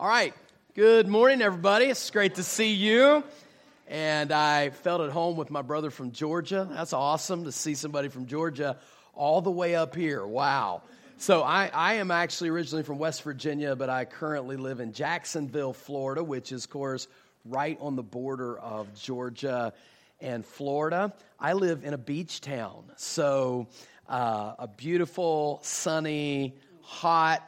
All 0.00 0.06
right. 0.06 0.32
Good 0.76 1.08
morning, 1.08 1.42
everybody. 1.42 1.86
It's 1.86 2.08
great 2.10 2.36
to 2.36 2.44
see 2.44 2.72
you. 2.72 3.24
And 3.88 4.30
I 4.30 4.70
felt 4.70 5.00
at 5.00 5.10
home 5.10 5.36
with 5.36 5.50
my 5.50 5.62
brother 5.62 5.90
from 5.90 6.12
Georgia. 6.12 6.68
That's 6.70 6.92
awesome 6.92 7.42
to 7.46 7.50
see 7.50 7.74
somebody 7.74 8.06
from 8.06 8.26
Georgia 8.26 8.76
all 9.12 9.40
the 9.40 9.50
way 9.50 9.74
up 9.74 9.96
here. 9.96 10.24
Wow. 10.24 10.82
So 11.16 11.42
I, 11.42 11.68
I 11.74 11.94
am 11.94 12.12
actually 12.12 12.50
originally 12.50 12.84
from 12.84 12.98
West 12.98 13.24
Virginia, 13.24 13.74
but 13.74 13.90
I 13.90 14.04
currently 14.04 14.56
live 14.56 14.78
in 14.78 14.92
Jacksonville, 14.92 15.72
Florida, 15.72 16.22
which 16.22 16.52
is, 16.52 16.66
of 16.66 16.70
course, 16.70 17.08
right 17.44 17.76
on 17.80 17.96
the 17.96 18.04
border 18.04 18.56
of 18.56 18.94
Georgia 18.94 19.72
and 20.20 20.46
Florida. 20.46 21.12
I 21.40 21.54
live 21.54 21.82
in 21.82 21.92
a 21.92 21.98
beach 21.98 22.40
town. 22.40 22.84
So 22.98 23.66
uh, 24.08 24.54
a 24.60 24.68
beautiful, 24.68 25.58
sunny, 25.64 26.54
hot, 26.82 27.42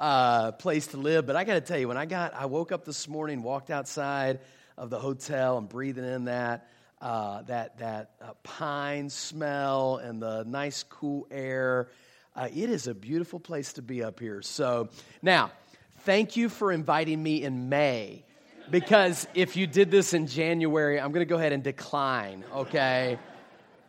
uh, 0.00 0.52
place 0.52 0.88
to 0.88 0.96
live. 0.96 1.26
But 1.26 1.36
I 1.36 1.44
got 1.44 1.54
to 1.54 1.60
tell 1.60 1.78
you, 1.78 1.86
when 1.86 1.98
I 1.98 2.06
got, 2.06 2.34
I 2.34 2.46
woke 2.46 2.72
up 2.72 2.84
this 2.84 3.06
morning, 3.06 3.42
walked 3.42 3.70
outside 3.70 4.40
of 4.76 4.90
the 4.90 4.98
hotel, 4.98 5.58
and 5.58 5.68
breathing 5.68 6.04
in 6.04 6.24
that 6.24 6.66
uh, 7.00 7.42
that 7.42 7.78
that 7.78 8.10
uh, 8.20 8.32
pine 8.42 9.10
smell 9.10 9.98
and 9.98 10.20
the 10.20 10.44
nice 10.44 10.82
cool 10.84 11.28
air. 11.30 11.88
Uh, 12.34 12.48
it 12.54 12.70
is 12.70 12.86
a 12.86 12.94
beautiful 12.94 13.38
place 13.38 13.74
to 13.74 13.82
be 13.82 14.02
up 14.02 14.20
here. 14.20 14.40
So 14.40 14.88
now, 15.20 15.50
thank 16.00 16.36
you 16.36 16.48
for 16.48 16.72
inviting 16.72 17.22
me 17.22 17.42
in 17.42 17.68
May. 17.68 18.24
Because 18.70 19.26
if 19.34 19.56
you 19.56 19.66
did 19.66 19.90
this 19.90 20.14
in 20.14 20.28
January, 20.28 21.00
I'm 21.00 21.10
going 21.10 21.26
to 21.26 21.28
go 21.28 21.36
ahead 21.36 21.52
and 21.52 21.64
decline, 21.64 22.44
okay? 22.54 23.18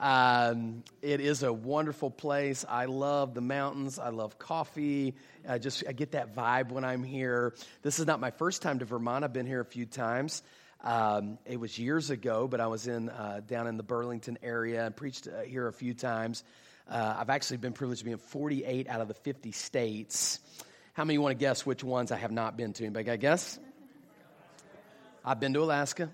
Um, 0.01 0.83
it 1.03 1.21
is 1.21 1.43
a 1.43 1.53
wonderful 1.53 2.09
place. 2.09 2.65
I 2.67 2.85
love 2.85 3.35
the 3.35 3.41
mountains. 3.41 3.99
I 3.99 4.09
love 4.09 4.39
coffee. 4.39 5.13
I 5.47 5.59
just 5.59 5.83
I 5.87 5.91
get 5.91 6.13
that 6.13 6.35
vibe 6.35 6.71
when 6.71 6.83
I'm 6.83 7.03
here. 7.03 7.53
This 7.83 7.99
is 7.99 8.07
not 8.07 8.19
my 8.19 8.31
first 8.31 8.63
time 8.63 8.79
to 8.79 8.85
Vermont. 8.85 9.23
I've 9.23 9.31
been 9.31 9.45
here 9.45 9.61
a 9.61 9.65
few 9.65 9.85
times. 9.85 10.41
Um, 10.83 11.37
it 11.45 11.59
was 11.59 11.77
years 11.77 12.09
ago, 12.09 12.47
but 12.47 12.59
I 12.59 12.65
was 12.65 12.87
in 12.87 13.09
uh, 13.09 13.41
down 13.47 13.67
in 13.67 13.77
the 13.77 13.83
Burlington 13.83 14.39
area 14.41 14.87
and 14.87 14.95
preached 14.95 15.27
uh, 15.27 15.41
here 15.41 15.67
a 15.67 15.73
few 15.73 15.93
times. 15.93 16.43
Uh, 16.89 17.17
I've 17.19 17.29
actually 17.29 17.57
been 17.57 17.73
privileged 17.73 17.99
to 17.99 18.05
be 18.05 18.11
in 18.11 18.17
48 18.17 18.89
out 18.89 19.01
of 19.01 19.07
the 19.07 19.13
50 19.13 19.51
states. 19.51 20.39
How 20.93 21.05
many 21.05 21.19
want 21.19 21.37
to 21.37 21.39
guess 21.39 21.63
which 21.63 21.83
ones 21.83 22.11
I 22.11 22.17
have 22.17 22.31
not 22.31 22.57
been 22.57 22.73
to? 22.73 22.85
Anybody 22.85 23.05
got 23.05 23.11
a 23.13 23.17
guess? 23.17 23.59
I've 25.23 25.39
been 25.39 25.53
to 25.53 25.61
Alaska. 25.61 26.09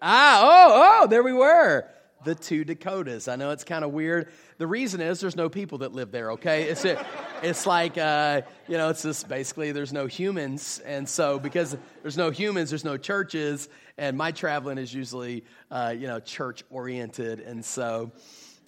Ah, 0.00 0.40
oh, 0.44 1.02
oh, 1.02 1.06
there 1.08 1.24
we 1.24 1.32
were 1.32 1.88
the 2.26 2.34
two 2.34 2.64
Dakotas. 2.64 3.28
I 3.28 3.36
know 3.36 3.50
it's 3.52 3.64
kind 3.64 3.84
of 3.84 3.92
weird. 3.92 4.32
The 4.58 4.66
reason 4.66 5.00
is 5.00 5.20
there's 5.20 5.36
no 5.36 5.48
people 5.48 5.78
that 5.78 5.92
live 5.92 6.10
there, 6.10 6.32
okay? 6.32 6.64
It's, 6.64 6.84
a, 6.84 7.06
it's 7.42 7.66
like, 7.66 7.96
uh, 7.96 8.42
you 8.68 8.76
know, 8.76 8.90
it's 8.90 9.02
just 9.02 9.28
basically 9.28 9.70
there's 9.70 9.92
no 9.92 10.06
humans. 10.06 10.82
And 10.84 11.08
so 11.08 11.38
because 11.38 11.76
there's 12.02 12.16
no 12.18 12.30
humans, 12.30 12.70
there's 12.70 12.84
no 12.84 12.96
churches. 12.96 13.68
And 13.96 14.18
my 14.18 14.32
traveling 14.32 14.76
is 14.76 14.92
usually, 14.92 15.44
uh, 15.70 15.94
you 15.96 16.08
know, 16.08 16.18
church 16.18 16.64
oriented. 16.68 17.38
And 17.40 17.64
so 17.64 18.10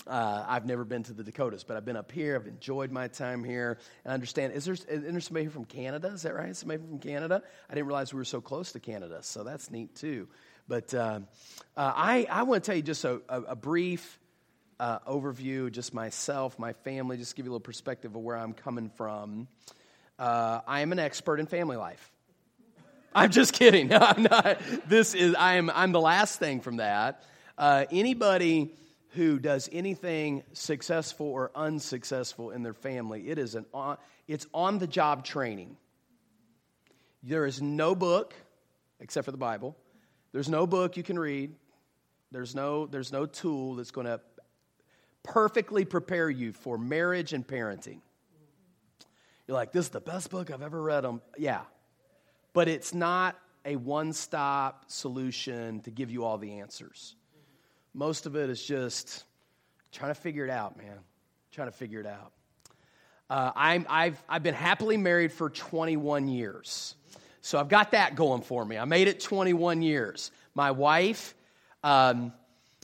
uh, 0.07 0.45
I've 0.47 0.65
never 0.65 0.85
been 0.85 1.03
to 1.03 1.13
the 1.13 1.25
Dakotas, 1.25 1.65
but 1.65 1.77
I've 1.77 1.85
been 1.85 1.97
up 1.97 2.13
here. 2.13 2.37
I've 2.37 2.47
enjoyed 2.47 2.93
my 2.93 3.09
time 3.09 3.43
here. 3.43 3.79
And 4.05 4.13
I 4.13 4.15
understand, 4.15 4.53
is 4.53 4.67
there, 4.67 4.75
is 4.75 5.03
there 5.03 5.21
somebody 5.21 5.49
from 5.49 5.65
Canada? 5.65 6.09
Is 6.09 6.23
that 6.23 6.35
right? 6.37 6.55
Somebody 6.55 6.81
from 6.81 7.01
Canada? 7.01 7.43
I 7.69 7.75
didn't 7.75 7.89
realize 7.89 8.15
we 8.15 8.19
were 8.19 8.25
so 8.25 8.41
close 8.41 8.71
to 8.73 8.79
Canada. 8.79 9.19
So 9.23 9.43
that's 9.43 9.69
neat 9.69 9.97
too. 9.97 10.29
But 10.69 10.93
uh, 10.93 11.21
uh, 11.77 11.93
I, 11.97 12.27
I 12.31 12.43
want 12.43 12.63
to 12.63 12.69
tell 12.69 12.77
you 12.77 12.83
just 12.83 13.05
a, 13.05 13.23
a, 13.29 13.41
a 13.43 13.57
brief 13.57 14.19
uh, 14.79 14.99
overview, 15.01 15.73
just 15.73 15.95
myself, 15.95 16.59
my 16.59 16.75
family, 16.75 17.17
just 17.17 17.35
give 17.35 17.47
you 17.47 17.53
a 17.53 17.55
little 17.55 17.61
perspective 17.61 18.15
of 18.15 18.21
where 18.21 18.37
I'm 18.37 18.53
coming 18.53 18.91
from. 18.91 19.49
Uh, 20.19 20.61
I 20.67 20.81
am 20.81 20.93
an 20.93 20.99
expert 20.99 21.41
in 21.41 21.47
family 21.47 21.77
life. 21.77 22.13
I'm 23.15 23.31
just 23.31 23.55
kidding. 23.55 23.89
No, 23.89 23.99
I'm 23.99 24.23
not. 24.23 24.61
This 24.87 25.15
is 25.15 25.35
I 25.35 25.55
am. 25.55 25.71
I'm 25.71 25.93
the 25.93 26.01
last 26.01 26.39
thing 26.39 26.61
from 26.61 26.77
that. 26.77 27.25
Uh, 27.57 27.87
anybody 27.91 28.75
who 29.15 29.39
does 29.39 29.71
anything 29.73 30.43
successful 30.53 31.27
or 31.27 31.51
unsuccessful 31.55 32.51
in 32.51 32.63
their 32.63 32.75
family, 32.75 33.31
it 33.31 33.39
is 33.39 33.55
an 33.55 33.65
on, 33.73 33.97
it's 34.29 34.47
on 34.53 34.79
the 34.79 34.87
job 34.87 35.25
training. 35.25 35.79
There 37.23 37.47
is 37.47 37.63
no 37.63 37.95
book 37.95 38.35
except 39.01 39.25
for 39.25 39.33
the 39.33 39.39
Bible 39.39 39.75
there's 40.33 40.49
no 40.49 40.67
book 40.67 40.97
you 40.97 41.03
can 41.03 41.19
read. 41.19 41.55
There's 42.31 42.55
no, 42.55 42.87
there's 42.87 43.13
no 43.13 43.27
tool 43.27 43.77
that's 43.77 43.91
going 43.91 44.07
to 44.07 44.21
perfectly 45.23 45.85
prepare 45.85 46.29
you 46.29 46.53
for 46.53 46.79
marriage 46.79 47.33
and 47.33 47.47
parenting. 47.47 48.01
You're 49.47 49.57
like, 49.57 49.73
this 49.73 49.87
is 49.87 49.91
the 49.91 50.01
best 50.01 50.31
book 50.31 50.51
I've 50.51 50.63
ever 50.63 50.81
read. 50.81 51.07
Um, 51.07 51.23
yeah. 51.39 51.63
But 52.53 52.69
it's 52.69 52.93
not 52.93 53.39
a 53.65 53.77
one 53.77 54.13
stop 54.13 54.85
solution 54.89 55.81
to 55.81 55.91
give 55.91 56.11
you 56.11 56.25
all 56.25 56.39
the 56.39 56.61
answers. 56.61 57.17
Most 57.95 58.27
of 58.27 58.37
it 58.37 58.51
is 58.51 58.63
just 58.63 59.25
trying 59.91 60.15
to 60.15 60.21
figure 60.21 60.45
it 60.45 60.51
out, 60.51 60.77
man. 60.77 60.99
Trying 61.51 61.69
to 61.69 61.73
figure 61.73 62.01
it 62.01 62.07
out. 62.07 62.33
Uh, 63.31 63.53
I'm, 63.57 63.87
I've, 63.89 64.23
I've 64.29 64.43
been 64.43 64.55
happily 64.55 64.97
married 64.97 65.33
for 65.33 65.51
21 65.51 66.29
years. 66.29 66.95
So 67.49 67.59
I've 67.59 67.71
got 67.71 67.93
that 67.93 68.15
going 68.15 68.43
for 68.43 68.63
me. 68.63 68.77
I 68.77 68.85
made 68.85 69.09
it 69.09 69.21
21 69.21 69.81
years. 69.81 70.31
My 70.55 70.73
wife, 70.73 71.35
um, 71.83 72.35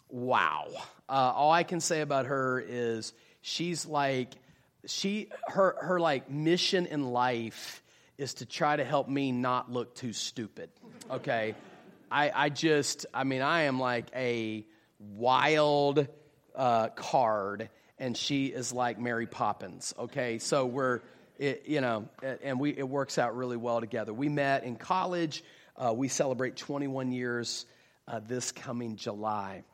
wow. 0.08 0.68
Uh, 1.06 1.32
all 1.36 1.52
I 1.52 1.64
can 1.64 1.80
say 1.80 2.00
about 2.00 2.24
her 2.24 2.64
is 2.66 3.12
she's 3.42 3.84
like, 3.84 4.30
she, 4.86 5.28
her, 5.48 5.76
her 5.82 6.00
like 6.00 6.30
mission 6.30 6.86
in 6.86 7.12
life 7.12 7.82
is 8.16 8.32
to 8.36 8.46
try 8.46 8.74
to 8.74 8.84
help 8.84 9.06
me 9.06 9.32
not 9.32 9.70
look 9.70 9.94
too 9.94 10.14
stupid. 10.14 10.70
Okay. 11.10 11.54
I, 12.10 12.32
I 12.34 12.48
just, 12.48 13.04
I 13.12 13.24
mean, 13.24 13.42
I 13.42 13.64
am 13.64 13.78
like 13.78 14.06
a 14.16 14.64
wild 14.98 16.08
uh, 16.54 16.88
card, 16.88 17.68
and 17.98 18.16
she 18.16 18.46
is 18.46 18.72
like 18.72 18.98
Mary 18.98 19.26
Poppins. 19.26 19.92
Okay. 19.98 20.38
So 20.38 20.64
we're, 20.64 21.02
it, 21.38 21.64
you 21.66 21.80
know, 21.80 22.08
and 22.42 22.60
we, 22.60 22.70
it 22.70 22.88
works 22.88 23.18
out 23.18 23.36
really 23.36 23.56
well 23.56 23.80
together. 23.80 24.12
We 24.12 24.28
met 24.28 24.64
in 24.64 24.76
college. 24.76 25.42
Uh, 25.76 25.92
we 25.92 26.08
celebrate 26.08 26.56
21 26.56 27.12
years 27.12 27.66
uh, 28.06 28.20
this 28.20 28.52
coming 28.52 28.96
July. 28.96 29.64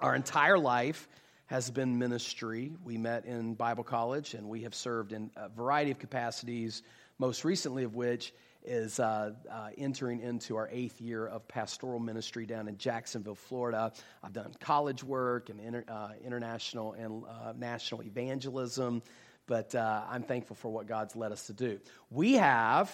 Our 0.00 0.14
entire 0.14 0.58
life 0.58 1.08
has 1.46 1.70
been 1.70 1.98
ministry. 1.98 2.72
We 2.84 2.98
met 2.98 3.24
in 3.24 3.54
Bible 3.54 3.84
college 3.84 4.34
and 4.34 4.48
we 4.48 4.62
have 4.62 4.74
served 4.74 5.12
in 5.12 5.30
a 5.36 5.48
variety 5.48 5.90
of 5.90 5.98
capacities, 5.98 6.82
most 7.18 7.44
recently 7.44 7.84
of 7.84 7.94
which 7.94 8.32
is 8.64 8.98
uh, 8.98 9.30
uh, 9.50 9.68
entering 9.78 10.20
into 10.20 10.56
our 10.56 10.68
eighth 10.72 11.00
year 11.00 11.26
of 11.28 11.46
pastoral 11.46 12.00
ministry 12.00 12.46
down 12.46 12.66
in 12.66 12.76
Jacksonville, 12.76 13.36
Florida. 13.36 13.92
I've 14.24 14.32
done 14.32 14.52
college 14.58 15.04
work 15.04 15.50
and 15.50 15.60
inter, 15.60 15.84
uh, 15.88 16.10
international 16.24 16.94
and 16.94 17.22
uh, 17.24 17.52
national 17.56 18.02
evangelism 18.02 19.02
but 19.46 19.74
uh, 19.74 20.02
I'm 20.08 20.22
thankful 20.22 20.56
for 20.56 20.70
what 20.70 20.86
God's 20.86 21.16
led 21.16 21.32
us 21.32 21.46
to 21.46 21.52
do. 21.52 21.78
We 22.10 22.34
have 22.34 22.92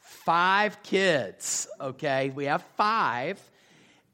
five 0.00 0.82
kids, 0.82 1.68
okay? 1.80 2.30
We 2.30 2.46
have 2.46 2.62
five. 2.76 3.40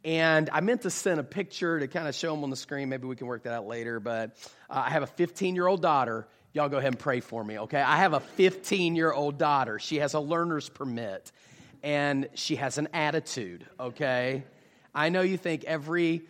And 0.05 0.51
I 0.53 0.61
meant 0.61 0.83
to 0.83 0.91
send 0.91 1.19
a 1.19 1.25
picture 1.25 1.81
to 1.81 1.89
kind 1.89 2.07
of 2.07 2.15
show 2.15 2.33
them 2.33 2.45
on 2.45 2.51
the 2.51 2.57
screen. 2.57 2.89
Maybe 2.89 3.09
we 3.09 3.17
can 3.17 3.27
work 3.27 3.43
that 3.43 3.53
out 3.53 3.67
later. 3.67 3.99
But 3.99 4.37
uh, 4.71 4.83
I 4.87 4.91
have 4.91 5.03
a 5.03 5.09
15 5.09 5.55
year 5.55 5.67
old 5.67 5.83
daughter. 5.83 6.29
Y'all 6.53 6.69
go 6.69 6.79
ahead 6.79 6.93
and 6.93 6.99
pray 6.99 7.21
for 7.21 7.43
me, 7.43 7.59
okay? 7.59 7.81
I 7.81 7.97
have 7.99 8.13
a 8.13 8.21
15 8.21 8.95
year 8.95 9.13
old 9.13 9.37
daughter. 9.37 9.79
She 9.79 9.97
has 9.97 10.15
a 10.15 10.21
learner's 10.21 10.69
permit 10.69 11.33
and 11.83 12.29
she 12.35 12.57
has 12.57 12.79
an 12.79 12.89
attitude, 12.95 13.67
okay? 13.79 14.45
I 14.95 15.09
know 15.11 15.21
you 15.21 15.37
think 15.37 15.65
every 15.65 16.23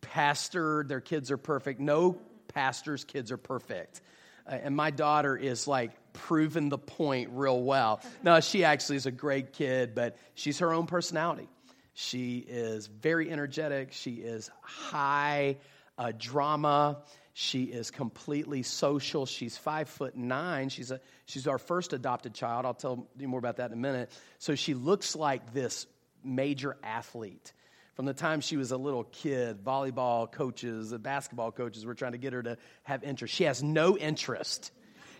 pastor, 0.00 0.84
their 0.88 1.00
kids 1.00 1.30
are 1.30 1.36
perfect. 1.36 1.80
No 1.80 2.18
pastor's 2.48 3.04
kids 3.04 3.30
are 3.30 3.36
perfect. 3.36 4.00
And 4.46 4.76
my 4.76 4.90
daughter 4.90 5.36
is 5.36 5.66
like 5.66 5.92
proving 6.12 6.68
the 6.68 6.78
point 6.78 7.30
real 7.32 7.62
well. 7.62 8.00
No, 8.22 8.40
she 8.40 8.64
actually 8.64 8.96
is 8.96 9.06
a 9.06 9.10
great 9.10 9.52
kid, 9.52 9.94
but 9.94 10.16
she's 10.34 10.60
her 10.60 10.72
own 10.72 10.86
personality. 10.86 11.48
She 11.94 12.38
is 12.38 12.86
very 12.86 13.30
energetic. 13.30 13.92
She 13.92 14.14
is 14.14 14.50
high 14.62 15.56
uh, 15.98 16.12
drama. 16.16 16.98
She 17.32 17.64
is 17.64 17.90
completely 17.90 18.62
social. 18.62 19.26
She's 19.26 19.56
five 19.56 19.88
foot 19.88 20.16
nine. 20.16 20.68
She's, 20.68 20.90
a, 20.90 21.00
she's 21.26 21.46
our 21.46 21.58
first 21.58 21.92
adopted 21.92 22.34
child. 22.34 22.64
I'll 22.66 22.74
tell 22.74 23.08
you 23.18 23.28
more 23.28 23.38
about 23.38 23.56
that 23.56 23.70
in 23.70 23.78
a 23.78 23.80
minute. 23.80 24.10
So 24.38 24.54
she 24.54 24.74
looks 24.74 25.16
like 25.16 25.52
this 25.52 25.86
major 26.24 26.76
athlete. 26.82 27.52
From 27.96 28.04
the 28.04 28.12
time 28.12 28.42
she 28.42 28.58
was 28.58 28.72
a 28.72 28.76
little 28.76 29.04
kid, 29.04 29.64
volleyball 29.64 30.30
coaches 30.30 30.92
and 30.92 31.02
basketball 31.02 31.50
coaches 31.50 31.86
were 31.86 31.94
trying 31.94 32.12
to 32.12 32.18
get 32.18 32.34
her 32.34 32.42
to 32.42 32.58
have 32.82 33.02
interest. 33.02 33.32
She 33.32 33.44
has 33.44 33.62
no 33.62 33.96
interest. 33.96 34.70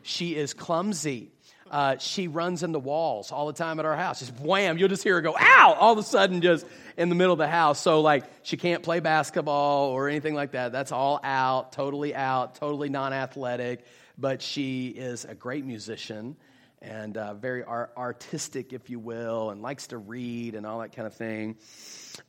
She 0.02 0.36
is 0.36 0.52
clumsy. 0.52 1.30
Uh, 1.70 1.96
she 1.96 2.28
runs 2.28 2.62
into 2.62 2.78
walls 2.78 3.32
all 3.32 3.46
the 3.46 3.54
time 3.54 3.80
at 3.80 3.86
our 3.86 3.96
house. 3.96 4.20
Just 4.20 4.38
wham, 4.38 4.76
you'll 4.76 4.90
just 4.90 5.02
hear 5.02 5.14
her 5.14 5.22
go, 5.22 5.34
ow, 5.40 5.74
all 5.80 5.94
of 5.94 5.98
a 5.98 6.02
sudden, 6.02 6.42
just 6.42 6.66
in 6.98 7.08
the 7.08 7.14
middle 7.14 7.32
of 7.32 7.38
the 7.38 7.48
house. 7.48 7.80
So, 7.80 8.02
like, 8.02 8.24
she 8.42 8.58
can't 8.58 8.82
play 8.82 9.00
basketball 9.00 9.88
or 9.88 10.10
anything 10.10 10.34
like 10.34 10.52
that. 10.52 10.70
That's 10.70 10.92
all 10.92 11.18
out, 11.24 11.72
totally 11.72 12.14
out, 12.14 12.56
totally 12.56 12.90
non 12.90 13.14
athletic. 13.14 13.86
But 14.18 14.42
she 14.42 14.88
is 14.88 15.24
a 15.24 15.34
great 15.34 15.64
musician 15.64 16.36
and 16.86 17.16
uh, 17.16 17.34
very 17.34 17.64
ar- 17.64 17.90
artistic, 17.96 18.72
if 18.72 18.88
you 18.88 18.98
will, 18.98 19.50
and 19.50 19.60
likes 19.60 19.88
to 19.88 19.98
read 19.98 20.54
and 20.54 20.64
all 20.64 20.78
that 20.80 20.94
kind 20.94 21.06
of 21.06 21.14
thing. 21.14 21.56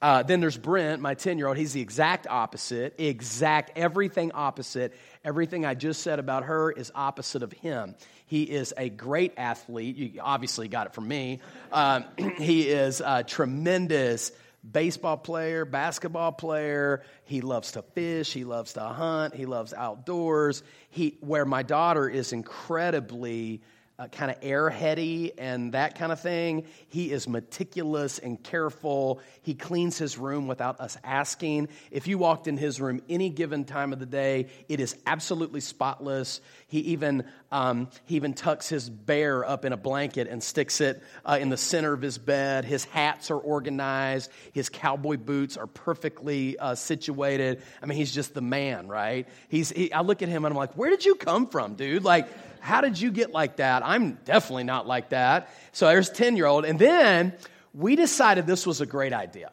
Uh, 0.02 0.24
then 0.24 0.42
there's 0.42 0.58
Brent, 0.58 1.02
my 1.02 1.14
10 1.14 1.38
year 1.38 1.48
old. 1.48 1.58
He's 1.58 1.74
the 1.74 1.82
exact 1.82 2.28
opposite, 2.28 2.96
exact, 2.98 3.78
everything 3.78 4.32
opposite. 4.34 4.94
Everything 5.24 5.66
I 5.66 5.76
just 5.76 6.02
said 6.02 6.20
about 6.20 6.46
her 6.46 6.72
is 6.72 6.92
opposite 6.96 7.44
of 7.44 7.52
him. 7.54 7.96
He 8.26 8.44
is 8.44 8.74
a 8.76 8.90
great 8.90 9.34
athlete. 9.38 9.96
You 9.96 10.22
obviously 10.22 10.68
got 10.68 10.88
it 10.88 10.94
from 10.94 11.08
me. 11.08 11.40
Um, 11.72 12.06
he 12.38 12.68
is 12.68 13.02
a 13.06 13.24
tremendous 13.24 14.32
baseball 14.70 15.18
player, 15.18 15.64
basketball 15.66 16.34
player. 16.34 17.04
He 17.24 17.42
loves 17.42 17.74
to 17.74 17.84
fish. 17.84 18.34
He 18.34 18.44
loves 18.44 18.74
to 18.74 18.82
hunt. 18.82 19.36
He 19.36 19.46
loves 19.46 19.74
outdoors. 19.74 20.64
He, 20.90 21.18
where 21.22 21.46
my 21.46 21.64
daughter 21.64 22.10
is 22.10 22.34
incredibly 22.34 23.62
uh, 24.00 24.08
kind 24.08 24.30
of 24.30 24.40
airheady 24.42 25.32
and 25.40 25.74
that 25.74 25.98
kind 25.98 26.12
of 26.12 26.20
thing. 26.20 26.68
He 26.90 27.12
is 27.12 27.28
meticulous 27.28 28.20
and 28.20 28.42
careful. 28.42 29.22
He 29.42 29.56
cleans 29.56 29.98
his 29.98 30.20
room 30.20 30.48
without 30.48 30.80
us 30.80 30.98
asking. 31.04 31.70
If 31.90 32.08
you 32.08 32.20
walked 32.20 32.48
in 32.48 32.58
his 32.58 32.80
room 32.80 33.02
any 33.10 33.30
given 33.30 33.66
time 33.66 33.94
of 33.94 34.00
the 34.00 34.06
day, 34.06 34.48
it 34.70 34.80
is 34.80 34.96
absolutely 35.08 35.62
spotless. 35.62 36.42
He 36.68 36.80
even 36.80 37.24
um, 37.52 37.90
he 38.06 38.18
even 38.18 38.34
tucks 38.34 38.70
his 38.70 38.90
bear 38.90 39.44
up 39.44 39.66
in 39.66 39.74
a 39.74 39.78
blanket 39.78 40.28
and 40.28 40.44
sticks 40.44 40.82
it 40.82 41.02
uh, 41.26 41.38
in 41.40 41.50
the 41.50 41.58
center 41.58 41.94
of 41.94 42.02
his 42.02 42.18
bed. 42.18 42.66
His 42.66 42.84
hats 42.86 43.32
are 43.32 43.38
organized. 43.38 44.30
His 44.52 44.70
cowboy 44.70 45.18
boots 45.18 45.58
are 45.58 45.68
perfectly 45.68 46.60
uh, 46.60 46.76
situated. 46.76 47.64
I 47.82 47.86
mean, 47.86 47.98
he's 47.98 48.14
just 48.14 48.34
the 48.34 48.42
man, 48.42 48.88
right? 48.88 49.28
He's. 49.50 49.72
He, 49.72 49.92
I 49.92 50.02
look 50.02 50.22
at 50.22 50.30
him 50.30 50.46
and 50.46 50.54
I'm 50.54 50.58
like, 50.58 50.74
where 50.74 50.90
did 50.90 51.06
you 51.06 51.16
come 51.16 51.48
from, 51.48 51.76
dude? 51.76 52.04
Like 52.04 52.28
how 52.68 52.82
did 52.82 53.00
you 53.00 53.12
get 53.12 53.32
like 53.32 53.58
that? 53.58 53.82
I'm 53.86 54.20
definitely 54.26 54.66
not 54.66 54.86
like 54.86 55.10
that. 55.10 55.50
So 55.72 55.88
there's 55.88 56.10
10 56.10 56.36
year 56.36 56.46
old. 56.46 56.66
And 56.66 56.78
then 56.78 57.34
we 57.74 57.96
decided 57.96 58.46
this 58.46 58.68
was 58.68 58.82
a 58.82 58.86
great 58.86 59.14
idea. 59.14 59.52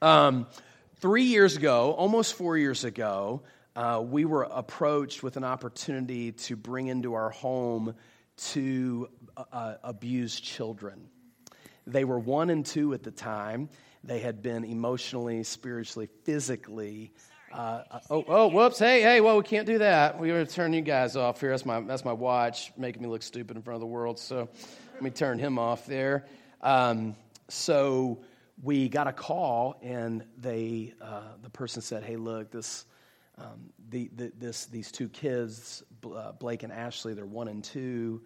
Um, 0.00 0.46
three 0.96 1.24
years 1.24 1.56
ago, 1.56 1.92
almost 1.92 2.34
four 2.34 2.56
years 2.56 2.84
ago, 2.84 3.42
uh, 3.74 4.00
we 4.06 4.24
were 4.24 4.44
approached 4.44 5.22
with 5.24 5.36
an 5.36 5.42
opportunity 5.42 6.32
to 6.32 6.54
bring 6.54 6.86
into 6.86 7.14
our 7.14 7.30
home 7.30 7.94
two 8.36 9.08
uh, 9.36 9.44
uh 9.52 9.74
abused 9.82 10.44
children. 10.44 11.08
They 11.86 12.04
were 12.04 12.18
one 12.18 12.50
and 12.50 12.64
two 12.64 12.94
at 12.94 13.02
the 13.02 13.10
time. 13.10 13.68
They 14.04 14.20
had 14.20 14.42
been 14.42 14.64
emotionally, 14.64 15.42
spiritually, 15.42 16.08
physically 16.24 17.12
uh, 17.54 17.84
uh, 17.88 18.00
oh, 18.10 18.24
oh, 18.26 18.48
whoops! 18.48 18.80
Hey, 18.80 19.00
hey! 19.00 19.20
Well, 19.20 19.36
we 19.36 19.44
can't 19.44 19.66
do 19.66 19.78
that. 19.78 20.18
We're 20.18 20.34
going 20.34 20.44
to 20.44 20.52
turn 20.52 20.72
you 20.72 20.80
guys 20.80 21.14
off 21.14 21.40
here. 21.40 21.50
That's 21.50 21.64
my 21.64 21.80
that's 21.82 22.04
my 22.04 22.12
watch, 22.12 22.72
making 22.76 23.00
me 23.00 23.08
look 23.08 23.22
stupid 23.22 23.56
in 23.56 23.62
front 23.62 23.76
of 23.76 23.80
the 23.80 23.86
world. 23.86 24.18
So, 24.18 24.48
let 24.94 25.02
me 25.02 25.10
turn 25.10 25.38
him 25.38 25.56
off 25.56 25.86
there. 25.86 26.26
Um, 26.62 27.14
so 27.48 28.24
we 28.60 28.88
got 28.88 29.06
a 29.06 29.12
call, 29.12 29.78
and 29.82 30.24
they 30.36 30.94
uh, 31.00 31.34
the 31.42 31.50
person 31.50 31.80
said, 31.80 32.02
"Hey, 32.02 32.16
look, 32.16 32.50
this 32.50 32.86
um, 33.38 33.70
the, 33.88 34.10
the, 34.16 34.32
this 34.36 34.66
these 34.66 34.90
two 34.90 35.08
kids, 35.08 35.84
uh, 36.04 36.32
Blake 36.32 36.64
and 36.64 36.72
Ashley, 36.72 37.14
they're 37.14 37.24
one 37.24 37.46
and 37.46 37.62
two. 37.62 38.22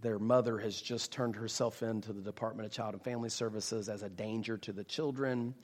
Their 0.00 0.18
mother 0.18 0.56
has 0.56 0.80
just 0.80 1.12
turned 1.12 1.36
herself 1.36 1.82
into 1.82 2.14
the 2.14 2.22
Department 2.22 2.64
of 2.64 2.72
Child 2.72 2.94
and 2.94 3.04
Family 3.04 3.28
Services 3.28 3.90
as 3.90 4.02
a 4.02 4.08
danger 4.08 4.56
to 4.56 4.72
the 4.72 4.82
children. 4.82 5.54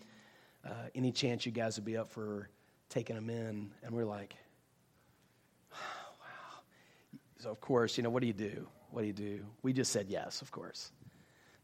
Uh, 0.63 0.75
any 0.95 1.11
chance 1.11 1.47
you 1.47 1.53
guys 1.53 1.79
would 1.79 1.87
be 1.87 1.97
up 1.97 2.09
for?" 2.09 2.51
Taking 2.89 3.17
them 3.17 3.31
in, 3.31 3.71
and 3.83 3.95
we're 3.95 4.05
like, 4.05 4.35
wow. 5.73 5.79
So, 7.39 7.51
of 7.51 7.61
course, 7.61 7.97
you 7.97 8.03
know, 8.03 8.11
what 8.11 8.21
do 8.21 8.27
you 8.27 8.33
do? 8.33 8.67
What 8.91 9.03
do 9.03 9.07
you 9.07 9.13
do? 9.13 9.45
We 9.63 9.73
just 9.73 9.93
said 9.93 10.07
yes, 10.09 10.43
of 10.43 10.51
course. 10.51 10.91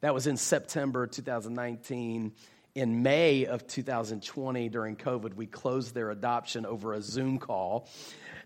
That 0.01 0.13
was 0.15 0.27
in 0.27 0.37
September 0.37 1.07
2019. 1.07 2.33
In 2.75 3.03
May 3.03 3.47
of 3.47 3.67
2020, 3.67 4.69
during 4.69 4.97
COVID, 4.97 5.35
we 5.35 5.47
closed 5.47 5.95
their 5.95 6.11
adoption 6.11 6.67
over 6.67 6.93
a 6.93 7.01
Zoom 7.01 7.39
call. 7.39 7.89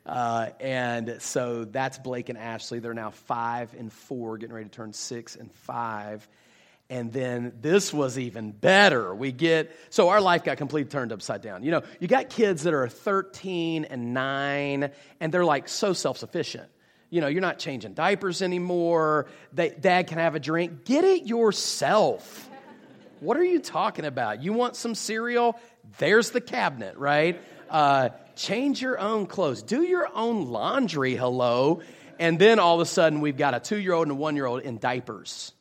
Uh, 0.05 0.51
and 0.61 1.17
so 1.21 1.65
that's 1.65 1.99
Blake 1.99 2.29
and 2.29 2.39
Ashley. 2.39 2.79
They're 2.79 2.95
now 2.95 3.11
five 3.11 3.75
and 3.77 3.93
four, 3.93 4.39
getting 4.39 4.55
ready 4.55 4.69
to 4.69 4.75
turn 4.75 4.93
six 4.93 5.35
and 5.35 5.53
five. 5.53 6.29
And 6.91 7.13
then 7.13 7.53
this 7.61 7.93
was 7.93 8.19
even 8.19 8.51
better. 8.51 9.15
We 9.15 9.31
get, 9.31 9.77
so 9.91 10.09
our 10.09 10.23
life 10.23 10.43
got 10.45 10.57
completely 10.57 10.91
turned 10.91 11.13
upside 11.13 11.43
down. 11.43 11.63
You 11.63 11.71
know, 11.71 11.83
you 12.01 12.09
got 12.09 12.31
kids 12.31 12.63
that 12.63 12.73
are 12.73 12.89
13 12.89 13.85
and 13.85 14.15
9, 14.15 14.91
and 15.21 15.33
they're 15.35 15.45
like 15.45 15.69
so 15.69 15.93
self 15.93 16.17
sufficient. 16.17 16.69
You 17.11 17.21
know, 17.21 17.27
you're 17.27 17.43
not 17.43 17.59
changing 17.59 17.93
diapers 17.93 18.41
anymore. 18.41 19.27
They, 19.53 19.71
Dad 19.71 20.07
can 20.07 20.19
have 20.19 20.35
a 20.35 20.41
drink. 20.41 20.87
Get 20.87 21.05
it 21.05 21.27
yourself. 21.27 22.49
What 23.21 23.37
are 23.37 23.45
you 23.45 23.61
talking 23.61 24.05
about? 24.07 24.43
You 24.43 24.55
want 24.55 24.77
some 24.77 24.95
cereal? 24.95 25.59
There's 25.99 26.31
the 26.31 26.41
cabinet, 26.41 26.97
right? 26.97 27.41
Uh, 27.69 28.11
change 28.35 28.81
your 28.81 28.99
own 28.99 29.27
clothes. 29.27 29.63
Do 29.63 29.83
your 29.83 30.09
own 30.15 30.47
laundry, 30.47 31.17
hello. 31.17 31.83
And 32.19 32.39
then 32.39 32.59
all 32.59 32.77
of 32.77 32.81
a 32.81 32.87
sudden, 32.87 33.21
we've 33.21 33.37
got 33.37 33.55
a 33.55 33.61
two 33.61 33.79
year 33.79 33.93
old 33.93 34.07
and 34.07 34.13
a 34.13 34.15
one 34.21 34.37
year 34.37 34.47
old 34.47 34.63
in 34.63 34.79
diapers 34.79 35.53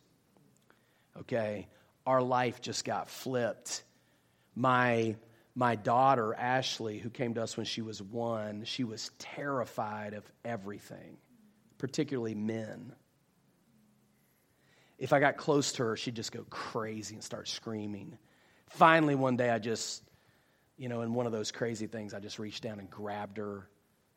okay, 1.21 1.67
our 2.05 2.21
life 2.21 2.61
just 2.61 2.85
got 2.85 3.09
flipped. 3.09 3.83
My, 4.55 5.15
my 5.55 5.75
daughter, 5.75 6.33
Ashley, 6.33 6.97
who 6.99 7.09
came 7.09 7.33
to 7.35 7.43
us 7.43 7.57
when 7.57 7.65
she 7.65 7.81
was 7.81 8.01
one, 8.01 8.63
she 8.65 8.83
was 8.83 9.11
terrified 9.19 10.13
of 10.13 10.23
everything, 10.45 11.17
particularly 11.77 12.35
men. 12.35 12.93
If 14.97 15.13
I 15.13 15.19
got 15.19 15.37
close 15.37 15.73
to 15.73 15.83
her, 15.83 15.97
she'd 15.97 16.15
just 16.15 16.31
go 16.31 16.45
crazy 16.49 17.15
and 17.15 17.23
start 17.23 17.47
screaming. 17.47 18.17
Finally, 18.69 19.15
one 19.15 19.37
day, 19.37 19.49
I 19.49 19.59
just, 19.59 20.03
you 20.77 20.89
know, 20.89 21.01
in 21.01 21.13
one 21.13 21.25
of 21.25 21.31
those 21.31 21.51
crazy 21.51 21.87
things, 21.87 22.13
I 22.13 22.19
just 22.19 22.39
reached 22.39 22.63
down 22.63 22.79
and 22.79 22.89
grabbed 22.89 23.37
her 23.37 23.69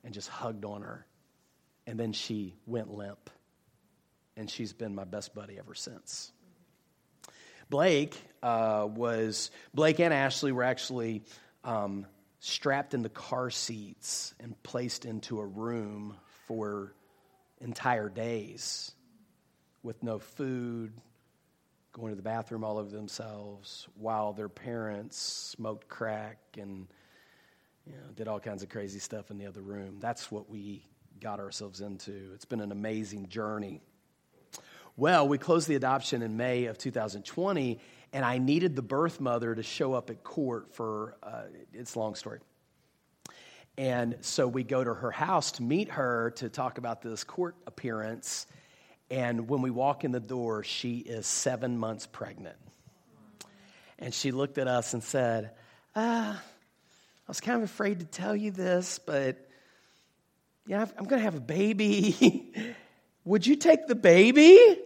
and 0.05 0.15
just 0.15 0.29
hugged 0.29 0.65
on 0.65 0.83
her. 0.83 1.07
And 1.87 1.99
then 1.99 2.13
she 2.13 2.55
went 2.67 2.93
limp. 2.93 3.31
And 4.37 4.49
she's 4.49 4.73
been 4.73 4.95
my 4.95 5.05
best 5.05 5.35
buddy 5.35 5.59
ever 5.59 5.75
since. 5.75 6.33
Blake 7.71 8.21
uh, 8.43 8.87
was, 8.93 9.53
Blake 9.73 10.01
and 10.01 10.13
Ashley 10.13 10.51
were 10.51 10.65
actually 10.65 11.23
um, 11.63 12.05
strapped 12.41 12.95
the 13.03 13.09
car 13.09 13.49
seats 13.51 14.35
and 14.41 14.61
placed 14.63 15.05
into 15.05 15.39
a 15.39 15.47
room 15.47 16.17
for 16.47 16.93
entire 17.61 18.09
days 18.09 18.93
with 19.83 20.03
no 20.03 20.19
food, 20.19 20.93
going 21.93 22.11
to 22.11 22.17
the 22.17 22.23
bathroom 22.23 22.65
all 22.65 22.79
over 22.79 22.91
themselves, 22.91 23.87
while 23.95 24.33
their 24.33 24.49
parents 24.49 25.17
smoked 25.17 25.89
crack 25.89 26.39
and 26.59 26.89
you 27.87 27.93
know, 27.93 28.13
did 28.15 28.29
all 28.29 28.41
kinds 28.41 28.63
of 28.63 28.69
crazy 28.69 28.99
stuff 28.99 29.31
in 29.31 29.39
the 29.39 29.47
other 29.47 29.63
room. 29.63 29.99
That's 30.01 30.31
what 30.31 30.51
we 30.51 30.85
got 31.21 31.41
ourselves 31.41 31.81
into. 31.81 32.33
It's 32.35 32.45
been 32.45 32.61
an 32.61 32.73
amazing 32.73 33.29
journey. 33.29 33.81
Well, 34.97 35.29
we 35.29 35.39
closed 35.39 35.69
the 35.69 35.77
adoption 35.77 36.23
in 36.23 36.37
May 36.37 36.67
of 36.67 36.77
2020, 36.77 37.79
and 38.13 38.25
I 38.25 38.39
needed 38.39 38.77
the 38.77 38.83
birth 38.83 39.21
mother 39.21 39.55
to 39.55 39.63
show 39.63 39.95
up 39.95 40.11
at 40.11 40.23
court 40.23 40.75
for, 40.75 41.17
uh, 41.23 41.43
it's 41.73 41.95
a 41.95 41.99
long 41.99 42.15
story. 42.15 42.41
And 43.79 44.17
so 44.21 44.47
we 44.47 44.63
go 44.63 44.83
to 44.83 44.93
her 44.93 45.11
house 45.11 45.53
to 45.53 45.63
meet 45.63 45.91
her 45.91 46.33
to 46.37 46.49
talk 46.49 46.79
about 46.79 47.03
this 47.03 47.25
court 47.25 47.57
appearance. 47.67 48.47
And 49.11 49.49
when 49.49 49.63
we 49.63 49.71
walk 49.71 50.05
in 50.05 50.13
the 50.13 50.21
door, 50.21 50.65
she 50.65 50.99
is 50.99 51.27
seven 51.27 51.79
months 51.79 52.07
pregnant. 52.07 52.57
And 53.99 54.13
she 54.13 54.33
looked 54.33 54.59
at 54.59 54.69
us 54.69 54.93
and 54.93 55.03
said, 55.03 55.53
uh, 55.95 56.35
I 56.35 57.29
was 57.29 57.41
kind 57.41 57.57
of 57.57 57.63
afraid 57.63 58.01
to 58.01 58.07
tell 58.07 58.35
you 58.35 58.51
this, 58.51 58.99
but 58.99 59.49
yeah, 60.67 60.83
I'm 60.99 61.05
going 61.05 61.21
to 61.21 61.25
have 61.25 61.37
a 61.37 61.41
baby. 61.41 62.53
Would 63.25 63.47
you 63.47 63.57
take 63.57 63.87
the 63.87 63.95
baby? 63.95 64.79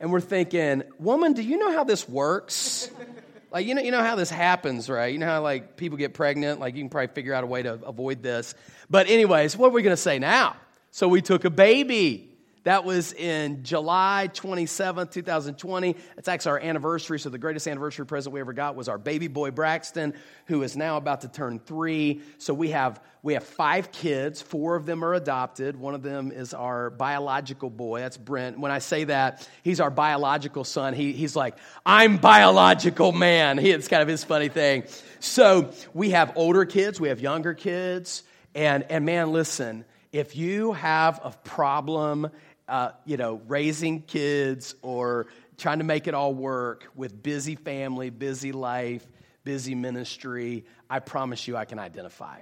and 0.00 0.12
we're 0.12 0.20
thinking, 0.20 0.82
woman, 0.98 1.32
do 1.32 1.42
you 1.42 1.58
know 1.58 1.72
how 1.72 1.84
this 1.84 2.08
works? 2.08 2.90
like, 3.50 3.66
you 3.66 3.74
know, 3.74 3.82
you 3.82 3.90
know 3.90 4.02
how 4.02 4.16
this 4.16 4.30
happens, 4.30 4.88
right? 4.88 5.12
You 5.12 5.18
know 5.18 5.26
how, 5.26 5.42
like, 5.42 5.76
people 5.76 5.98
get 5.98 6.14
pregnant? 6.14 6.60
Like, 6.60 6.76
you 6.76 6.82
can 6.82 6.90
probably 6.90 7.12
figure 7.14 7.34
out 7.34 7.44
a 7.44 7.46
way 7.46 7.62
to 7.62 7.74
avoid 7.84 8.22
this. 8.22 8.54
But, 8.88 9.08
anyways, 9.08 9.56
what 9.56 9.68
are 9.68 9.72
we 9.72 9.82
going 9.82 9.96
to 9.96 10.00
say 10.02 10.18
now? 10.18 10.56
So, 10.90 11.08
we 11.08 11.20
took 11.20 11.44
a 11.44 11.50
baby. 11.50 12.37
That 12.64 12.84
was 12.84 13.12
in 13.12 13.62
July 13.62 14.28
27th, 14.32 15.10
2020. 15.10 15.96
It's 16.16 16.28
actually 16.28 16.50
our 16.50 16.60
anniversary. 16.60 17.18
So, 17.20 17.30
the 17.30 17.38
greatest 17.38 17.66
anniversary 17.68 18.06
present 18.06 18.32
we 18.32 18.40
ever 18.40 18.52
got 18.52 18.76
was 18.76 18.88
our 18.88 18.98
baby 18.98 19.28
boy 19.28 19.50
Braxton, 19.50 20.14
who 20.46 20.62
is 20.62 20.76
now 20.76 20.96
about 20.96 21.22
to 21.22 21.28
turn 21.28 21.60
three. 21.60 22.22
So, 22.38 22.52
we 22.54 22.70
have, 22.70 23.00
we 23.22 23.34
have 23.34 23.44
five 23.44 23.92
kids. 23.92 24.42
Four 24.42 24.76
of 24.76 24.86
them 24.86 25.04
are 25.04 25.14
adopted. 25.14 25.76
One 25.76 25.94
of 25.94 26.02
them 26.02 26.32
is 26.32 26.52
our 26.52 26.90
biological 26.90 27.70
boy. 27.70 28.00
That's 28.00 28.16
Brent. 28.16 28.58
When 28.58 28.72
I 28.72 28.80
say 28.80 29.04
that, 29.04 29.48
he's 29.62 29.80
our 29.80 29.90
biological 29.90 30.64
son. 30.64 30.94
He, 30.94 31.12
he's 31.12 31.36
like, 31.36 31.56
I'm 31.86 32.16
biological 32.16 33.12
man. 33.12 33.58
He, 33.58 33.70
it's 33.70 33.88
kind 33.88 34.02
of 34.02 34.08
his 34.08 34.24
funny 34.24 34.48
thing. 34.48 34.84
So, 35.20 35.72
we 35.94 36.10
have 36.10 36.32
older 36.36 36.64
kids, 36.64 37.00
we 37.00 37.08
have 37.08 37.20
younger 37.20 37.54
kids. 37.54 38.24
And, 38.54 38.84
and 38.90 39.04
man, 39.04 39.32
listen, 39.32 39.84
if 40.10 40.36
you 40.36 40.72
have 40.72 41.20
a 41.22 41.30
problem 41.44 42.30
uh, 42.68 42.90
you 43.04 43.16
know, 43.16 43.40
raising 43.48 44.02
kids 44.02 44.74
or 44.82 45.26
trying 45.56 45.78
to 45.78 45.84
make 45.84 46.06
it 46.06 46.14
all 46.14 46.34
work 46.34 46.86
with 46.94 47.22
busy 47.22 47.56
family, 47.56 48.10
busy 48.10 48.52
life, 48.52 49.06
busy 49.44 49.74
ministry, 49.74 50.64
I 50.90 51.00
promise 51.00 51.48
you 51.48 51.56
I 51.56 51.64
can 51.64 51.78
identify. 51.78 52.40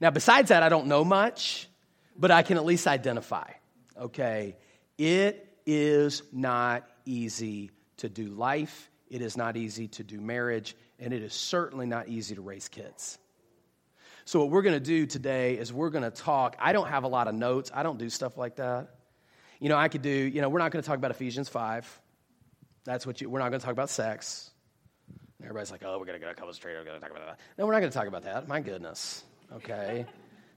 Now, 0.00 0.10
besides 0.10 0.50
that, 0.50 0.62
I 0.62 0.68
don't 0.68 0.86
know 0.86 1.04
much, 1.04 1.68
but 2.16 2.30
I 2.30 2.42
can 2.42 2.56
at 2.56 2.64
least 2.64 2.86
identify. 2.86 3.50
Okay, 3.98 4.56
it 4.98 5.48
is 5.66 6.22
not 6.32 6.88
easy 7.04 7.70
to 7.98 8.08
do 8.08 8.26
life, 8.26 8.90
it 9.08 9.22
is 9.22 9.36
not 9.36 9.56
easy 9.56 9.88
to 9.88 10.04
do 10.04 10.20
marriage, 10.20 10.76
and 10.98 11.12
it 11.12 11.22
is 11.22 11.32
certainly 11.32 11.86
not 11.86 12.08
easy 12.08 12.34
to 12.34 12.42
raise 12.42 12.68
kids. 12.68 13.18
So, 14.24 14.40
what 14.40 14.50
we're 14.50 14.62
to 14.74 14.80
do 14.80 15.06
today 15.06 15.54
is 15.54 15.72
we're 15.72 15.90
to 16.02 16.10
talk. 16.10 16.56
I 16.58 16.72
don't 16.72 16.88
have 16.88 17.04
a 17.04 17.08
lot 17.08 17.28
of 17.28 17.34
notes, 17.34 17.70
I 17.74 17.82
don't 17.82 17.98
do 17.98 18.10
stuff 18.10 18.36
like 18.36 18.56
that. 18.56 18.88
You 19.60 19.68
know, 19.68 19.76
I 19.76 19.88
could 19.88 20.02
do, 20.02 20.10
you 20.10 20.40
know, 20.40 20.48
we're 20.48 20.58
not 20.58 20.72
going 20.72 20.82
to 20.82 20.86
talk 20.86 20.98
about 20.98 21.10
Ephesians 21.10 21.48
5. 21.48 22.00
That's 22.84 23.06
what 23.06 23.20
you, 23.20 23.30
we're 23.30 23.38
not 23.38 23.48
going 23.48 23.60
to 23.60 23.64
talk 23.64 23.72
about 23.72 23.90
sex. 23.90 24.50
And 25.38 25.46
everybody's 25.46 25.70
like, 25.70 25.82
oh, 25.84 25.98
we're 25.98 26.06
going 26.06 26.18
to 26.18 26.24
get 26.24 26.30
a 26.30 26.34
couple 26.34 26.52
straight, 26.52 26.74
we're 26.74 26.84
going 26.84 27.00
to 27.00 27.00
talk 27.00 27.10
about 27.10 27.26
that. 27.26 27.40
No, 27.58 27.66
we're 27.66 27.72
not 27.72 27.80
going 27.80 27.92
to 27.92 27.98
talk 27.98 28.08
about 28.08 28.24
that. 28.24 28.48
My 28.48 28.60
goodness. 28.60 29.24
Okay. 29.52 30.06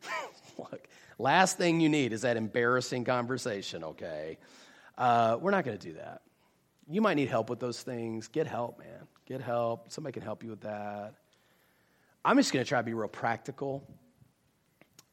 Look, 0.58 0.88
last 1.18 1.58
thing 1.58 1.80
you 1.80 1.90
need 1.90 2.14
is 2.14 2.22
that 2.22 2.38
embarrassing 2.38 3.04
conversation, 3.06 3.84
okay? 3.84 4.38
Uh, 4.98 5.38
we're 5.40 5.52
not 5.52 5.66
going 5.66 5.78
to 5.78 5.88
do 5.88 5.94
that. 5.94 6.22
You 6.90 7.02
might 7.02 7.16
need 7.16 7.30
help 7.30 7.50
with 7.50 7.60
those 7.60 7.82
things. 7.82 8.28
Get 8.28 8.48
help, 8.48 8.80
man. 8.80 9.08
Get 9.26 9.42
help. 9.42 9.92
Somebody 9.92 10.14
can 10.14 10.24
help 10.24 10.44
you 10.44 10.50
with 10.50 10.62
that. 10.62 11.16
I'm 12.24 12.38
just 12.38 12.52
going 12.52 12.64
to 12.64 12.68
try 12.68 12.80
to 12.80 12.84
be 12.84 12.94
real 12.94 13.08
practical, 13.08 13.88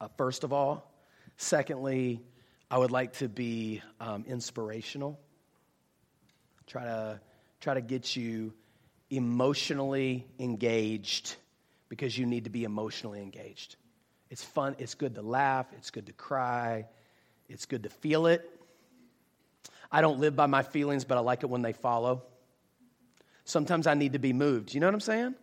uh, 0.01 0.09
first 0.17 0.45
of 0.45 0.53
all. 0.53 0.91
Secondly, 1.37 2.23
I 2.71 2.79
would 2.79 2.91
like 2.91 3.15
to 3.15 3.29
be 3.29 3.83
um, 4.01 4.25
inspirational. 4.27 5.21
Try 6.67 6.85
to, 6.85 7.21
try 7.61 7.75
to 7.75 7.81
get 7.81 8.17
you 8.17 8.53
emotionally 9.11 10.27
engaged 10.39 11.37
because 11.89 12.17
you 12.17 12.27
need 12.27 12.45
to 12.45 12.51
be 12.51 12.65
emotionally 12.65 13.23
engaged. 13.23 13.77
It's 14.31 14.43
fun, 14.43 14.75
it's 14.79 14.95
good 14.95 15.15
to 15.15 15.23
laugh, 15.23 15.67
it's 15.77 15.91
good 15.91 16.07
to 16.07 16.13
cry, 16.13 16.87
it's 17.49 17.67
good 17.67 17.85
to 17.85 17.91
feel 17.91 18.27
it. 18.27 18.51
I 19.93 20.01
don't 20.01 20.19
live 20.19 20.35
by 20.35 20.47
my 20.47 20.63
feelings, 20.63 21.05
but 21.05 21.19
I 21.19 21.21
like 21.21 21.43
it 21.45 21.51
when 21.51 21.63
they 21.63 21.73
follow. 21.73 22.25
Sometimes 23.45 23.87
I 23.87 23.95
need 23.95 24.15
to 24.15 24.19
be 24.19 24.33
moved. 24.33 24.75
You 24.75 24.81
know 24.81 24.87
what 24.87 24.95
I'm 24.95 25.01
saying? 25.01 25.35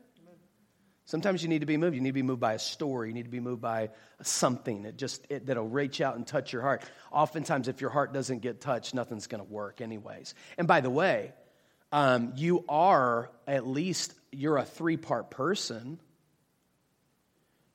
Sometimes 1.11 1.43
you 1.43 1.49
need 1.49 1.59
to 1.59 1.65
be 1.65 1.75
moved. 1.75 1.93
You 1.93 1.99
need 1.99 2.11
to 2.11 2.13
be 2.13 2.21
moved 2.21 2.39
by 2.39 2.53
a 2.53 2.59
story. 2.59 3.09
You 3.09 3.13
need 3.13 3.25
to 3.25 3.29
be 3.29 3.41
moved 3.41 3.59
by 3.61 3.89
something 4.21 4.83
that 4.83 4.95
just 4.95 5.27
it, 5.29 5.45
that'll 5.45 5.67
reach 5.67 5.99
out 5.99 6.15
and 6.15 6.25
touch 6.25 6.53
your 6.53 6.61
heart. 6.61 6.83
Oftentimes, 7.11 7.67
if 7.67 7.81
your 7.81 7.89
heart 7.89 8.13
doesn't 8.13 8.39
get 8.39 8.61
touched, 8.61 8.93
nothing's 8.93 9.27
going 9.27 9.43
to 9.45 9.51
work, 9.51 9.81
anyways. 9.81 10.33
And 10.57 10.69
by 10.69 10.79
the 10.79 10.89
way, 10.89 11.33
um, 11.91 12.31
you 12.37 12.63
are 12.69 13.29
at 13.45 13.67
least 13.67 14.13
you're 14.31 14.55
a 14.55 14.63
three 14.63 14.95
part 14.95 15.29
person. 15.29 15.99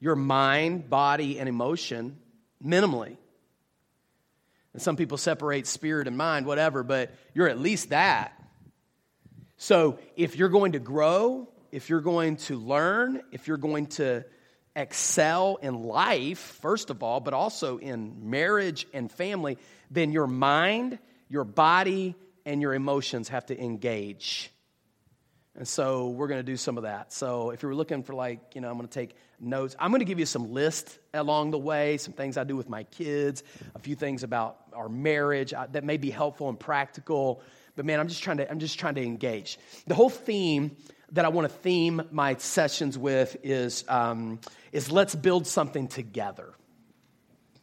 Your 0.01 0.17
mind, 0.17 0.89
body, 0.89 1.39
and 1.39 1.47
emotion, 1.47 2.17
minimally. 2.65 3.19
And 4.73 4.81
some 4.81 4.97
people 4.97 5.19
separate 5.19 5.67
spirit 5.67 6.09
and 6.09 6.17
mind, 6.17 6.47
whatever, 6.47 6.83
but 6.83 7.15
you're 7.35 7.51
at 7.51 7.59
least 7.59 7.91
that. 7.91 8.33
So 9.59 9.99
if 10.17 10.37
you're 10.37 10.49
going 10.49 10.73
to 10.73 10.79
grow, 10.79 11.51
if 11.73 11.91
you're 11.91 12.01
going 12.01 12.37
to 12.37 12.57
learn, 12.57 13.23
if 13.33 13.49
you're 13.49 13.57
going 13.57 13.87
to 13.87 14.25
excel 14.75 15.57
in 15.63 15.83
life, 15.83 16.39
first 16.61 16.91
of 16.91 17.03
all, 17.03 17.21
but 17.21 17.35
also 17.35 17.79
in 17.79 18.31
marriage 18.31 18.87
and 18.93 19.11
family, 19.11 19.59
then 19.91 20.13
your 20.13 20.27
mind, 20.27 20.99
your 21.29 21.45
body, 21.45 22.15
and 22.45 22.61
your 22.61 22.75
emotions 22.75 23.29
have 23.31 23.47
to 23.47 23.61
engage. 23.61 24.51
And 25.57 25.67
so 25.67 26.09
we're 26.11 26.29
going 26.29 26.41
to 26.41 26.45
do 26.45 26.59
some 26.59 26.77
of 26.77 26.83
that. 26.83 27.13
So 27.15 27.51
if 27.51 27.63
you're 27.63 27.75
looking 27.75 28.03
for, 28.03 28.15
like, 28.15 28.55
you 28.55 28.61
know, 28.61 28.69
I'm 28.69 28.77
going 28.77 28.87
to 28.87 28.93
take 28.93 29.17
notes, 29.41 29.75
I'm 29.79 29.91
going 29.91 30.01
to 30.01 30.05
give 30.05 30.19
you 30.19 30.27
some 30.27 30.53
lists 30.53 30.99
along 31.15 31.51
the 31.51 31.59
way, 31.59 31.97
some 31.97 32.13
things 32.13 32.37
I 32.37 32.45
do 32.45 32.57
with 32.57 32.69
my 32.69 32.85
kids, 32.85 33.43
a 33.75 33.79
few 33.79 33.95
things 33.95 34.23
about 34.23 34.59
our 34.75 34.91
marriage 34.91 35.55
uh, 35.55 35.67
that 35.73 35.83
may 35.83 35.97
be 35.97 36.11
helpful 36.11 36.51
and 36.51 36.61
practical. 36.61 37.43
But 37.75 37.87
man, 37.87 38.01
I'm 38.01 38.09
just 38.09 38.23
trying 38.23 38.37
to, 38.37 38.51
I'm 38.51 38.59
just 38.59 38.79
trying 38.79 38.97
to 38.97 39.03
engage. 39.03 39.59
The 39.87 39.95
whole 39.95 40.11
theme 40.11 40.77
that 41.13 41.25
I 41.25 41.29
want 41.29 41.49
to 41.51 41.55
theme 41.59 42.03
my 42.11 42.37
sessions 42.37 42.99
with 42.99 43.37
is, 43.43 43.85
um, 43.89 44.41
is 44.73 44.91
let's 44.91 45.15
build 45.15 45.47
something 45.47 45.89
together. 45.89 46.53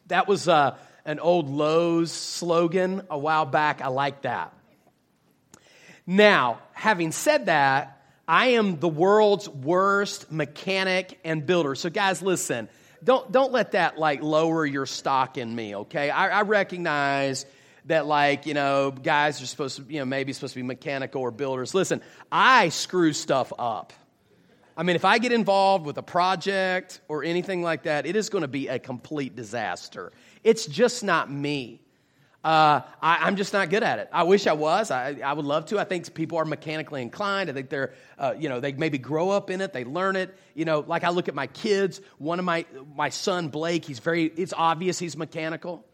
That 0.06 0.28
was 0.28 0.48
uh, 0.48 0.76
an 1.04 1.18
old 1.18 1.48
Lowe's 1.48 2.12
slogan 2.12 3.02
a 3.10 3.18
while 3.18 3.46
back. 3.46 3.82
I 3.82 3.88
like 3.88 4.22
that. 4.22 4.52
Now, 6.06 6.60
having 6.72 7.12
said 7.12 7.46
that, 7.46 8.02
I 8.26 8.48
am 8.48 8.78
the 8.80 8.88
world's 8.88 9.48
worst 9.48 10.32
mechanic 10.32 11.18
and 11.24 11.44
builder. 11.44 11.74
So, 11.74 11.90
guys, 11.90 12.22
listen, 12.22 12.68
don't, 13.02 13.30
don't 13.30 13.52
let 13.52 13.72
that 13.72 13.98
like 13.98 14.22
lower 14.22 14.64
your 14.64 14.86
stock 14.86 15.36
in 15.36 15.54
me, 15.54 15.76
okay? 15.76 16.08
I, 16.10 16.40
I 16.40 16.42
recognize 16.42 17.44
that 17.86 18.06
like 18.06 18.46
you 18.46 18.54
know 18.54 18.90
guys 18.90 19.40
are 19.42 19.46
supposed 19.46 19.76
to 19.76 19.92
you 19.92 19.98
know 19.98 20.04
maybe 20.04 20.32
supposed 20.32 20.54
to 20.54 20.58
be 20.58 20.62
mechanical 20.62 21.20
or 21.20 21.30
builders 21.30 21.74
listen 21.74 22.00
i 22.30 22.68
screw 22.68 23.12
stuff 23.12 23.52
up 23.58 23.92
i 24.76 24.82
mean 24.82 24.96
if 24.96 25.04
i 25.04 25.18
get 25.18 25.32
involved 25.32 25.84
with 25.86 25.98
a 25.98 26.02
project 26.02 27.00
or 27.08 27.24
anything 27.24 27.62
like 27.62 27.84
that 27.84 28.06
it 28.06 28.16
is 28.16 28.28
going 28.28 28.42
to 28.42 28.48
be 28.48 28.68
a 28.68 28.78
complete 28.78 29.36
disaster 29.36 30.12
it's 30.42 30.66
just 30.66 31.04
not 31.04 31.30
me 31.30 31.80
uh, 32.42 32.82
I, 33.00 33.26
am 33.26 33.36
just 33.36 33.54
not 33.54 33.70
good 33.70 33.82
at 33.82 34.00
it. 34.00 34.10
I 34.12 34.24
wish 34.24 34.46
I 34.46 34.52
was. 34.52 34.90
I, 34.90 35.16
I 35.24 35.32
would 35.32 35.46
love 35.46 35.64
to. 35.66 35.78
I 35.78 35.84
think 35.84 36.12
people 36.12 36.36
are 36.36 36.44
mechanically 36.44 37.00
inclined. 37.00 37.48
I 37.48 37.54
think 37.54 37.70
they're, 37.70 37.94
uh, 38.18 38.34
you 38.38 38.50
know, 38.50 38.60
they 38.60 38.74
maybe 38.74 38.98
grow 38.98 39.30
up 39.30 39.48
in 39.48 39.62
it. 39.62 39.72
They 39.72 39.84
learn 39.84 40.14
it. 40.14 40.36
You 40.52 40.66
know, 40.66 40.84
like 40.86 41.04
I 41.04 41.08
look 41.08 41.28
at 41.28 41.34
my 41.34 41.46
kids. 41.46 42.02
One 42.18 42.38
of 42.38 42.44
my 42.44 42.66
my 42.94 43.08
son 43.08 43.48
Blake. 43.48 43.86
He's 43.86 43.98
very. 43.98 44.24
It's 44.24 44.52
obvious 44.54 44.98
he's 44.98 45.16
mechanical 45.16 45.86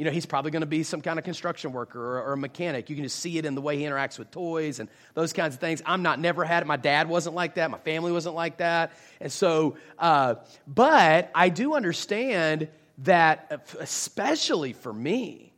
you 0.00 0.06
know, 0.06 0.12
he's 0.12 0.24
probably 0.24 0.50
going 0.50 0.62
to 0.62 0.66
be 0.66 0.82
some 0.82 1.02
kind 1.02 1.18
of 1.18 1.26
construction 1.26 1.74
worker 1.74 2.00
or, 2.00 2.22
or, 2.22 2.32
a 2.32 2.36
mechanic. 2.38 2.88
You 2.88 2.96
can 2.96 3.04
just 3.04 3.18
see 3.18 3.36
it 3.36 3.44
in 3.44 3.54
the 3.54 3.60
way 3.60 3.76
he 3.76 3.84
interacts 3.84 4.18
with 4.18 4.30
toys 4.30 4.80
and 4.80 4.88
those 5.12 5.34
kinds 5.34 5.52
of 5.52 5.60
things. 5.60 5.82
I'm 5.84 6.02
not, 6.02 6.18
never 6.18 6.42
had 6.42 6.62
it. 6.62 6.66
My 6.66 6.78
dad 6.78 7.06
wasn't 7.06 7.34
like 7.34 7.56
that. 7.56 7.70
My 7.70 7.76
family 7.76 8.10
wasn't 8.10 8.34
like 8.34 8.56
that. 8.56 8.92
And 9.20 9.30
so, 9.30 9.76
uh, 9.98 10.36
but 10.66 11.30
I 11.34 11.50
do 11.50 11.74
understand 11.74 12.68
that, 13.00 13.46
uh, 13.50 13.58
especially 13.78 14.72
for 14.72 14.90
me, 14.90 15.52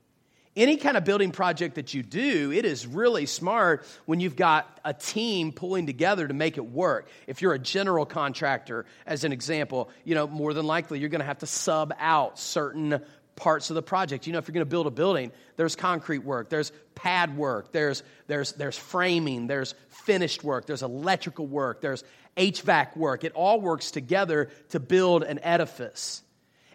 any 0.57 0.77
kind 0.77 0.97
of 0.97 1.05
building 1.05 1.31
project 1.31 1.77
that 1.77 1.95
you 1.95 2.03
do, 2.03 2.51
it 2.51 2.65
is 2.65 2.85
really 2.85 3.27
smart 3.27 3.87
when 4.07 4.19
you've 4.19 4.35
got 4.35 4.81
a 4.85 4.93
team 4.93 5.53
pulling 5.53 5.87
together 5.87 6.27
to 6.27 6.35
make 6.35 6.57
it 6.59 6.67
work. 6.67 7.09
If 7.29 7.43
you're 7.43 7.55
a 7.55 7.61
general 7.61 8.05
contractor, 8.05 8.87
as 9.07 9.23
an 9.23 9.31
example, 9.31 9.89
you 10.03 10.17
know, 10.17 10.27
more 10.27 10.53
than 10.53 10.67
likely 10.67 10.99
you're 10.99 11.11
going 11.11 11.21
to 11.21 11.27
have 11.27 11.39
to 11.39 11.47
sub 11.47 11.95
out 12.01 12.41
certain 12.41 13.03
parts 13.37 13.71
of 13.71 13.75
the 13.75 13.83
project. 13.83 14.27
You 14.27 14.33
know, 14.33 14.39
if 14.39 14.49
you're 14.49 14.55
going 14.55 14.67
to 14.67 14.71
build 14.71 14.87
a 14.87 14.91
building, 14.91 15.33
there's 15.57 15.77
concrete 15.77 16.25
work, 16.25 16.51
there's 16.51 16.73
pad 16.95 17.37
work, 17.37 17.73
there's, 17.73 18.03
there's, 18.27 18.53
there's 18.53 18.77
framing, 18.77 19.47
there's 19.47 19.75
finished 19.89 20.45
work, 20.45 20.67
there's 20.67 20.83
electrical 20.83 21.47
work, 21.47 21.81
there's 21.81 22.05
HVAC 22.37 22.97
work. 22.97 23.25
It 23.25 23.33
all 23.33 23.61
works 23.61 23.91
together 23.91 24.51
to 24.71 24.81
build 24.81 25.23
an 25.23 25.39
edifice. 25.43 26.23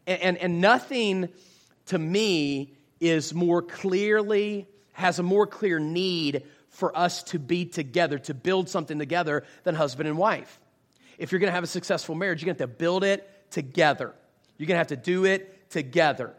And, 0.05 0.21
and, 0.21 0.37
and 0.37 0.61
nothing 0.61 1.29
to 1.87 1.97
me 1.97 2.73
is 2.99 3.33
more 3.33 3.61
clearly, 3.61 4.67
has 4.93 5.19
a 5.19 5.23
more 5.23 5.47
clear 5.47 5.79
need 5.79 6.43
for 6.69 6.95
us 6.97 7.23
to 7.23 7.39
be 7.39 7.65
together, 7.65 8.19
to 8.19 8.33
build 8.33 8.69
something 8.69 8.99
together 8.99 9.43
than 9.63 9.75
husband 9.75 10.07
and 10.07 10.17
wife. 10.17 10.59
If 11.17 11.31
you're 11.31 11.39
going 11.39 11.49
to 11.49 11.55
have 11.55 11.63
a 11.63 11.67
successful 11.67 12.13
marriage, 12.13 12.41
you're 12.41 12.47
going 12.47 12.57
to 12.57 12.63
have 12.63 12.71
to 12.71 12.77
build 12.77 13.03
it 13.03 13.27
together. 13.51 14.13
You're 14.57 14.67
going 14.67 14.75
to 14.75 14.79
have 14.79 14.87
to 14.87 14.97
do 14.97 15.25
it 15.25 15.69
together. 15.69 16.33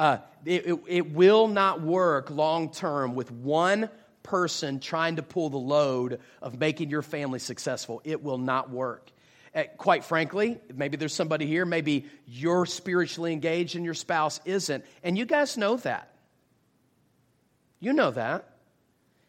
Uh, 0.00 0.16
it, 0.46 0.64
it, 0.66 0.80
it 0.86 1.12
will 1.12 1.46
not 1.46 1.82
work 1.82 2.30
long 2.30 2.70
term 2.70 3.14
with 3.14 3.30
one 3.30 3.90
person 4.22 4.80
trying 4.80 5.16
to 5.16 5.22
pull 5.22 5.50
the 5.50 5.58
load 5.58 6.20
of 6.40 6.58
making 6.58 6.88
your 6.88 7.02
family 7.02 7.38
successful. 7.38 8.00
It 8.02 8.24
will 8.24 8.38
not 8.38 8.70
work. 8.70 9.10
Uh, 9.54 9.64
quite 9.76 10.02
frankly, 10.02 10.58
maybe 10.74 10.96
there's 10.96 11.12
somebody 11.12 11.44
here, 11.44 11.66
maybe 11.66 12.06
you're 12.26 12.64
spiritually 12.64 13.34
engaged 13.34 13.76
and 13.76 13.84
your 13.84 13.92
spouse 13.92 14.40
isn't. 14.46 14.86
And 15.02 15.18
you 15.18 15.26
guys 15.26 15.58
know 15.58 15.76
that. 15.76 16.10
You 17.78 17.92
know 17.92 18.10
that. 18.12 18.56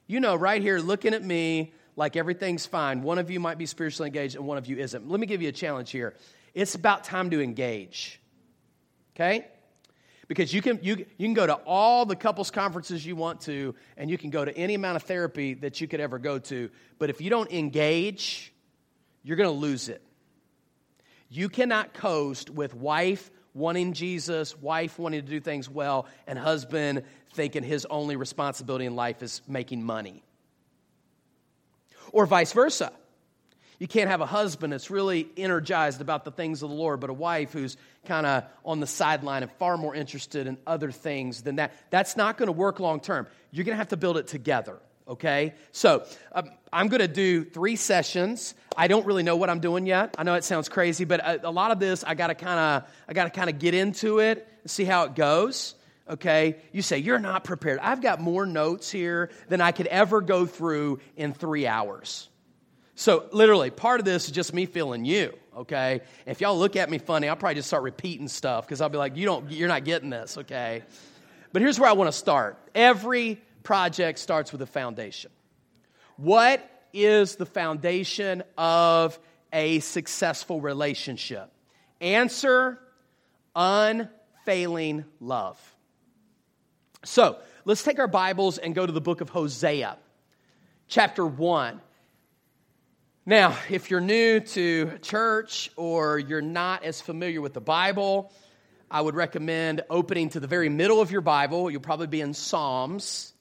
You 0.07 0.21
know, 0.21 0.37
right 0.37 0.61
here, 0.61 0.79
looking 0.79 1.13
at 1.13 1.21
me 1.21 1.73
like 1.97 2.15
everything's 2.15 2.65
fine. 2.65 3.01
One 3.03 3.19
of 3.19 3.29
you 3.29 3.41
might 3.41 3.57
be 3.57 3.65
spiritually 3.65 4.07
engaged 4.07 4.37
and 4.37 4.47
one 4.47 4.57
of 4.57 4.67
you 4.67 4.77
isn't. 4.77 5.09
Let 5.09 5.19
me 5.19 5.27
give 5.27 5.41
you 5.41 5.49
a 5.49 5.51
challenge 5.51 5.91
here. 5.91 6.15
It's 6.53 6.75
about 6.75 7.03
time 7.03 7.29
to 7.31 7.41
engage. 7.41 8.21
Okay? 9.17 9.47
Because 10.31 10.53
you 10.53 10.61
can, 10.61 10.79
you, 10.81 10.95
you 11.17 11.27
can 11.27 11.33
go 11.33 11.45
to 11.45 11.55
all 11.65 12.05
the 12.05 12.15
couples 12.15 12.51
conferences 12.51 13.05
you 13.05 13.17
want 13.17 13.41
to, 13.41 13.75
and 13.97 14.09
you 14.09 14.17
can 14.17 14.29
go 14.29 14.45
to 14.45 14.57
any 14.57 14.75
amount 14.75 14.95
of 14.95 15.03
therapy 15.03 15.55
that 15.55 15.81
you 15.81 15.89
could 15.89 16.00
ever 16.00 16.19
go 16.19 16.39
to. 16.39 16.69
But 17.00 17.09
if 17.09 17.19
you 17.19 17.29
don't 17.29 17.51
engage, 17.51 18.53
you're 19.23 19.35
going 19.35 19.50
to 19.50 19.59
lose 19.59 19.89
it. 19.89 20.01
You 21.27 21.50
cannot 21.50 21.93
coast 21.93 22.50
with 22.50 22.73
wife 22.73 23.29
wanting 23.53 23.91
Jesus, 23.91 24.57
wife 24.57 24.97
wanting 24.97 25.21
to 25.21 25.27
do 25.27 25.41
things 25.41 25.69
well, 25.69 26.07
and 26.25 26.39
husband 26.39 27.03
thinking 27.33 27.61
his 27.61 27.85
only 27.89 28.15
responsibility 28.15 28.85
in 28.85 28.95
life 28.95 29.21
is 29.21 29.41
making 29.50 29.83
money. 29.83 30.23
Or 32.13 32.25
vice 32.25 32.53
versa. 32.53 32.93
You 33.81 33.88
can't 33.88 34.11
have 34.11 34.21
a 34.21 34.27
husband 34.27 34.73
that's 34.73 34.91
really 34.91 35.27
energized 35.35 36.01
about 36.01 36.23
the 36.23 36.29
things 36.29 36.61
of 36.61 36.69
the 36.69 36.75
Lord, 36.75 37.00
but 37.00 37.09
a 37.09 37.13
wife 37.13 37.51
who's 37.51 37.77
kind 38.05 38.27
of 38.27 38.43
on 38.63 38.79
the 38.79 38.85
sideline 38.85 39.41
and 39.41 39.51
far 39.53 39.75
more 39.75 39.95
interested 39.95 40.45
in 40.45 40.59
other 40.67 40.91
things 40.91 41.41
than 41.41 41.55
that. 41.55 41.73
That's 41.89 42.15
not 42.15 42.38
going 42.38 42.45
to 42.45 42.51
work 42.51 42.79
long 42.79 43.00
term. 43.00 43.25
You're 43.50 43.65
going 43.65 43.73
to 43.73 43.79
have 43.79 43.88
to 43.88 43.97
build 43.97 44.17
it 44.17 44.27
together 44.27 44.77
okay? 45.07 45.55
So 45.71 46.05
um, 46.31 46.51
I'm 46.71 46.89
going 46.89 47.01
to 47.01 47.07
do 47.07 47.43
three 47.43 47.75
sessions. 47.75 48.53
I 48.77 48.88
don't 48.88 49.05
really 49.07 49.23
know 49.23 49.35
what 49.35 49.50
I'm 49.50 49.59
doing 49.59 49.88
yet. 49.88 50.13
I 50.15 50.21
know 50.23 50.35
it 50.35 50.43
sounds 50.43 50.69
crazy, 50.69 51.03
but 51.03 51.19
a, 51.19 51.50
a 51.50 51.51
lot 51.51 51.71
of 51.71 51.79
this 51.79 52.03
I 52.03 52.13
got 52.13 52.27
to 52.27 52.35
kind 52.35 52.59
of 52.59 52.89
I 53.09 53.13
got 53.13 53.23
to 53.23 53.31
kind 53.31 53.50
of 53.50 53.57
get 53.57 53.73
into 53.73 54.19
it 54.19 54.47
and 54.61 54.69
see 54.69 54.85
how 54.85 55.05
it 55.05 55.15
goes. 55.15 55.73
Okay, 56.07 56.57
you 56.71 56.83
say 56.83 57.00
you're 57.00 57.19
not 57.19 57.43
prepared. 57.43 57.79
I've 57.79 58.01
got 58.01 58.21
more 58.21 58.45
notes 58.45 58.91
here 58.91 59.31
than 59.50 59.59
I 59.59 59.71
could 59.71 59.88
ever 59.88 60.21
go 60.21 60.45
through 60.45 61.00
in 61.17 61.33
three 61.33 61.65
hours. 61.65 62.29
So, 62.95 63.25
literally, 63.31 63.69
part 63.69 64.00
of 64.00 64.05
this 64.05 64.25
is 64.25 64.31
just 64.31 64.53
me 64.53 64.65
feeling 64.65 65.05
you, 65.05 65.33
okay? 65.57 66.01
If 66.25 66.41
y'all 66.41 66.57
look 66.57 66.75
at 66.75 66.89
me 66.89 66.98
funny, 66.98 67.29
I'll 67.29 67.36
probably 67.36 67.55
just 67.55 67.67
start 67.67 67.83
repeating 67.83 68.27
stuff 68.27 68.65
because 68.65 68.81
I'll 68.81 68.89
be 68.89 68.98
like, 68.98 69.15
you 69.15 69.25
don't, 69.25 69.50
you're 69.51 69.69
not 69.69 69.86
getting 69.86 70.10
this, 70.10 70.38
okay? 70.38 70.83
But 71.53 71.62
here's 71.62 71.79
where 71.79 71.89
I 71.89 71.93
want 71.93 72.10
to 72.10 72.17
start. 72.17 72.57
Every 72.75 73.41
project 73.63 74.19
starts 74.19 74.51
with 74.51 74.62
a 74.62 74.67
foundation. 74.67 75.31
What 76.17 76.67
is 76.93 77.36
the 77.38 77.45
foundation 77.45 78.43
of 78.57 79.17
a 79.51 79.79
successful 79.79 80.62
relationship? 80.62 81.51
Answer 82.00 82.79
unfailing 83.55 85.05
love. 85.19 85.60
So 87.03 87.38
let's 87.65 87.83
take 87.83 88.00
our 88.00 88.07
Bibles 88.07 88.57
and 88.57 88.75
go 88.75 88.86
to 88.86 88.91
the 88.91 89.01
book 89.01 89.21
of 89.21 89.29
Hosea, 89.29 89.98
chapter 90.88 91.25
1. 91.25 91.81
Now, 93.31 93.57
if 93.69 93.89
you're 93.89 94.01
new 94.01 94.41
to 94.41 94.97
church 95.01 95.71
or 95.77 96.19
you're 96.19 96.41
not 96.41 96.83
as 96.83 97.00
familiar 97.00 97.39
with 97.39 97.53
the 97.53 97.61
Bible, 97.61 98.29
I 98.91 99.00
would 99.00 99.15
recommend 99.15 99.85
opening 99.89 100.27
to 100.31 100.41
the 100.41 100.47
very 100.47 100.67
middle 100.67 101.00
of 101.00 101.11
your 101.13 101.21
Bible. 101.21 101.71
You'll 101.71 101.79
probably 101.79 102.07
be 102.07 102.19
in 102.19 102.33
Psalms. 102.33 103.31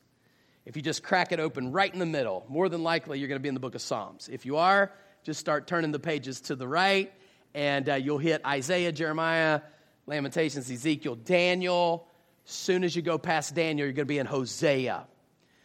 If 0.64 0.76
you 0.76 0.82
just 0.82 1.02
crack 1.02 1.32
it 1.32 1.40
open 1.40 1.72
right 1.72 1.92
in 1.92 1.98
the 1.98 2.06
middle, 2.06 2.46
more 2.48 2.68
than 2.68 2.84
likely 2.84 3.18
you're 3.18 3.26
going 3.26 3.40
to 3.40 3.42
be 3.42 3.48
in 3.48 3.54
the 3.54 3.58
book 3.58 3.74
of 3.74 3.82
Psalms. 3.82 4.28
If 4.32 4.46
you 4.46 4.58
are, 4.58 4.92
just 5.24 5.40
start 5.40 5.66
turning 5.66 5.90
the 5.90 5.98
pages 5.98 6.40
to 6.42 6.54
the 6.54 6.68
right, 6.68 7.12
and 7.52 7.88
uh, 7.88 7.94
you'll 7.96 8.18
hit 8.18 8.46
Isaiah, 8.46 8.92
Jeremiah, 8.92 9.60
Lamentations, 10.06 10.70
Ezekiel, 10.70 11.16
Daniel. 11.16 12.06
Soon 12.44 12.84
as 12.84 12.94
you 12.94 13.02
go 13.02 13.18
past 13.18 13.56
Daniel, 13.56 13.88
you're 13.88 13.92
going 13.92 14.06
to 14.06 14.14
be 14.14 14.18
in 14.18 14.26
Hosea. 14.26 15.08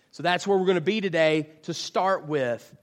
So 0.10 0.24
that's 0.24 0.48
where 0.48 0.58
we're 0.58 0.65
going 0.65 0.77
to 0.77 0.82
be 0.82 1.00
today 1.00 1.51
to 1.62 1.75
start 1.75 2.25
with. 2.25 2.75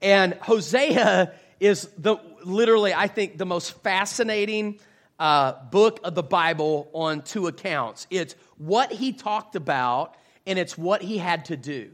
And 0.00 0.34
Hosea 0.34 1.32
is 1.60 1.88
the 1.98 2.16
literally, 2.44 2.94
I 2.94 3.08
think, 3.08 3.38
the 3.38 3.46
most 3.46 3.82
fascinating 3.82 4.80
uh, 5.18 5.52
book 5.70 6.00
of 6.04 6.14
the 6.14 6.22
Bible 6.22 6.88
on 6.92 7.22
two 7.22 7.48
accounts. 7.48 8.06
It's 8.10 8.34
what 8.56 8.92
he 8.92 9.12
talked 9.12 9.56
about 9.56 10.16
and 10.46 10.58
it's 10.58 10.78
what 10.78 11.02
he 11.02 11.18
had 11.18 11.46
to 11.46 11.56
do. 11.56 11.90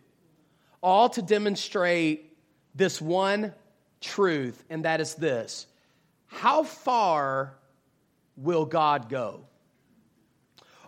All 0.83 1.09
to 1.11 1.23
demonstrate 1.23 2.37
this 2.75 3.01
one 3.01 3.55
truth, 4.01 4.63
and 4.69 4.85
that 4.85 5.01
is 5.01 5.15
this 5.15 5.67
How 6.27 6.63
far 6.63 7.55
will 8.37 8.67
God 8.67 9.09
go? 9.09 9.47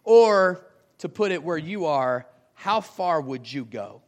Or, 0.04 0.64
to 0.98 1.08
put 1.08 1.32
it 1.32 1.42
where 1.42 1.58
you 1.58 1.86
are, 1.86 2.26
how 2.54 2.80
far 2.80 3.20
would 3.20 3.50
you 3.50 3.64
go? 3.64 4.02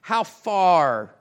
How 0.00 0.24
far 0.24 1.14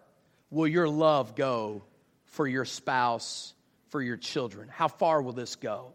will 0.51 0.67
your 0.67 0.87
love 0.87 1.35
go 1.35 1.83
for 2.25 2.47
your 2.47 2.65
spouse, 2.65 3.53
for 3.89 4.01
your 4.01 4.17
children? 4.17 4.69
How 4.69 4.87
far 4.87 5.21
will 5.21 5.33
this 5.33 5.55
go? 5.55 5.93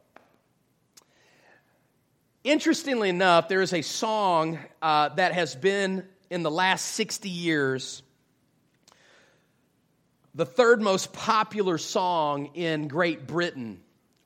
Interestingly 2.43 3.09
enough, 3.09 3.49
there 3.49 3.63
is 3.63 3.73
a 3.73 3.83
song 3.83 4.59
uh, 4.83 5.09
that 5.11 5.33
has 5.33 5.55
been 5.55 6.07
in 6.31 6.43
the 6.43 6.51
last 6.51 6.85
60 6.87 7.29
years 7.29 8.03
the 10.35 10.45
third 10.45 10.83
most 10.83 11.13
popular 11.13 11.79
song 11.79 12.51
in 12.55 12.89
Great 12.89 13.27
Britain 13.27 13.81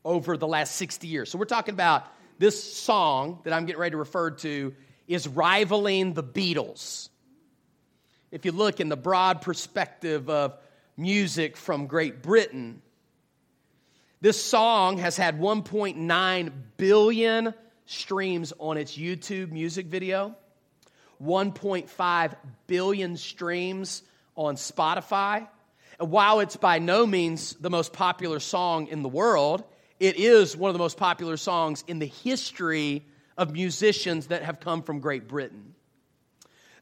over 0.05 0.37
the 0.37 0.47
last 0.47 0.77
60 0.77 1.07
years. 1.07 1.31
So 1.31 1.39
we're 1.39 1.45
talking 1.45 1.75
about 1.75 2.07
this 2.39 2.73
song 2.73 3.41
that 3.45 3.53
I'm 3.53 3.67
getting 3.67 3.81
ready 3.81 3.91
to 3.91 3.99
refer 3.99 4.31
to 4.31 4.75
is 5.07 5.29
rivaling 5.29 6.15
the 6.15 6.23
Beatles. 6.23 7.11
If 8.31 8.45
you 8.45 8.53
look 8.53 8.79
in 8.79 8.91
the 8.91 8.97
broad 8.97 9.41
perspective 9.41 10.29
of 10.29 10.59
music 10.97 11.57
from 11.57 11.87
Great 11.87 12.23
Britain, 12.23 12.83
this 14.21 14.43
song 14.43 14.99
has 14.99 15.17
had 15.17 15.41
1.9 15.41 16.53
billion 16.77 17.55
streams 17.87 18.53
on 18.59 18.77
its 18.77 18.97
YouTube 18.99 19.51
music 19.51 19.87
video, 19.87 20.37
1.5 21.23 22.37
billion 22.67 23.17
streams 23.17 24.03
on 24.37 24.57
Spotify. 24.57 25.49
And 25.99 26.11
while 26.11 26.41
it's 26.41 26.57
by 26.57 26.81
no 26.81 27.07
means 27.07 27.55
the 27.55 27.71
most 27.71 27.95
popular 27.95 28.41
song 28.41 28.89
in 28.89 29.03
the 29.03 29.09
world, 29.09 29.65
it 29.99 30.17
is 30.17 30.55
one 30.55 30.69
of 30.69 30.75
the 30.75 30.79
most 30.79 30.99
popular 30.99 31.39
songs 31.39 31.83
in 31.89 31.99
the 31.99 32.07
history 32.07 33.07
of 33.39 33.53
musicians 33.53 34.27
that 34.27 34.43
have 34.43 34.61
come 34.61 34.83
from 34.83 35.01
Great 35.01 35.29
Britain. 35.29 35.75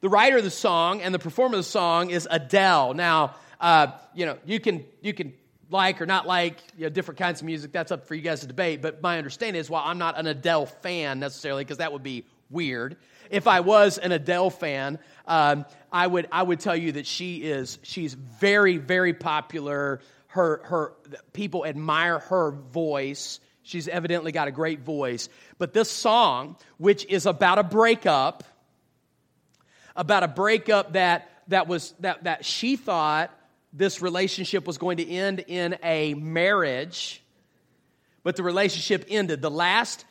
The 0.00 0.08
writer 0.08 0.38
of 0.38 0.44
the 0.44 0.50
song 0.50 1.00
and 1.00 1.14
the 1.14 1.18
performer 1.18 1.54
of 1.54 1.60
the 1.60 1.70
song 1.70 2.10
is 2.10 2.28
Adele. 2.30 2.94
Now, 2.94 3.34
uh, 3.60 3.88
you 4.14 4.26
know, 4.26 4.38
you 4.44 4.60
can 4.60 4.84
you 5.00 5.14
can 5.14 5.32
like 5.70 6.00
or 6.00 6.06
not 6.06 6.26
like 6.26 6.58
you 6.76 6.84
know, 6.84 6.88
different 6.90 7.18
kinds 7.18 7.40
of 7.40 7.46
music. 7.46 7.72
That's 7.72 7.90
up 7.92 8.06
for 8.06 8.14
you 8.14 8.22
guys 8.22 8.40
to 8.40 8.46
debate. 8.46 8.82
But 8.82 9.02
my 9.02 9.18
understanding 9.18 9.60
is, 9.60 9.70
while 9.70 9.82
I'm 9.84 9.98
not 9.98 10.18
an 10.18 10.26
Adele 10.26 10.66
fan 10.66 11.20
necessarily, 11.20 11.64
because 11.64 11.78
that 11.78 11.92
would 11.92 12.02
be 12.02 12.24
weird. 12.50 12.96
If 13.30 13.46
I 13.46 13.60
was 13.60 13.98
an 13.98 14.12
Adele 14.12 14.50
fan, 14.50 14.98
um, 15.26 15.64
I 15.90 16.06
would 16.06 16.28
I 16.30 16.42
would 16.42 16.60
tell 16.60 16.76
you 16.76 16.92
that 16.92 17.06
she 17.06 17.38
is 17.38 17.78
she's 17.82 18.14
very 18.14 18.76
very 18.76 19.14
popular. 19.14 20.00
Her 20.28 20.60
her 20.64 20.92
people 21.32 21.64
admire 21.64 22.18
her 22.18 22.50
voice. 22.50 23.40
She's 23.62 23.88
evidently 23.88 24.30
got 24.30 24.46
a 24.46 24.52
great 24.52 24.80
voice. 24.80 25.28
But 25.58 25.72
this 25.72 25.90
song, 25.90 26.56
which 26.78 27.04
is 27.06 27.26
about 27.26 27.58
a 27.58 27.64
breakup, 27.64 28.44
about 29.96 30.22
a 30.22 30.28
breakup 30.28 30.92
that 30.92 31.30
that 31.48 31.68
was 31.68 31.94
that 32.00 32.24
that 32.24 32.44
she 32.44 32.76
thought 32.76 33.30
this 33.72 34.00
relationship 34.00 34.66
was 34.66 34.78
going 34.78 34.96
to 34.96 35.08
end 35.08 35.44
in 35.46 35.76
a 35.82 36.14
marriage, 36.14 37.22
but 38.22 38.36
the 38.36 38.42
relationship 38.42 39.04
ended. 39.08 39.42
The 39.42 39.50
last 39.50 40.04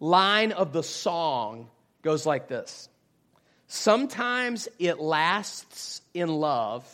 line 0.00 0.52
of 0.52 0.72
the 0.72 0.82
song 0.82 1.68
goes 2.02 2.26
like 2.26 2.48
this 2.48 2.88
Sometimes 3.68 4.68
it 4.78 4.98
lasts 4.98 6.02
in 6.12 6.28
love, 6.28 6.86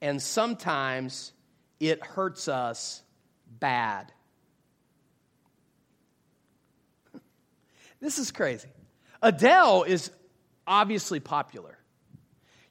and 0.00 0.20
sometimes 0.20 1.32
it 1.78 2.04
hurts 2.04 2.48
us 2.48 3.02
bad. 3.60 4.12
This 8.00 8.18
is 8.18 8.32
crazy. 8.32 8.68
Adele 9.22 9.84
is 9.84 10.10
obviously 10.66 11.20
popular. 11.20 11.78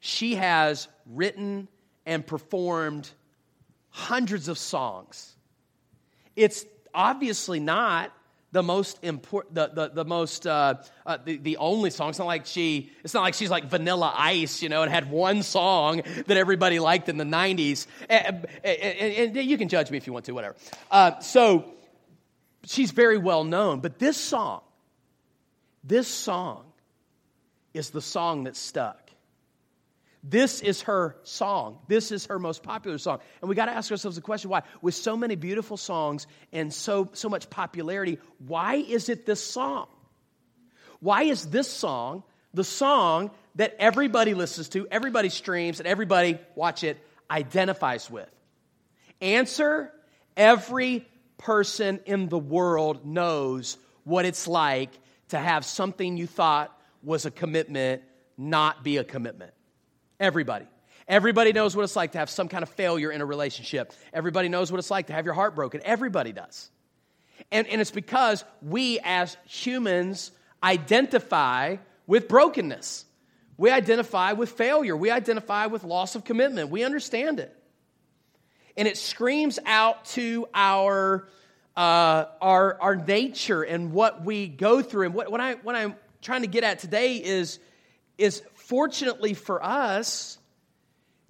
She 0.00 0.34
has 0.34 0.88
written 1.06 1.68
and 2.06 2.26
performed 2.26 3.08
hundreds 3.90 4.48
of 4.48 4.58
songs. 4.58 5.34
It's 6.36 6.66
obviously 6.92 7.60
not 7.60 8.12
the 8.52 8.62
most 8.62 9.02
important, 9.02 9.54
the, 9.56 9.66
the, 9.66 9.88
the 9.88 10.04
most, 10.04 10.46
uh, 10.46 10.74
uh, 11.04 11.18
the, 11.24 11.38
the 11.38 11.56
only 11.56 11.90
song. 11.90 12.10
It's 12.10 12.20
not 12.20 12.26
like 12.26 12.46
she, 12.46 12.92
it's 13.02 13.12
not 13.12 13.22
like 13.22 13.34
she's 13.34 13.50
like 13.50 13.64
Vanilla 13.64 14.14
Ice, 14.16 14.62
you 14.62 14.68
know, 14.68 14.82
and 14.82 14.92
had 14.92 15.10
one 15.10 15.42
song 15.42 16.02
that 16.26 16.36
everybody 16.36 16.78
liked 16.78 17.08
in 17.08 17.16
the 17.16 17.24
90s. 17.24 17.88
And, 18.08 18.46
and, 18.62 19.36
and 19.36 19.36
you 19.36 19.58
can 19.58 19.68
judge 19.68 19.90
me 19.90 19.96
if 19.96 20.06
you 20.06 20.12
want 20.12 20.26
to, 20.26 20.32
whatever. 20.32 20.54
Uh, 20.88 21.18
so 21.18 21.64
she's 22.64 22.92
very 22.92 23.18
well 23.18 23.42
known. 23.42 23.80
But 23.80 23.98
this 23.98 24.16
song, 24.16 24.60
this 25.82 26.06
song 26.06 26.64
is 27.74 27.90
the 27.90 28.00
song 28.00 28.44
that 28.44 28.56
stuck. 28.56 29.10
This 30.26 30.62
is 30.62 30.82
her 30.82 31.16
song. 31.24 31.78
This 31.86 32.10
is 32.10 32.26
her 32.26 32.38
most 32.38 32.62
popular 32.62 32.96
song. 32.96 33.18
And 33.42 33.48
we 33.48 33.54
got 33.54 33.66
to 33.66 33.72
ask 33.72 33.90
ourselves 33.90 34.16
the 34.16 34.22
question 34.22 34.48
why? 34.48 34.62
With 34.80 34.94
so 34.94 35.18
many 35.18 35.34
beautiful 35.34 35.76
songs 35.76 36.26
and 36.50 36.72
so, 36.72 37.10
so 37.12 37.28
much 37.28 37.50
popularity, 37.50 38.18
why 38.38 38.76
is 38.76 39.10
it 39.10 39.26
this 39.26 39.44
song? 39.44 39.86
Why 41.00 41.24
is 41.24 41.46
this 41.46 41.70
song 41.70 42.22
the 42.54 42.64
song 42.64 43.32
that 43.56 43.76
everybody 43.78 44.32
listens 44.32 44.70
to, 44.70 44.88
everybody 44.90 45.28
streams, 45.28 45.78
and 45.78 45.86
everybody, 45.86 46.38
watch 46.54 46.84
it, 46.84 46.96
identifies 47.30 48.10
with? 48.10 48.30
Answer 49.20 49.92
every 50.38 51.06
person 51.36 52.00
in 52.06 52.30
the 52.30 52.38
world 52.38 53.04
knows 53.04 53.76
what 54.04 54.24
it's 54.24 54.48
like 54.48 54.90
to 55.28 55.38
have 55.38 55.66
something 55.66 56.16
you 56.16 56.26
thought 56.26 56.73
was 57.04 57.26
a 57.26 57.30
commitment 57.30 58.02
not 58.36 58.82
be 58.82 58.96
a 58.96 59.04
commitment. 59.04 59.52
Everybody. 60.18 60.66
Everybody 61.06 61.52
knows 61.52 61.76
what 61.76 61.82
it's 61.82 61.96
like 61.96 62.12
to 62.12 62.18
have 62.18 62.30
some 62.30 62.48
kind 62.48 62.62
of 62.62 62.70
failure 62.70 63.10
in 63.10 63.20
a 63.20 63.26
relationship. 63.26 63.92
Everybody 64.12 64.48
knows 64.48 64.72
what 64.72 64.78
it's 64.78 64.90
like 64.90 65.08
to 65.08 65.12
have 65.12 65.24
your 65.24 65.34
heart 65.34 65.54
broken. 65.54 65.82
Everybody 65.84 66.32
does. 66.32 66.70
And, 67.50 67.66
and 67.66 67.80
it's 67.80 67.90
because 67.90 68.44
we 68.62 69.00
as 69.04 69.36
humans 69.44 70.30
identify 70.62 71.76
with 72.06 72.26
brokenness. 72.26 73.04
We 73.56 73.70
identify 73.70 74.32
with 74.32 74.50
failure. 74.50 74.96
We 74.96 75.10
identify 75.10 75.66
with 75.66 75.84
loss 75.84 76.14
of 76.14 76.24
commitment. 76.24 76.70
We 76.70 76.84
understand 76.84 77.38
it. 77.38 77.54
And 78.76 78.88
it 78.88 78.96
screams 78.96 79.58
out 79.64 80.06
to 80.06 80.48
our, 80.54 81.28
uh, 81.76 82.24
our, 82.40 82.80
our 82.80 82.96
nature 82.96 83.62
and 83.62 83.92
what 83.92 84.24
we 84.24 84.48
go 84.48 84.82
through. 84.82 85.06
And 85.06 85.14
what, 85.14 85.30
what, 85.30 85.40
I, 85.40 85.54
what 85.54 85.76
I'm 85.76 85.94
trying 86.24 86.42
to 86.42 86.48
get 86.48 86.64
at 86.64 86.80
today 86.80 87.16
is, 87.18 87.60
is 88.18 88.42
fortunately 88.54 89.34
for 89.34 89.62
us, 89.62 90.38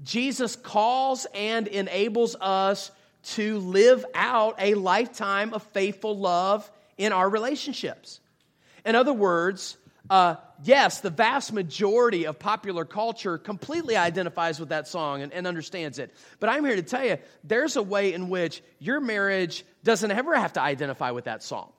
Jesus 0.03 0.57
calls 0.57 1.27
and 1.35 1.67
enables 1.67 2.37
us 2.41 2.91
to 3.25 3.59
live 3.59 4.05
out 4.15 4.55
a 4.59 4.75
lifetime 4.75 5.53
of 5.53 5.63
faithful 5.63 6.17
love 6.17 6.71
in 6.97 7.13
our 7.13 7.29
relationships. 7.29 8.21
In 8.85 8.95
other 8.95 9.13
words, 9.13 9.77
uh, 10.11 10.37
yes, 10.63 11.01
the 11.01 11.11
vast 11.11 11.53
majority 11.53 12.27
of 12.27 12.39
popular 12.39 12.85
culture 12.85 13.39
completely 13.39 13.97
identifies 13.97 14.61
with 14.61 14.69
that 14.69 14.87
song 14.87 15.23
and, 15.23 15.33
and, 15.33 15.47
understands 15.47 15.99
it. 15.99 16.15
But 16.39 16.51
I'm 16.51 16.65
here 16.65 16.77
to 16.77 16.83
tell 16.83 17.05
you 17.05 17.17
there's 17.43 17.77
a 17.77 17.83
way 17.83 18.13
in 18.13 18.29
which 18.29 18.63
your 18.79 19.01
marriage 19.01 19.65
doesn't 19.83 20.11
ever 20.11 20.35
have 20.35 20.53
to 20.55 20.61
identify 20.61 21.11
with 21.13 21.25
that 21.25 21.43
song. 21.43 21.73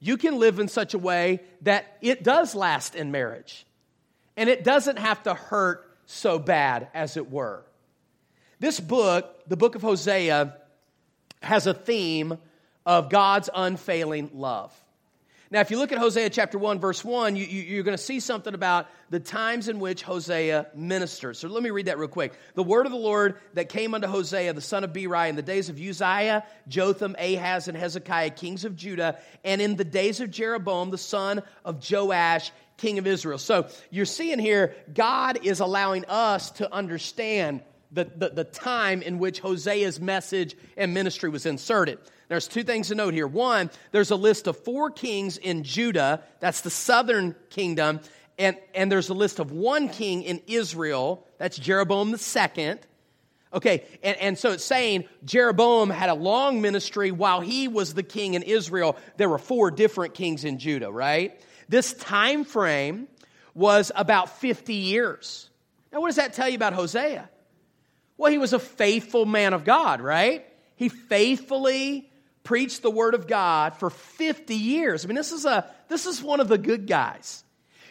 You 0.00 0.16
can 0.16 0.38
live 0.38 0.58
in 0.58 0.68
such 0.68 0.94
a 0.94 0.98
way 0.98 1.40
that 1.62 1.98
it 2.00 2.24
does 2.24 2.54
last 2.54 2.94
in 2.94 3.10
marriage 3.12 3.66
and 4.36 4.48
it 4.48 4.64
doesn't 4.64 4.98
have 4.98 5.22
to 5.24 5.34
hurt 5.34 5.86
so 6.06 6.38
bad, 6.38 6.88
as 6.92 7.16
it 7.16 7.30
were. 7.30 7.64
This 8.58 8.80
book, 8.80 9.42
the 9.46 9.56
book 9.56 9.74
of 9.74 9.82
Hosea, 9.82 10.56
has 11.42 11.66
a 11.66 11.74
theme 11.74 12.36
of 12.84 13.10
God's 13.10 13.48
unfailing 13.54 14.30
love. 14.34 14.74
Now, 15.52 15.58
if 15.58 15.72
you 15.72 15.78
look 15.78 15.90
at 15.90 15.98
Hosea 15.98 16.30
chapter 16.30 16.58
1, 16.58 16.78
verse 16.78 17.04
1, 17.04 17.34
you, 17.34 17.44
you, 17.44 17.62
you're 17.62 17.82
going 17.82 17.96
to 17.96 18.02
see 18.02 18.20
something 18.20 18.54
about 18.54 18.86
the 19.10 19.18
times 19.18 19.66
in 19.66 19.80
which 19.80 20.02
Hosea 20.02 20.68
ministers. 20.76 21.40
So 21.40 21.48
let 21.48 21.60
me 21.64 21.70
read 21.70 21.86
that 21.86 21.98
real 21.98 22.06
quick. 22.06 22.34
The 22.54 22.62
word 22.62 22.86
of 22.86 22.92
the 22.92 22.98
Lord 22.98 23.34
that 23.54 23.68
came 23.68 23.92
unto 23.92 24.06
Hosea, 24.06 24.52
the 24.52 24.60
son 24.60 24.84
of 24.84 24.92
Beeri, 24.92 25.28
in 25.28 25.34
the 25.34 25.42
days 25.42 25.68
of 25.68 25.80
Uzziah, 25.80 26.44
Jotham, 26.68 27.16
Ahaz, 27.18 27.66
and 27.66 27.76
Hezekiah, 27.76 28.30
kings 28.30 28.64
of 28.64 28.76
Judah, 28.76 29.18
and 29.42 29.60
in 29.60 29.74
the 29.74 29.84
days 29.84 30.20
of 30.20 30.30
Jeroboam, 30.30 30.90
the 30.90 30.98
son 30.98 31.42
of 31.64 31.84
Joash, 31.90 32.52
king 32.76 33.00
of 33.00 33.08
Israel. 33.08 33.38
So 33.38 33.66
you're 33.90 34.06
seeing 34.06 34.38
here, 34.38 34.76
God 34.94 35.44
is 35.44 35.58
allowing 35.58 36.04
us 36.04 36.52
to 36.52 36.72
understand 36.72 37.62
the, 37.92 38.04
the, 38.04 38.28
the 38.30 38.44
time 38.44 39.02
in 39.02 39.18
which 39.18 39.40
Hosea's 39.40 40.00
message 40.00 40.56
and 40.76 40.94
ministry 40.94 41.28
was 41.28 41.46
inserted. 41.46 41.98
There's 42.28 42.46
two 42.46 42.62
things 42.62 42.88
to 42.88 42.94
note 42.94 43.14
here. 43.14 43.26
One, 43.26 43.70
there's 43.90 44.12
a 44.12 44.16
list 44.16 44.46
of 44.46 44.56
four 44.56 44.90
kings 44.90 45.36
in 45.36 45.64
Judah, 45.64 46.22
that's 46.38 46.60
the 46.60 46.70
southern 46.70 47.34
kingdom, 47.50 48.00
and, 48.38 48.56
and 48.74 48.90
there's 48.90 49.08
a 49.08 49.14
list 49.14 49.38
of 49.38 49.50
one 49.50 49.88
king 49.88 50.22
in 50.22 50.40
Israel, 50.46 51.26
that's 51.38 51.58
Jeroboam 51.58 52.12
the 52.12 52.18
second. 52.18 52.80
Okay, 53.52 53.84
and, 54.04 54.16
and 54.18 54.38
so 54.38 54.52
it's 54.52 54.64
saying 54.64 55.06
Jeroboam 55.24 55.90
had 55.90 56.08
a 56.08 56.14
long 56.14 56.60
ministry 56.60 57.10
while 57.10 57.40
he 57.40 57.66
was 57.66 57.94
the 57.94 58.04
king 58.04 58.34
in 58.34 58.44
Israel. 58.44 58.96
There 59.16 59.28
were 59.28 59.38
four 59.38 59.72
different 59.72 60.14
kings 60.14 60.44
in 60.44 60.58
Judah, 60.58 60.90
right? 60.90 61.40
This 61.68 61.92
time 61.94 62.44
frame 62.44 63.08
was 63.54 63.90
about 63.96 64.38
50 64.38 64.74
years. 64.74 65.50
Now, 65.92 66.00
what 66.00 66.08
does 66.08 66.16
that 66.16 66.32
tell 66.32 66.48
you 66.48 66.54
about 66.54 66.74
Hosea? 66.74 67.28
Well, 68.20 68.30
he 68.30 68.36
was 68.36 68.52
a 68.52 68.58
faithful 68.58 69.24
man 69.24 69.54
of 69.54 69.64
God, 69.64 70.02
right? 70.02 70.44
He 70.76 70.90
faithfully 70.90 72.10
preached 72.44 72.82
the 72.82 72.90
word 72.90 73.14
of 73.14 73.26
God 73.26 73.76
for 73.76 73.88
50 73.88 74.54
years. 74.56 75.02
I 75.02 75.08
mean, 75.08 75.14
this 75.14 75.32
is, 75.32 75.46
a, 75.46 75.72
this 75.88 76.04
is 76.04 76.22
one 76.22 76.38
of 76.38 76.46
the 76.46 76.58
good 76.58 76.86
guys. 76.86 77.42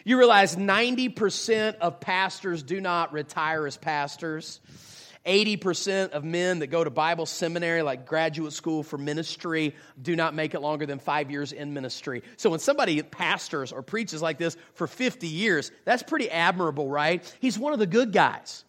You 0.04 0.18
realize 0.18 0.54
90% 0.54 1.78
of 1.78 1.98
pastors 1.98 2.62
do 2.62 2.80
not 2.80 3.12
retire 3.12 3.66
as 3.66 3.76
pastors. 3.76 4.60
80% 5.26 6.10
of 6.10 6.22
men 6.22 6.60
that 6.60 6.68
go 6.68 6.84
to 6.84 6.90
Bible 6.90 7.26
seminary, 7.26 7.82
like 7.82 8.06
graduate 8.06 8.52
school 8.52 8.84
for 8.84 8.98
ministry, 8.98 9.74
do 10.00 10.14
not 10.14 10.32
make 10.32 10.54
it 10.54 10.60
longer 10.60 10.86
than 10.86 11.00
five 11.00 11.32
years 11.32 11.50
in 11.50 11.74
ministry. 11.74 12.22
So 12.36 12.50
when 12.50 12.60
somebody 12.60 13.02
pastors 13.02 13.72
or 13.72 13.82
preaches 13.82 14.22
like 14.22 14.38
this 14.38 14.56
for 14.74 14.86
50 14.86 15.26
years, 15.26 15.72
that's 15.84 16.04
pretty 16.04 16.30
admirable, 16.30 16.88
right? 16.88 17.36
He's 17.40 17.58
one 17.58 17.72
of 17.72 17.80
the 17.80 17.86
good 17.88 18.12
guys. 18.12 18.64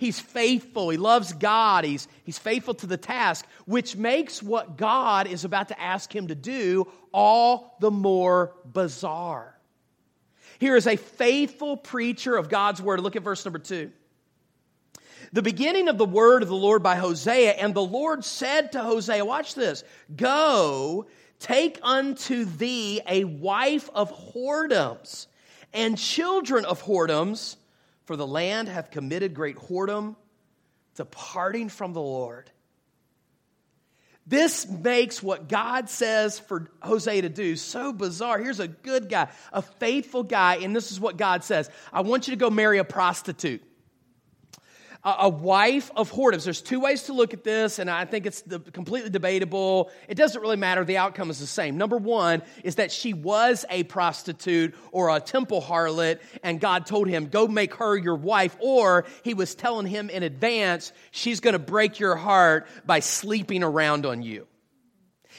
He's 0.00 0.18
faithful. 0.18 0.88
He 0.88 0.96
loves 0.96 1.34
God. 1.34 1.84
He's, 1.84 2.08
he's 2.24 2.38
faithful 2.38 2.72
to 2.72 2.86
the 2.86 2.96
task, 2.96 3.46
which 3.66 3.96
makes 3.96 4.42
what 4.42 4.78
God 4.78 5.26
is 5.26 5.44
about 5.44 5.68
to 5.68 5.78
ask 5.78 6.10
him 6.10 6.28
to 6.28 6.34
do 6.34 6.90
all 7.12 7.76
the 7.80 7.90
more 7.90 8.54
bizarre. 8.64 9.54
Here 10.58 10.74
is 10.74 10.86
a 10.86 10.96
faithful 10.96 11.76
preacher 11.76 12.34
of 12.34 12.48
God's 12.48 12.80
word. 12.80 13.00
Look 13.00 13.14
at 13.14 13.22
verse 13.22 13.44
number 13.44 13.58
two. 13.58 13.92
The 15.34 15.42
beginning 15.42 15.88
of 15.88 15.98
the 15.98 16.06
word 16.06 16.42
of 16.42 16.48
the 16.48 16.56
Lord 16.56 16.82
by 16.82 16.96
Hosea, 16.96 17.50
and 17.52 17.74
the 17.74 17.84
Lord 17.84 18.24
said 18.24 18.72
to 18.72 18.82
Hosea, 18.82 19.22
Watch 19.22 19.54
this, 19.54 19.84
go, 20.16 21.08
take 21.40 21.78
unto 21.82 22.46
thee 22.46 23.02
a 23.06 23.24
wife 23.24 23.90
of 23.94 24.10
whoredoms 24.32 25.26
and 25.74 25.98
children 25.98 26.64
of 26.64 26.82
whoredoms 26.82 27.56
for 28.10 28.16
the 28.16 28.26
land 28.26 28.66
hath 28.66 28.90
committed 28.90 29.34
great 29.34 29.56
whoredom, 29.56 30.16
departing 30.96 31.68
from 31.68 31.92
the 31.92 32.00
Lord. 32.00 32.50
This 34.26 34.68
makes 34.68 35.22
what 35.22 35.48
God 35.48 35.88
says 35.88 36.40
for 36.40 36.72
Hosea 36.82 37.22
to 37.22 37.28
do 37.28 37.54
so 37.54 37.92
bizarre. 37.92 38.40
Here's 38.40 38.58
a 38.58 38.66
good 38.66 39.08
guy, 39.08 39.28
a 39.52 39.62
faithful 39.62 40.24
guy, 40.24 40.56
and 40.56 40.74
this 40.74 40.90
is 40.90 40.98
what 40.98 41.18
God 41.18 41.44
says 41.44 41.70
I 41.92 42.00
want 42.00 42.26
you 42.26 42.32
to 42.32 42.36
go 42.36 42.50
marry 42.50 42.78
a 42.78 42.84
prostitute 42.84 43.62
a 45.02 45.28
wife 45.28 45.90
of 45.96 46.12
whoredoms. 46.12 46.44
There's 46.44 46.60
two 46.60 46.80
ways 46.80 47.04
to 47.04 47.14
look 47.14 47.32
at 47.32 47.42
this, 47.42 47.78
and 47.78 47.90
I 47.90 48.04
think 48.04 48.26
it's 48.26 48.42
completely 48.72 49.08
debatable. 49.08 49.90
It 50.08 50.16
doesn't 50.16 50.40
really 50.40 50.56
matter. 50.56 50.84
The 50.84 50.98
outcome 50.98 51.30
is 51.30 51.38
the 51.38 51.46
same. 51.46 51.78
Number 51.78 51.96
one 51.96 52.42
is 52.64 52.74
that 52.74 52.92
she 52.92 53.14
was 53.14 53.64
a 53.70 53.84
prostitute 53.84 54.74
or 54.92 55.14
a 55.14 55.20
temple 55.20 55.62
harlot, 55.62 56.20
and 56.42 56.60
God 56.60 56.84
told 56.84 57.08
him, 57.08 57.28
go 57.28 57.48
make 57.48 57.74
her 57.74 57.96
your 57.96 58.16
wife, 58.16 58.56
or 58.60 59.06
he 59.22 59.32
was 59.32 59.54
telling 59.54 59.86
him 59.86 60.10
in 60.10 60.22
advance, 60.22 60.92
she's 61.10 61.40
going 61.40 61.54
to 61.54 61.58
break 61.58 61.98
your 61.98 62.16
heart 62.16 62.66
by 62.84 63.00
sleeping 63.00 63.62
around 63.62 64.04
on 64.04 64.22
you. 64.22 64.46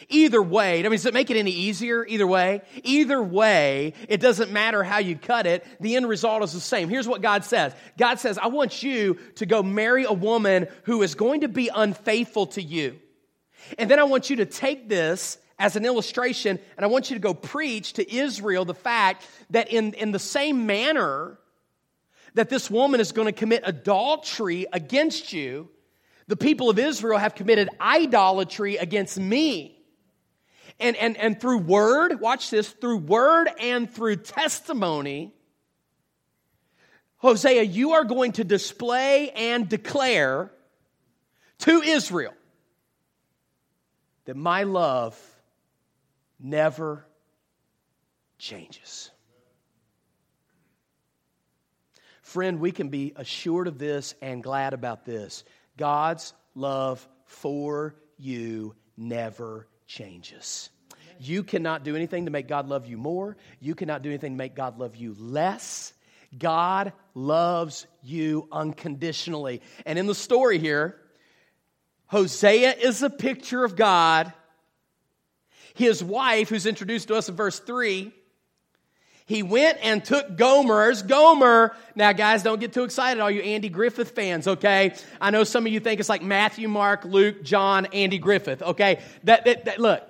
Either 0.09 0.41
way, 0.41 0.79
I 0.79 0.83
mean, 0.83 0.91
does 0.91 1.05
it 1.05 1.13
make 1.13 1.29
it 1.29 1.37
any 1.37 1.51
easier? 1.51 2.05
Either 2.05 2.27
way? 2.27 2.61
Either 2.83 3.21
way, 3.21 3.93
it 4.07 4.19
doesn't 4.19 4.51
matter 4.51 4.83
how 4.83 4.97
you 4.97 5.15
cut 5.15 5.45
it. 5.45 5.65
The 5.79 5.95
end 5.95 6.07
result 6.07 6.43
is 6.43 6.53
the 6.53 6.59
same. 6.59 6.89
Here's 6.89 7.07
what 7.07 7.21
God 7.21 7.43
says 7.45 7.73
God 7.97 8.19
says, 8.19 8.37
I 8.37 8.47
want 8.47 8.83
you 8.83 9.17
to 9.35 9.45
go 9.45 9.63
marry 9.63 10.05
a 10.05 10.13
woman 10.13 10.67
who 10.83 11.01
is 11.01 11.15
going 11.15 11.41
to 11.41 11.47
be 11.47 11.69
unfaithful 11.73 12.47
to 12.47 12.61
you. 12.61 12.99
And 13.77 13.89
then 13.89 13.99
I 13.99 14.03
want 14.03 14.29
you 14.29 14.37
to 14.37 14.45
take 14.45 14.89
this 14.89 15.37
as 15.59 15.75
an 15.75 15.85
illustration, 15.85 16.59
and 16.75 16.83
I 16.83 16.87
want 16.87 17.11
you 17.11 17.15
to 17.15 17.21
go 17.21 17.35
preach 17.35 17.93
to 17.93 18.15
Israel 18.15 18.65
the 18.65 18.73
fact 18.73 19.23
that 19.51 19.71
in, 19.71 19.93
in 19.93 20.11
the 20.11 20.19
same 20.19 20.65
manner 20.65 21.37
that 22.33 22.49
this 22.49 22.69
woman 22.71 22.99
is 22.99 23.11
going 23.11 23.27
to 23.27 23.31
commit 23.31 23.61
adultery 23.65 24.65
against 24.73 25.33
you, 25.33 25.69
the 26.27 26.35
people 26.35 26.69
of 26.69 26.79
Israel 26.79 27.19
have 27.19 27.35
committed 27.35 27.69
idolatry 27.79 28.77
against 28.77 29.19
me 29.19 29.80
and, 30.81 30.95
and, 30.97 31.17
and 31.17 31.39
through 31.39 31.59
word, 31.59 32.19
watch 32.19 32.49
this, 32.49 32.69
through 32.69 32.97
word 32.97 33.49
and 33.59 33.89
through 33.89 34.17
testimony, 34.17 35.33
Hosea, 37.17 37.61
you 37.63 37.91
are 37.91 38.03
going 38.03 38.31
to 38.33 38.43
display 38.43 39.29
and 39.29 39.69
declare 39.69 40.51
to 41.59 41.81
Israel 41.81 42.33
that 44.25 44.35
my 44.35 44.63
love 44.63 45.17
never 46.39 47.05
changes. 48.39 49.11
Friend, 52.23 52.59
we 52.59 52.71
can 52.71 52.89
be 52.89 53.13
assured 53.15 53.67
of 53.67 53.77
this 53.77 54.15
and 54.21 54.41
glad 54.41 54.73
about 54.73 55.05
this. 55.05 55.43
God's 55.77 56.33
love 56.55 57.07
for 57.25 57.93
you 58.17 58.75
never 58.97 59.67
changes. 59.91 60.69
You 61.19 61.43
cannot 61.43 61.83
do 61.83 61.95
anything 61.95 62.25
to 62.25 62.31
make 62.31 62.47
God 62.47 62.67
love 62.67 62.87
you 62.87 62.97
more. 62.97 63.37
You 63.59 63.75
cannot 63.75 64.01
do 64.01 64.09
anything 64.09 64.33
to 64.33 64.37
make 64.37 64.55
God 64.55 64.79
love 64.79 64.95
you 64.95 65.15
less. 65.19 65.93
God 66.37 66.93
loves 67.13 67.85
you 68.01 68.47
unconditionally. 68.51 69.61
And 69.85 69.99
in 69.99 70.07
the 70.07 70.15
story 70.15 70.59
here, 70.59 70.95
Hosea 72.07 72.73
is 72.73 73.03
a 73.03 73.09
picture 73.09 73.63
of 73.63 73.75
God 73.75 74.33
His 75.73 76.03
wife, 76.03 76.49
who's 76.49 76.65
introduced 76.65 77.09
to 77.09 77.15
us 77.15 77.29
in 77.29 77.35
verse 77.35 77.59
3, 77.59 78.11
he 79.25 79.43
went 79.43 79.77
and 79.81 80.03
took 80.03 80.35
Gomer's. 80.35 81.01
Gomer, 81.01 81.75
now 81.95 82.11
guys, 82.11 82.43
don't 82.43 82.59
get 82.59 82.73
too 82.73 82.83
excited, 82.83 83.21
all 83.21 83.31
you 83.31 83.41
Andy 83.41 83.69
Griffith 83.69 84.11
fans, 84.11 84.47
okay? 84.47 84.93
I 85.19 85.31
know 85.31 85.43
some 85.43 85.65
of 85.65 85.71
you 85.71 85.79
think 85.79 85.99
it's 85.99 86.09
like 86.09 86.21
Matthew, 86.21 86.67
Mark, 86.67 87.05
Luke, 87.05 87.43
John, 87.43 87.85
Andy 87.87 88.17
Griffith, 88.17 88.61
okay? 88.61 89.01
That, 89.23 89.45
that, 89.45 89.65
that 89.65 89.79
look, 89.79 90.03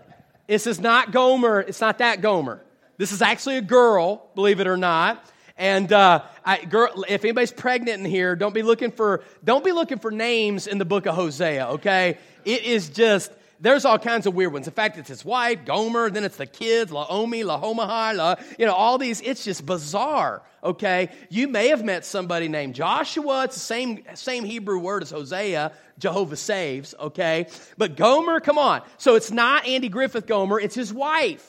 this 0.48 0.68
is 0.68 0.80
not 0.80 1.12
Gomer, 1.12 1.62
it's 1.62 1.82
not 1.82 2.00
that 2.00 2.22
Gomer. 2.22 2.62
This 2.98 3.12
is 3.12 3.22
actually 3.22 3.58
a 3.58 3.62
girl, 3.62 4.30
believe 4.36 4.60
it 4.60 4.68
or 4.68 4.78
not. 4.78 5.26
And 5.58 5.92
uh, 5.94 6.24
I, 6.44 6.64
girl, 6.66 7.04
if 7.08 7.24
anybody's 7.24 7.52
pregnant 7.52 8.04
in 8.04 8.06
here, 8.10 8.36
don't 8.36 8.54
be 8.54 8.64
looking 8.64 8.92
for 8.92 9.24
don't 9.44 9.64
be 9.64 9.72
looking 9.72 10.00
for 10.00 10.10
names 10.10 10.66
in 10.66 10.78
the 10.78 10.86
book 10.86 11.06
of 11.06 11.14
Hosea. 11.14 11.68
Okay, 11.74 12.18
it 12.46 12.64
is 12.64 12.90
just 12.90 13.32
there's 13.62 13.86
all 13.86 14.00
kinds 14.00 14.26
of 14.26 14.34
weird 14.34 14.52
ones. 14.52 14.68
In 14.68 14.74
fact, 14.74 14.98
it's 14.98 15.08
his 15.08 15.24
wife, 15.24 15.66
Gomer, 15.66 16.10
then 16.10 16.24
it's 16.24 16.38
the 16.38 16.48
kids, 16.48 16.92
Laomi, 16.92 17.46
Lahomahai, 17.46 18.16
La, 18.16 18.36
you 18.58 18.66
know, 18.66 18.74
all 18.74 18.98
these. 18.98 19.22
It's 19.22 19.44
just 19.44 19.66
bizarre, 19.66 20.42
okay? 20.64 21.10
You 21.30 21.48
may 21.48 21.68
have 21.68 21.84
met 21.84 22.04
somebody 22.04 22.48
named 22.48 22.74
Joshua. 22.74 23.44
It's 23.44 23.54
the 23.54 23.62
same, 23.62 24.04
same 24.16 24.44
Hebrew 24.44 24.80
word 24.80 25.04
as 25.04 25.12
Hosea, 25.12 25.74
Jehovah 26.00 26.36
saves, 26.36 26.96
okay? 27.00 27.48
But 27.78 27.96
Gomer, 27.96 28.40
come 28.40 28.58
on. 28.58 28.82
So 28.98 29.16
it's 29.16 29.32
not 29.32 29.68
Andy 29.68 29.90
Griffith 29.90 30.26
Gomer, 30.26 30.60
it's 30.60 30.76
his 30.76 30.92
wife. 30.92 31.48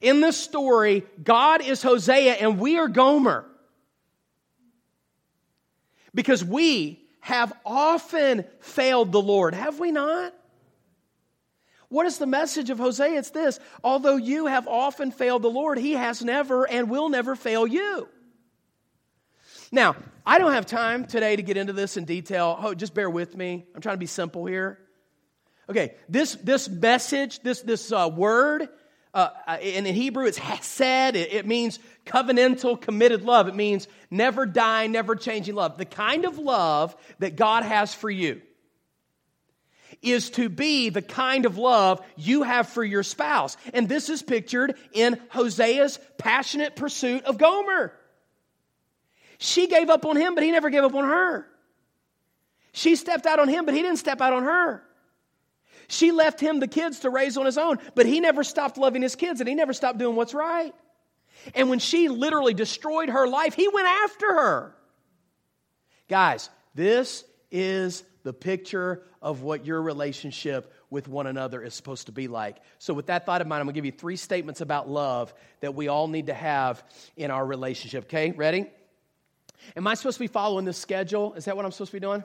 In 0.00 0.20
this 0.20 0.36
story, 0.36 1.04
God 1.22 1.60
is 1.60 1.82
Hosea 1.82 2.34
and 2.34 2.60
we 2.60 2.78
are 2.78 2.88
Gomer. 2.88 3.44
Because 6.14 6.44
we 6.44 7.02
have 7.18 7.52
often 7.66 8.44
failed 8.60 9.10
the 9.10 9.20
Lord, 9.20 9.54
have 9.54 9.80
we 9.80 9.90
not? 9.90 10.32
What 11.94 12.06
is 12.06 12.18
the 12.18 12.26
message 12.26 12.70
of 12.70 12.78
Hosea? 12.78 13.16
It's 13.20 13.30
this 13.30 13.60
although 13.84 14.16
you 14.16 14.46
have 14.46 14.66
often 14.66 15.12
failed 15.12 15.42
the 15.42 15.48
Lord, 15.48 15.78
he 15.78 15.92
has 15.92 16.24
never 16.24 16.68
and 16.68 16.90
will 16.90 17.08
never 17.08 17.36
fail 17.36 17.68
you. 17.68 18.08
Now, 19.70 19.94
I 20.26 20.40
don't 20.40 20.54
have 20.54 20.66
time 20.66 21.04
today 21.04 21.36
to 21.36 21.42
get 21.42 21.56
into 21.56 21.72
this 21.72 21.96
in 21.96 22.04
detail. 22.04 22.58
Oh, 22.60 22.74
just 22.74 22.94
bear 22.94 23.08
with 23.08 23.36
me. 23.36 23.64
I'm 23.76 23.80
trying 23.80 23.94
to 23.94 24.00
be 24.00 24.06
simple 24.06 24.44
here. 24.44 24.80
Okay, 25.70 25.94
this, 26.08 26.34
this 26.34 26.68
message, 26.68 27.38
this, 27.44 27.62
this 27.62 27.92
uh, 27.92 28.10
word, 28.12 28.68
uh, 29.14 29.28
in 29.62 29.84
Hebrew 29.84 30.26
it's 30.26 30.36
hesed. 30.36 31.14
It, 31.14 31.32
it 31.32 31.46
means 31.46 31.78
covenantal, 32.06 32.80
committed 32.80 33.22
love. 33.22 33.46
It 33.46 33.54
means 33.54 33.86
never 34.10 34.46
dying, 34.46 34.90
never 34.90 35.14
changing 35.14 35.54
love. 35.54 35.78
The 35.78 35.84
kind 35.84 36.24
of 36.24 36.40
love 36.40 36.96
that 37.20 37.36
God 37.36 37.62
has 37.62 37.94
for 37.94 38.10
you 38.10 38.42
is 40.04 40.30
to 40.30 40.48
be 40.48 40.90
the 40.90 41.02
kind 41.02 41.46
of 41.46 41.58
love 41.58 42.04
you 42.16 42.42
have 42.42 42.68
for 42.68 42.84
your 42.84 43.02
spouse. 43.02 43.56
And 43.72 43.88
this 43.88 44.08
is 44.08 44.22
pictured 44.22 44.76
in 44.92 45.20
Hosea's 45.32 45.98
passionate 46.18 46.76
pursuit 46.76 47.24
of 47.24 47.38
Gomer. 47.38 47.92
She 49.38 49.66
gave 49.66 49.90
up 49.90 50.04
on 50.06 50.16
him, 50.16 50.34
but 50.34 50.44
he 50.44 50.52
never 50.52 50.70
gave 50.70 50.84
up 50.84 50.94
on 50.94 51.04
her. 51.04 51.46
She 52.72 52.96
stepped 52.96 53.26
out 53.26 53.38
on 53.38 53.48
him, 53.48 53.64
but 53.64 53.74
he 53.74 53.82
didn't 53.82 53.98
step 53.98 54.20
out 54.20 54.32
on 54.32 54.42
her. 54.44 54.82
She 55.88 56.12
left 56.12 56.40
him 56.40 56.60
the 56.60 56.68
kids 56.68 57.00
to 57.00 57.10
raise 57.10 57.36
on 57.36 57.46
his 57.46 57.58
own, 57.58 57.78
but 57.94 58.06
he 58.06 58.20
never 58.20 58.42
stopped 58.42 58.78
loving 58.78 59.02
his 59.02 59.16
kids 59.16 59.40
and 59.40 59.48
he 59.48 59.54
never 59.54 59.72
stopped 59.72 59.98
doing 59.98 60.16
what's 60.16 60.34
right. 60.34 60.74
And 61.54 61.68
when 61.68 61.78
she 61.78 62.08
literally 62.08 62.54
destroyed 62.54 63.10
her 63.10 63.28
life, 63.28 63.54
he 63.54 63.68
went 63.68 63.86
after 63.86 64.26
her. 64.26 64.76
Guys, 66.08 66.48
this 66.74 67.24
is 67.50 68.02
the 68.22 68.32
picture 68.32 69.02
of 69.24 69.40
what 69.40 69.64
your 69.64 69.80
relationship 69.80 70.72
with 70.90 71.08
one 71.08 71.26
another 71.26 71.62
is 71.62 71.74
supposed 71.74 72.06
to 72.06 72.12
be 72.12 72.28
like. 72.28 72.58
So, 72.78 72.92
with 72.92 73.06
that 73.06 73.24
thought 73.24 73.40
in 73.40 73.48
mind, 73.48 73.60
I'm 73.60 73.66
going 73.66 73.74
to 73.74 73.78
give 73.78 73.86
you 73.86 73.92
three 73.92 74.16
statements 74.16 74.60
about 74.60 74.88
love 74.88 75.32
that 75.60 75.74
we 75.74 75.88
all 75.88 76.06
need 76.06 76.26
to 76.26 76.34
have 76.34 76.84
in 77.16 77.30
our 77.30 77.44
relationship. 77.44 78.04
Okay, 78.04 78.32
ready? 78.32 78.66
Am 79.76 79.86
I 79.86 79.94
supposed 79.94 80.18
to 80.18 80.20
be 80.20 80.28
following 80.28 80.66
this 80.66 80.76
schedule? 80.76 81.32
Is 81.34 81.46
that 81.46 81.56
what 81.56 81.64
I'm 81.64 81.72
supposed 81.72 81.90
to 81.90 81.96
be 81.96 82.00
doing? 82.00 82.22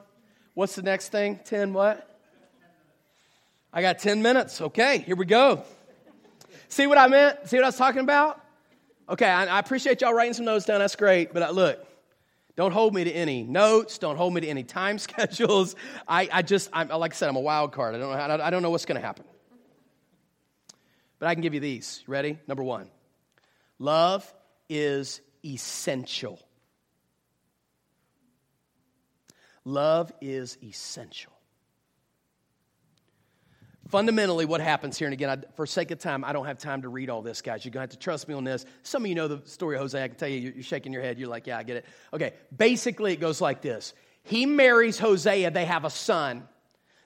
What's 0.56 0.76
the 0.76 0.82
next 0.82 1.08
thing? 1.08 1.40
10 1.46 1.74
what? 1.74 2.06
I 3.72 3.82
got 3.82 4.00
10 4.00 4.22
minutes. 4.22 4.60
Okay, 4.60 4.98
here 5.00 5.16
we 5.16 5.26
go. 5.26 5.64
See 6.68 6.86
what 6.86 6.98
I 6.98 7.08
meant? 7.08 7.48
See 7.48 7.56
what 7.56 7.64
I 7.64 7.68
was 7.70 7.78
talking 7.78 8.02
about? 8.02 8.44
Okay, 9.08 9.26
I, 9.26 9.58
appreciate 9.58 10.02
y'all 10.02 10.14
writing 10.14 10.34
some 10.34 10.46
notes 10.46 10.66
down. 10.66 10.80
That's 10.80 10.96
great. 10.96 11.34
But 11.34 11.44
uh, 11.44 11.52
look, 11.52 11.84
don't 12.60 12.74
hold 12.74 12.94
me 12.94 13.06
to 13.06 13.10
any 13.10 13.42
notes. 13.44 14.00
Don't 14.00 14.18
hold 14.18 14.34
me 14.34 14.42
to 14.42 14.48
any 14.50 14.66
time 14.66 14.98
schedules. 15.00 15.78
I, 16.06 16.28
I 16.30 16.42
just, 16.42 16.70
I'm, 16.74 16.90
like 16.90 17.14
I 17.14 17.16
said, 17.16 17.30
I'm 17.30 17.38
a 17.38 17.40
wild 17.40 17.72
card. 17.72 17.96
I 17.96 18.00
don't 18.00 18.12
know, 18.12 18.44
I 18.44 18.50
don't 18.50 18.62
know 18.62 18.70
what's 18.70 18.84
going 18.84 19.00
to 19.00 19.08
happen. 19.08 19.24
But 21.20 21.30
I 21.30 21.36
can 21.36 21.42
give 21.42 21.54
you 21.54 21.62
these. 21.62 22.04
Ready? 22.06 22.38
Number 22.50 22.62
one 22.62 22.90
love 23.80 24.30
is 24.68 25.22
essential. 25.46 26.38
Love 29.64 30.12
is 30.20 30.58
essential. 30.62 31.32
Fundamentally, 33.90 34.46
what 34.46 34.62
happens 34.62 35.00
here, 35.00 35.08
and 35.08 35.14
again, 35.14 35.30
I, 35.32 35.56
for 35.56 35.66
sake 35.66 35.90
of 35.90 35.98
time, 35.98 36.24
I 36.24 36.32
don't 36.32 36.46
have 36.46 36.60
time 36.60 36.84
to 36.84 36.90
read 36.90 37.10
all 37.10 37.24
this, 37.24 37.42
guys. 37.42 37.66
You're 37.66 37.72
going 37.72 37.88
to 37.88 37.92
have 37.92 38.00
to 38.00 38.04
trust 38.04 38.28
me 38.28 38.36
on 38.36 38.44
this. 38.44 38.64
Some 38.84 39.04
of 39.04 39.10
you 39.10 39.16
know 39.16 39.28
the 39.28 39.42
story 39.50 39.78
of 39.78 39.82
Hosea. 39.82 40.04
I 40.04 40.08
can 40.10 40.18
tell 40.18 40.30
you, 40.30 40.54
you're 40.54 40.64
shaking 40.64 40.94
your 40.94 41.02
head. 41.02 41.18
You're 41.18 41.28
like, 41.28 41.48
yeah, 41.48 41.58
I 41.58 41.64
get 41.64 41.78
it. 41.78 41.86
Okay, 42.14 42.34
basically, 42.56 43.14
it 43.14 43.20
goes 43.20 43.42
like 43.42 43.62
this 43.62 43.94
He 44.22 44.46
marries 44.46 45.00
Hosea, 45.00 45.50
they 45.50 45.66
have 45.66 45.86
a 45.86 45.90
son. 45.90 46.48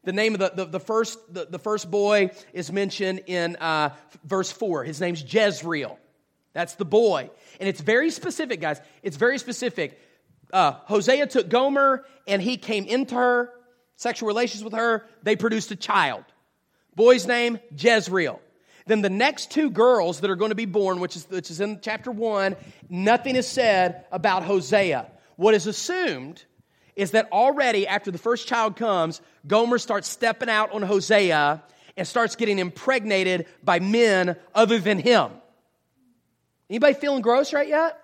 The 0.03 0.11
name 0.11 0.33
of 0.33 0.41
the, 0.41 0.51
the, 0.53 0.65
the 0.65 0.79
first, 0.81 1.17
the, 1.33 1.45
the, 1.45 1.59
first 1.59 1.89
boy 1.89 2.31
is 2.51 2.69
mentioned 2.69 3.21
in 3.27 3.55
uh, 3.55 3.91
verse 4.25 4.51
4. 4.51 4.83
His 4.83 4.99
name's 4.99 5.23
Jezreel. 5.23 5.97
That's 6.51 6.75
the 6.75 6.83
boy. 6.83 7.29
And 7.61 7.69
it's 7.69 7.79
very 7.79 8.09
specific, 8.09 8.59
guys. 8.59 8.81
It's 9.01 9.15
very 9.15 9.37
specific. 9.37 9.97
Uh, 10.51 10.73
Hosea 10.87 11.27
took 11.27 11.47
Gomer 11.47 12.03
and 12.27 12.41
he 12.41 12.57
came 12.57 12.83
into 12.83 13.15
her, 13.15 13.53
sexual 13.95 14.27
relations 14.27 14.61
with 14.61 14.73
her. 14.73 15.05
They 15.23 15.37
produced 15.37 15.71
a 15.71 15.77
child. 15.77 16.25
Boy's 16.95 17.27
name, 17.27 17.59
Jezreel. 17.77 18.39
Then 18.85 19.01
the 19.01 19.09
next 19.09 19.51
two 19.51 19.69
girls 19.69 20.19
that 20.21 20.29
are 20.29 20.35
going 20.35 20.49
to 20.49 20.55
be 20.55 20.65
born, 20.65 20.99
which 20.99 21.15
is, 21.15 21.25
which 21.29 21.49
is 21.49 21.61
in 21.61 21.79
chapter 21.81 22.11
1, 22.11 22.55
nothing 22.89 23.35
is 23.35 23.47
said 23.47 24.05
about 24.11 24.43
Hosea. 24.43 25.09
What 25.35 25.53
is 25.53 25.67
assumed 25.67 26.43
is 26.95 27.11
that 27.11 27.31
already 27.31 27.87
after 27.87 28.11
the 28.11 28.17
first 28.17 28.47
child 28.47 28.75
comes, 28.75 29.21
Gomer 29.47 29.77
starts 29.77 30.07
stepping 30.07 30.49
out 30.49 30.73
on 30.73 30.81
Hosea 30.81 31.63
and 31.95 32.07
starts 32.07 32.35
getting 32.35 32.59
impregnated 32.59 33.47
by 33.63 33.79
men 33.79 34.35
other 34.53 34.79
than 34.79 34.99
him. 34.99 35.31
Anybody 36.69 36.93
feeling 36.93 37.21
gross 37.21 37.53
right 37.53 37.67
yet? 37.67 37.99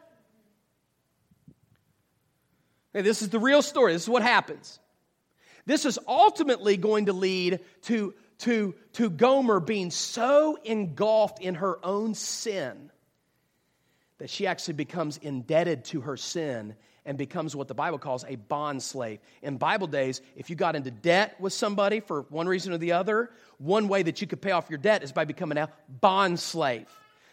Okay, 2.95 3.04
this 3.04 3.21
is 3.21 3.30
the 3.30 3.39
real 3.39 3.62
story. 3.62 3.93
This 3.93 4.04
is 4.04 4.10
what 4.10 4.23
happens. 4.23 4.80
This 5.65 5.86
is 5.86 5.99
ultimately 6.08 6.78
going 6.78 7.06
to 7.08 7.13
lead 7.13 7.60
to 7.84 8.13
to, 8.39 8.75
to 8.93 9.10
Gomer 9.10 9.60
being 9.60 9.91
so 9.91 10.58
engulfed 10.63 11.41
in 11.41 11.56
her 11.56 11.84
own 11.86 12.13
sin 12.13 12.91
that 14.17 14.30
she 14.30 14.47
actually 14.47 14.75
becomes 14.75 15.17
indebted 15.17 15.86
to 15.86 16.02
her 16.02 16.17
sin 16.17 16.75
and 17.06 17.17
becomes 17.17 17.56
what 17.56 17.67
the 17.67 17.73
Bible 17.73 17.97
calls 17.97 18.25
a 18.28 18.36
bond 18.36 18.84
slave. 18.84 19.19
In 19.41 19.58
Bible 19.58 19.88
days, 19.88 20.21
if 20.36 20.49
you 20.49 20.56
got 20.56 20.75
into 20.75 20.91
debt 20.91 21.39
with 21.39 21.54
somebody 21.54 22.02
for 22.02 22.21
one 22.30 22.47
reason 22.47 22.73
or 22.73 22.78
the 22.78 22.91
other, 22.91 23.32
one 23.58 23.88
way 23.88 24.04
that 24.04 24.21
you 24.21 24.28
could 24.28 24.41
pay 24.41 24.52
off 24.52 24.69
your 24.69 24.78
debt 24.78 25.04
is 25.04 25.12
by 25.12 25.25
becoming 25.25 25.58
a 25.58 25.69
bond 25.89 26.39
slave. 26.39 26.86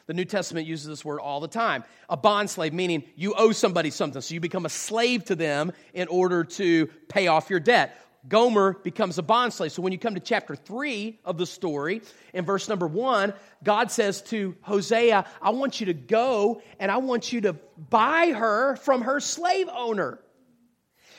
The 0.06 0.14
New 0.14 0.24
Testament 0.24 0.68
uses 0.68 0.86
this 0.86 1.04
word 1.04 1.18
all 1.18 1.40
the 1.40 1.48
time. 1.48 1.82
A 2.08 2.16
bond 2.16 2.48
slave, 2.48 2.72
meaning 2.72 3.04
you 3.16 3.34
owe 3.36 3.50
somebody 3.50 3.90
something, 3.90 4.22
so 4.22 4.34
you 4.34 4.40
become 4.40 4.64
a 4.64 4.70
slave 4.70 5.24
to 5.26 5.34
them 5.34 5.72
in 5.92 6.06
order 6.06 6.44
to 6.44 6.86
pay 7.08 7.26
off 7.26 7.50
your 7.50 7.58
debt. 7.58 8.00
Gomer 8.28 8.72
becomes 8.82 9.18
a 9.18 9.22
bond 9.22 9.52
slave. 9.52 9.72
So 9.72 9.82
when 9.82 9.92
you 9.92 9.98
come 9.98 10.14
to 10.14 10.20
chapter 10.20 10.56
3 10.56 11.18
of 11.24 11.38
the 11.38 11.46
story, 11.46 12.02
in 12.32 12.44
verse 12.44 12.68
number 12.68 12.86
1, 12.86 13.32
God 13.62 13.90
says 13.90 14.22
to 14.22 14.56
Hosea, 14.62 15.26
I 15.40 15.50
want 15.50 15.80
you 15.80 15.86
to 15.86 15.94
go 15.94 16.62
and 16.78 16.90
I 16.90 16.96
want 16.98 17.32
you 17.32 17.42
to 17.42 17.52
buy 17.76 18.32
her 18.32 18.76
from 18.76 19.02
her 19.02 19.20
slave 19.20 19.68
owner. 19.72 20.18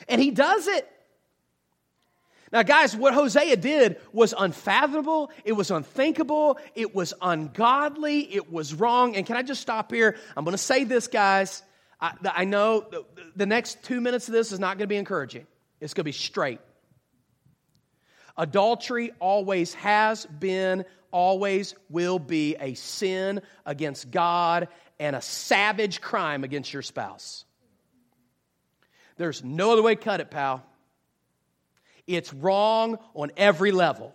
And 0.08 0.20
he 0.20 0.30
does 0.30 0.66
it. 0.66 0.88
Now, 2.50 2.62
guys, 2.62 2.96
what 2.96 3.12
Hosea 3.12 3.56
did 3.56 3.98
was 4.12 4.32
unfathomable, 4.36 5.30
it 5.44 5.52
was 5.52 5.70
unthinkable, 5.70 6.58
it 6.74 6.94
was 6.94 7.12
ungodly, 7.20 8.20
it 8.34 8.50
was 8.50 8.72
wrong. 8.72 9.16
And 9.16 9.26
can 9.26 9.36
I 9.36 9.42
just 9.42 9.60
stop 9.60 9.92
here? 9.92 10.16
I'm 10.34 10.44
going 10.44 10.52
to 10.52 10.58
say 10.58 10.84
this, 10.84 11.08
guys. 11.08 11.62
I, 12.00 12.14
I 12.24 12.44
know 12.44 12.86
the 13.36 13.44
next 13.44 13.82
two 13.82 14.00
minutes 14.00 14.28
of 14.28 14.34
this 14.34 14.52
is 14.52 14.58
not 14.58 14.78
going 14.78 14.84
to 14.84 14.86
be 14.86 14.96
encouraging, 14.96 15.46
it's 15.80 15.92
going 15.92 16.02
to 16.02 16.08
be 16.08 16.12
straight. 16.12 16.60
Adultery 18.38 19.10
always 19.18 19.74
has 19.74 20.24
been, 20.26 20.84
always 21.10 21.74
will 21.90 22.20
be 22.20 22.54
a 22.60 22.74
sin 22.74 23.42
against 23.66 24.12
God 24.12 24.68
and 25.00 25.16
a 25.16 25.20
savage 25.20 26.00
crime 26.00 26.44
against 26.44 26.72
your 26.72 26.82
spouse. 26.82 27.44
There's 29.16 29.42
no 29.42 29.72
other 29.72 29.82
way 29.82 29.96
to 29.96 30.00
cut 30.00 30.20
it, 30.20 30.30
pal. 30.30 30.64
It's 32.06 32.32
wrong 32.32 32.98
on 33.14 33.32
every 33.36 33.72
level. 33.72 34.14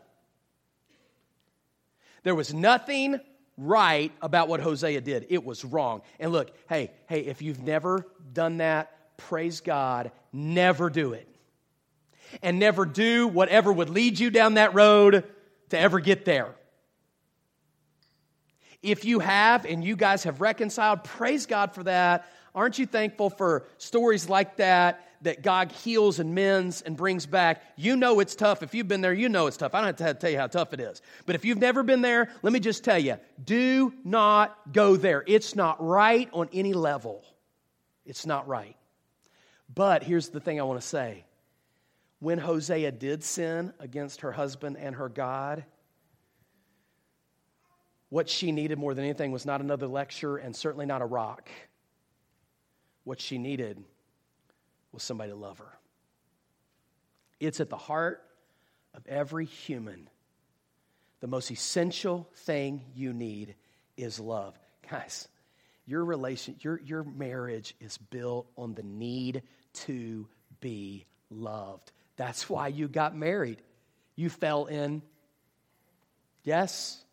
There 2.23 2.33
was 2.33 2.53
nothing 2.53 3.19
right 3.57 4.11
about 4.21 4.47
what 4.47 4.61
Hosea 4.61 5.01
did. 5.01 5.27
It 5.29 5.43
was 5.43 5.65
wrong. 5.65 6.01
And 6.19 6.31
look, 6.31 6.55
hey, 6.69 6.91
hey, 7.07 7.19
if 7.19 7.41
you've 7.41 7.61
never 7.61 8.07
done 8.31 8.57
that, 8.57 9.17
praise 9.17 9.59
God, 9.59 10.11
never 10.31 10.89
do 10.89 11.11
it. 11.13 11.27
And 12.41 12.59
never 12.59 12.85
do 12.85 13.27
whatever 13.27 13.71
would 13.71 13.89
lead 13.89 14.19
you 14.19 14.29
down 14.29 14.55
that 14.55 14.73
road 14.73 15.23
to 15.69 15.79
ever 15.79 15.99
get 15.99 16.25
there. 16.25 16.55
If 18.81 19.05
you 19.05 19.19
have 19.19 19.65
and 19.65 19.83
you 19.83 19.95
guys 19.95 20.23
have 20.25 20.41
reconciled, 20.41 21.03
praise 21.03 21.45
God 21.45 21.73
for 21.73 21.83
that. 21.83 22.25
Aren't 22.55 22.77
you 22.77 22.85
thankful 22.85 23.29
for 23.29 23.65
stories 23.77 24.29
like 24.29 24.57
that 24.57 25.07
that 25.23 25.41
God 25.41 25.71
heals 25.71 26.19
and 26.19 26.35
mends 26.35 26.81
and 26.81 26.95
brings 26.95 27.25
back? 27.25 27.63
You 27.77 27.95
know 27.95 28.19
it's 28.19 28.35
tough. 28.35 28.61
If 28.61 28.75
you've 28.75 28.87
been 28.87 29.01
there, 29.01 29.13
you 29.13 29.29
know 29.29 29.47
it's 29.47 29.57
tough. 29.57 29.73
I 29.73 29.79
don't 29.81 29.97
have 29.99 30.15
to 30.15 30.19
tell 30.19 30.29
you 30.29 30.37
how 30.37 30.47
tough 30.47 30.73
it 30.73 30.79
is. 30.79 31.01
But 31.25 31.35
if 31.35 31.45
you've 31.45 31.57
never 31.57 31.81
been 31.81 32.01
there, 32.01 32.29
let 32.43 32.53
me 32.53 32.59
just 32.59 32.83
tell 32.83 32.99
you 32.99 33.17
do 33.43 33.93
not 34.03 34.73
go 34.73 34.95
there. 34.97 35.23
It's 35.25 35.55
not 35.55 35.83
right 35.83 36.29
on 36.33 36.49
any 36.53 36.73
level. 36.73 37.23
It's 38.05 38.25
not 38.25 38.47
right. 38.47 38.75
But 39.73 40.03
here's 40.03 40.29
the 40.29 40.39
thing 40.39 40.59
I 40.59 40.63
want 40.63 40.81
to 40.81 40.87
say 40.87 41.23
when 42.23 42.37
Hosea 42.37 42.89
did 42.93 43.21
sin 43.21 43.73
against 43.81 44.21
her 44.21 44.31
husband 44.31 44.77
and 44.77 44.95
her 44.95 45.09
God, 45.09 45.65
what 48.07 48.29
she 48.29 48.53
needed 48.53 48.77
more 48.77 48.93
than 48.93 49.03
anything 49.03 49.33
was 49.33 49.45
not 49.45 49.59
another 49.59 49.87
lecture 49.87 50.37
and 50.37 50.55
certainly 50.55 50.85
not 50.85 51.01
a 51.01 51.05
rock. 51.05 51.49
What 53.03 53.19
she 53.19 53.37
needed 53.37 53.83
was 54.93 55.03
somebody 55.03 55.31
to 55.31 55.35
love 55.35 55.57
her. 55.59 55.73
It's 57.41 57.59
at 57.59 57.69
the 57.69 57.75
heart 57.75 58.23
of 58.93 59.05
every 59.05 59.43
human. 59.43 60.09
The 61.19 61.27
most 61.27 61.51
essential 61.51 62.29
thing 62.35 62.85
you 62.95 63.11
need 63.11 63.55
is 63.97 64.17
love. 64.17 64.57
Guys, 64.89 65.27
your 65.85 66.05
relation, 66.05 66.55
your, 66.61 66.79
your 66.85 67.03
marriage 67.03 67.75
is 67.81 67.97
built 67.97 68.47
on 68.57 68.75
the 68.75 68.83
need 68.83 69.41
to 69.73 70.25
be 70.61 71.05
loved. 71.29 71.91
That's 72.15 72.49
why 72.49 72.67
you 72.67 72.87
got 72.87 73.15
married. 73.15 73.61
You 74.15 74.29
fell 74.29 74.65
in. 74.65 75.01
Yes? 76.43 77.03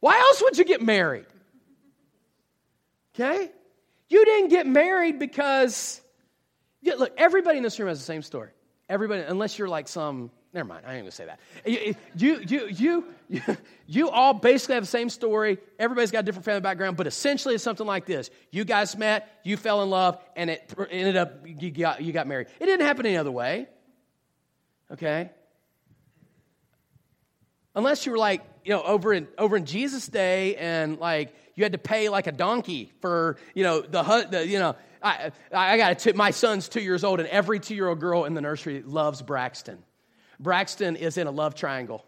Why 0.00 0.18
else 0.18 0.42
would 0.42 0.58
you 0.58 0.64
get 0.64 0.80
married? 0.80 1.26
Okay? 3.14 3.50
You 4.08 4.24
didn't 4.24 4.48
get 4.48 4.66
married 4.66 5.18
because, 5.18 6.00
yeah, 6.80 6.94
look, 6.94 7.12
everybody 7.18 7.58
in 7.58 7.62
this 7.62 7.78
room 7.78 7.88
has 7.88 7.98
the 7.98 8.04
same 8.04 8.22
story. 8.22 8.50
Everybody, 8.88 9.22
unless 9.22 9.58
you're 9.58 9.68
like 9.68 9.88
some, 9.88 10.30
never 10.54 10.66
mind, 10.66 10.84
I 10.86 10.94
ain't 10.94 11.02
gonna 11.02 11.10
say 11.10 11.26
that. 11.26 11.40
You, 11.66 11.94
you, 12.16 12.68
you, 12.70 13.04
you, 13.28 13.56
you 13.86 14.10
all 14.10 14.32
basically 14.32 14.76
have 14.76 14.84
the 14.84 14.88
same 14.88 15.10
story. 15.10 15.58
Everybody's 15.78 16.10
got 16.10 16.20
a 16.20 16.22
different 16.22 16.46
family 16.46 16.62
background, 16.62 16.96
but 16.96 17.06
essentially 17.06 17.54
it's 17.54 17.64
something 17.64 17.86
like 17.86 18.06
this. 18.06 18.30
You 18.50 18.64
guys 18.64 18.96
met, 18.96 19.28
you 19.42 19.58
fell 19.58 19.82
in 19.82 19.90
love, 19.90 20.18
and 20.36 20.48
it 20.48 20.72
ended 20.90 21.16
up, 21.16 21.44
you 21.44 21.70
got, 21.70 22.00
you 22.00 22.12
got 22.12 22.26
married. 22.26 22.46
It 22.60 22.66
didn't 22.66 22.86
happen 22.86 23.04
any 23.04 23.18
other 23.18 23.32
way. 23.32 23.66
Okay? 24.92 25.30
Unless 27.74 28.06
you 28.06 28.12
were 28.12 28.18
like, 28.18 28.42
you 28.64 28.72
know, 28.72 28.82
over 28.82 29.12
in 29.12 29.28
over 29.38 29.56
in 29.56 29.64
Jesus' 29.64 30.06
day, 30.06 30.56
and 30.56 30.98
like 30.98 31.34
you 31.54 31.64
had 31.64 31.72
to 31.72 31.78
pay 31.78 32.08
like 32.08 32.26
a 32.26 32.32
donkey 32.32 32.92
for, 33.00 33.36
you 33.54 33.62
know, 33.62 33.80
the, 33.80 34.26
the 34.30 34.46
you 34.46 34.58
know, 34.58 34.76
I 35.02 35.30
I 35.52 35.76
got 35.76 35.98
to 36.00 36.14
my 36.14 36.30
son's 36.32 36.68
two 36.68 36.80
years 36.80 37.04
old, 37.04 37.20
and 37.20 37.28
every 37.28 37.60
two 37.60 37.74
year 37.74 37.88
old 37.88 38.00
girl 38.00 38.24
in 38.24 38.34
the 38.34 38.40
nursery 38.40 38.82
loves 38.82 39.22
Braxton. 39.22 39.78
Braxton 40.40 40.96
is 40.96 41.18
in 41.18 41.26
a 41.26 41.30
love 41.30 41.54
triangle. 41.54 42.04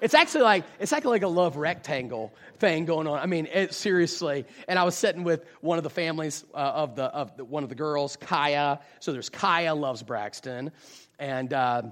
It's 0.00 0.14
actually 0.14 0.42
like 0.42 0.64
it's 0.78 0.92
actually 0.92 1.10
like 1.10 1.22
a 1.22 1.28
love 1.28 1.56
rectangle 1.56 2.32
thing 2.58 2.86
going 2.86 3.06
on. 3.06 3.18
I 3.18 3.26
mean, 3.26 3.46
it, 3.52 3.74
seriously. 3.74 4.46
And 4.68 4.78
I 4.78 4.84
was 4.84 4.94
sitting 4.94 5.24
with 5.24 5.44
one 5.60 5.76
of 5.78 5.84
the 5.84 5.90
families 5.90 6.44
uh, 6.54 6.56
of 6.56 6.96
the 6.96 7.04
of 7.04 7.36
the, 7.36 7.44
one 7.44 7.62
of 7.62 7.68
the 7.68 7.74
girls, 7.74 8.16
Kaya. 8.16 8.80
So 9.00 9.12
there's 9.12 9.28
Kaya 9.28 9.74
loves 9.74 10.02
Braxton, 10.02 10.70
and 11.18 11.52
uh, 11.52 11.82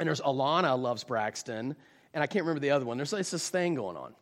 and 0.00 0.08
there's 0.08 0.20
Alana 0.20 0.80
loves 0.80 1.04
Braxton, 1.04 1.76
and 2.14 2.22
I 2.22 2.26
can't 2.26 2.44
remember 2.44 2.60
the 2.60 2.70
other 2.70 2.86
one. 2.86 2.96
There's, 2.96 3.10
there's 3.10 3.30
this 3.30 3.48
thing 3.50 3.74
going 3.74 3.96
on. 3.96 4.14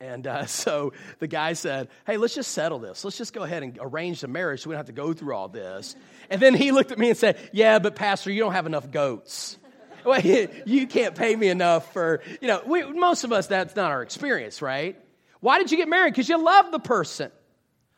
And 0.00 0.26
uh, 0.26 0.46
so 0.46 0.92
the 1.18 1.26
guy 1.26 1.54
said, 1.54 1.88
Hey, 2.06 2.18
let's 2.18 2.34
just 2.34 2.52
settle 2.52 2.78
this. 2.78 3.04
Let's 3.04 3.16
just 3.16 3.32
go 3.32 3.42
ahead 3.42 3.62
and 3.62 3.78
arrange 3.80 4.20
the 4.20 4.28
marriage 4.28 4.62
so 4.62 4.70
we 4.70 4.74
don't 4.74 4.80
have 4.80 4.86
to 4.86 4.92
go 4.92 5.12
through 5.12 5.34
all 5.34 5.48
this. 5.48 5.96
And 6.30 6.40
then 6.40 6.54
he 6.54 6.70
looked 6.70 6.92
at 6.92 6.98
me 6.98 7.08
and 7.08 7.18
said, 7.18 7.38
Yeah, 7.52 7.78
but 7.78 7.96
Pastor, 7.96 8.30
you 8.30 8.40
don't 8.40 8.52
have 8.52 8.66
enough 8.66 8.90
goats. 8.90 9.56
well, 10.04 10.20
you 10.66 10.86
can't 10.86 11.14
pay 11.14 11.34
me 11.34 11.48
enough 11.48 11.92
for, 11.92 12.20
you 12.40 12.48
know, 12.48 12.62
we, 12.66 12.84
most 12.84 13.24
of 13.24 13.32
us, 13.32 13.46
that's 13.46 13.74
not 13.74 13.90
our 13.90 14.02
experience, 14.02 14.60
right? 14.60 15.00
Why 15.40 15.58
did 15.58 15.70
you 15.70 15.78
get 15.78 15.88
married? 15.88 16.12
Because 16.12 16.28
you 16.28 16.42
love 16.42 16.70
the 16.70 16.78
person. 16.78 17.30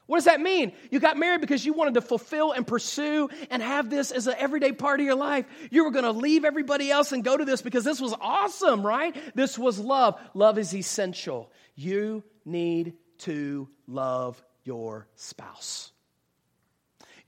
What 0.06 0.18
does 0.18 0.26
that 0.26 0.40
mean? 0.40 0.72
You 0.90 1.00
got 1.00 1.16
married 1.16 1.40
because 1.40 1.66
you 1.66 1.72
wanted 1.72 1.94
to 1.94 2.00
fulfill 2.00 2.52
and 2.52 2.64
pursue 2.64 3.28
and 3.50 3.60
have 3.60 3.90
this 3.90 4.12
as 4.12 4.28
an 4.28 4.34
everyday 4.38 4.70
part 4.70 5.00
of 5.00 5.06
your 5.06 5.16
life. 5.16 5.46
You 5.70 5.84
were 5.84 5.90
going 5.90 6.04
to 6.04 6.12
leave 6.12 6.44
everybody 6.44 6.90
else 6.90 7.10
and 7.10 7.24
go 7.24 7.36
to 7.36 7.44
this 7.44 7.60
because 7.60 7.84
this 7.84 8.00
was 8.00 8.14
awesome, 8.20 8.86
right? 8.86 9.16
This 9.34 9.58
was 9.58 9.80
love. 9.80 10.20
Love 10.32 10.58
is 10.58 10.72
essential. 10.74 11.50
You 11.74 12.22
need 12.44 12.94
to 13.18 13.68
love 13.88 14.40
your 14.62 15.08
spouse. 15.16 15.90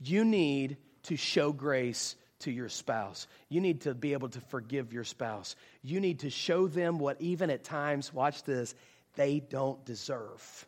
You 0.00 0.24
need 0.24 0.76
to 1.04 1.16
show 1.16 1.52
grace 1.52 2.14
to 2.40 2.52
your 2.52 2.68
spouse. 2.68 3.26
You 3.48 3.60
need 3.60 3.80
to 3.82 3.94
be 3.94 4.12
able 4.12 4.28
to 4.28 4.40
forgive 4.40 4.92
your 4.92 5.02
spouse. 5.02 5.56
You 5.82 5.98
need 5.98 6.20
to 6.20 6.30
show 6.30 6.68
them 6.68 7.00
what, 7.00 7.20
even 7.20 7.50
at 7.50 7.64
times, 7.64 8.14
watch 8.14 8.44
this, 8.44 8.76
they 9.16 9.40
don't 9.40 9.84
deserve 9.84 10.67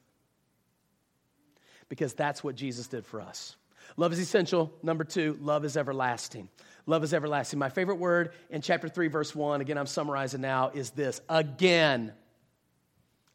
because 1.91 2.15
that's 2.15 2.43
what 2.43 2.55
Jesus 2.55 2.87
did 2.87 3.05
for 3.05 3.21
us. 3.21 3.57
Love 3.99 4.15
is 4.15 4.19
essential. 4.19 4.73
Number 4.83 5.05
two, 5.05 5.37
love 5.43 5.67
is 5.67 5.77
everlasting. 5.77 6.49
Love 6.87 7.05
is 7.05 7.13
everlasting. 7.13 7.59
My 7.59 7.69
favorite 7.69 7.97
word 7.97 8.33
in 8.49 8.63
chapter 8.63 8.89
3, 8.89 9.09
verse 9.09 9.35
1, 9.35 9.61
again, 9.61 9.77
I'm 9.77 9.87
summarizing 9.87 10.41
now, 10.41 10.71
is 10.73 10.91
this 10.91 11.21
again. 11.29 12.15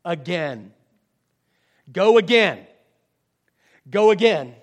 Again. 0.04 0.74
Go 1.92 2.18
again. 2.18 2.66
Go 3.90 4.10
again. 4.10 4.56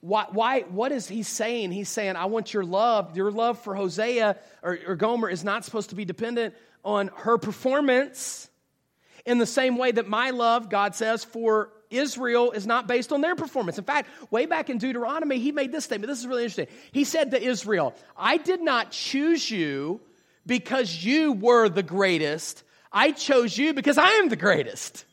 Why, 0.00 0.26
why, 0.30 0.60
what 0.60 0.92
is 0.92 1.08
he 1.08 1.22
saying? 1.24 1.72
He's 1.72 1.88
saying, 1.88 2.16
I 2.16 2.26
want 2.26 2.54
your 2.54 2.64
love. 2.64 3.16
Your 3.16 3.30
love 3.30 3.58
for 3.58 3.74
Hosea 3.74 4.36
or, 4.62 4.78
or 4.86 4.96
Gomer 4.96 5.28
is 5.28 5.42
not 5.42 5.64
supposed 5.64 5.90
to 5.90 5.96
be 5.96 6.04
dependent 6.04 6.54
on 6.84 7.08
her 7.16 7.38
performance 7.38 8.48
in 9.24 9.38
the 9.38 9.46
same 9.46 9.76
way 9.76 9.90
that 9.90 10.08
my 10.08 10.30
love, 10.30 10.70
God 10.70 10.94
says, 10.94 11.24
for 11.24 11.70
Israel 11.90 12.52
is 12.52 12.66
not 12.66 12.86
based 12.86 13.12
on 13.12 13.20
their 13.20 13.36
performance. 13.36 13.78
In 13.78 13.84
fact, 13.84 14.08
way 14.30 14.46
back 14.46 14.70
in 14.70 14.78
Deuteronomy, 14.78 15.38
he 15.38 15.52
made 15.52 15.72
this 15.72 15.84
statement. 15.84 16.08
This 16.08 16.20
is 16.20 16.26
really 16.26 16.44
interesting. 16.44 16.68
He 16.92 17.04
said 17.04 17.30
to 17.30 17.42
Israel, 17.42 17.94
I 18.16 18.36
did 18.36 18.60
not 18.60 18.90
choose 18.90 19.50
you 19.50 20.00
because 20.46 21.04
you 21.04 21.32
were 21.32 21.68
the 21.68 21.82
greatest. 21.82 22.62
I 22.92 23.12
chose 23.12 23.56
you 23.56 23.74
because 23.74 23.98
I 23.98 24.08
am 24.08 24.28
the 24.28 24.36
greatest. 24.36 25.04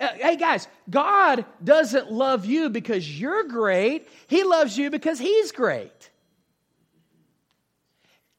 Uh, 0.00 0.08
hey 0.14 0.36
guys, 0.36 0.68
God 0.88 1.44
doesn't 1.62 2.12
love 2.12 2.44
you 2.44 2.70
because 2.70 3.20
you're 3.20 3.44
great. 3.44 4.08
He 4.28 4.44
loves 4.44 4.78
you 4.78 4.90
because 4.90 5.18
He's 5.18 5.50
great. 5.50 6.10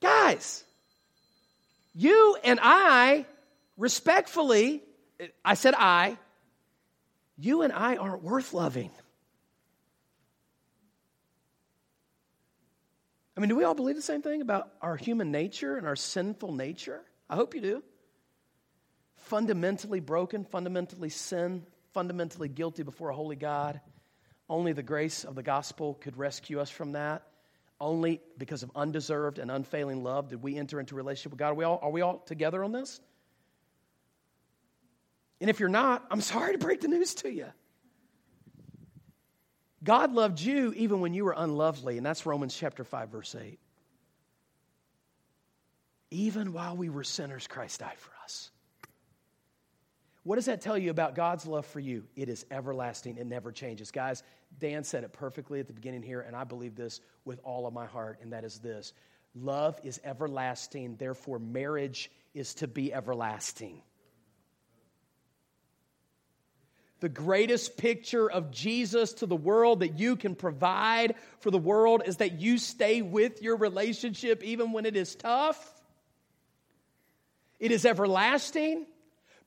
Guys, 0.01 0.63
you 1.93 2.37
and 2.45 2.59
I, 2.61 3.25
respectfully, 3.77 4.81
I 5.43 5.55
said 5.55 5.73
I, 5.77 6.17
you 7.39 7.61
and 7.61 7.71
I 7.71 7.95
aren't 7.95 8.21
worth 8.21 8.53
loving. 8.53 8.91
I 13.37 13.39
mean, 13.39 13.47
do 13.47 13.55
we 13.55 13.63
all 13.63 13.73
believe 13.73 13.95
the 13.95 14.01
same 14.01 14.21
thing 14.21 14.41
about 14.41 14.69
our 14.81 14.97
human 14.97 15.31
nature 15.31 15.77
and 15.77 15.87
our 15.87 15.95
sinful 15.95 16.51
nature? 16.51 17.01
I 17.29 17.35
hope 17.35 17.55
you 17.55 17.61
do. 17.61 17.83
Fundamentally 19.15 20.01
broken, 20.01 20.43
fundamentally 20.43 21.09
sin, 21.09 21.63
fundamentally 21.93 22.49
guilty 22.49 22.83
before 22.83 23.09
a 23.09 23.15
holy 23.15 23.37
God. 23.37 23.79
Only 24.49 24.73
the 24.73 24.83
grace 24.83 25.23
of 25.23 25.35
the 25.35 25.43
gospel 25.43 25.93
could 25.93 26.17
rescue 26.17 26.59
us 26.59 26.69
from 26.69 26.93
that. 26.93 27.23
Only 27.79 28.19
because 28.37 28.63
of 28.63 28.71
undeserved 28.75 29.39
and 29.39 29.49
unfailing 29.49 30.03
love 30.03 30.27
did 30.27 30.43
we 30.43 30.57
enter 30.57 30.81
into 30.81 30.95
relationship 30.95 31.31
with 31.31 31.39
God. 31.39 31.51
Are 31.51 31.53
we 31.53 31.63
all, 31.63 31.79
are 31.81 31.91
we 31.91 32.01
all 32.01 32.17
together 32.17 32.61
on 32.61 32.73
this? 32.73 32.99
And 35.41 35.49
if 35.49 35.59
you're 35.59 35.69
not, 35.69 36.05
I'm 36.11 36.21
sorry 36.21 36.53
to 36.53 36.57
break 36.57 36.81
the 36.81 36.87
news 36.87 37.15
to 37.15 37.31
you. 37.31 37.47
God 39.83 40.13
loved 40.13 40.41
you 40.41 40.73
even 40.73 40.99
when 40.99 41.13
you 41.13 41.23
were 41.23 41.35
unlovely, 41.35 41.97
and 41.97 42.05
that's 42.05 42.25
Romans 42.25 42.53
chapter 42.55 42.83
5, 42.83 43.09
verse 43.09 43.35
8. 43.35 43.59
Even 46.11 46.51
while 46.53 46.75
we 46.75 46.89
were 46.89 47.03
sinners, 47.03 47.47
Christ 47.47 47.79
died 47.79 47.97
for 47.97 48.11
us. 48.23 48.51
What 50.23 50.35
does 50.35 50.45
that 50.45 50.61
tell 50.61 50.77
you 50.77 50.91
about 50.91 51.15
God's 51.15 51.45
love 51.45 51.65
for 51.65 51.79
you? 51.79 52.03
It 52.15 52.27
is 52.27 52.45
everlasting, 52.51 53.17
it 53.17 53.25
never 53.25 53.51
changes. 53.51 53.89
Guys, 53.89 54.21
Dan 54.59 54.83
said 54.83 55.03
it 55.03 55.13
perfectly 55.13 55.59
at 55.61 55.67
the 55.67 55.73
beginning 55.73 56.03
here, 56.03 56.21
and 56.21 56.35
I 56.35 56.43
believe 56.43 56.75
this 56.75 56.99
with 57.23 57.39
all 57.43 57.65
of 57.65 57.73
my 57.73 57.85
heart, 57.85 58.19
and 58.21 58.33
that 58.33 58.43
is 58.43 58.59
this 58.59 58.93
love 59.35 59.79
is 59.83 60.01
everlasting, 60.03 60.97
therefore, 60.97 61.39
marriage 61.39 62.11
is 62.33 62.53
to 62.55 62.67
be 62.67 62.93
everlasting. 62.93 63.81
The 66.99 67.09
greatest 67.09 67.77
picture 67.77 68.29
of 68.29 68.51
Jesus 68.51 69.13
to 69.13 69.25
the 69.25 69.35
world 69.35 69.79
that 69.79 69.97
you 69.97 70.17
can 70.17 70.35
provide 70.35 71.15
for 71.39 71.49
the 71.49 71.57
world 71.57 72.03
is 72.05 72.17
that 72.17 72.41
you 72.41 72.57
stay 72.57 73.01
with 73.01 73.41
your 73.41 73.55
relationship 73.55 74.43
even 74.43 74.73
when 74.73 74.85
it 74.85 74.97
is 74.97 75.15
tough. 75.15 75.73
It 77.59 77.71
is 77.71 77.85
everlasting. 77.85 78.85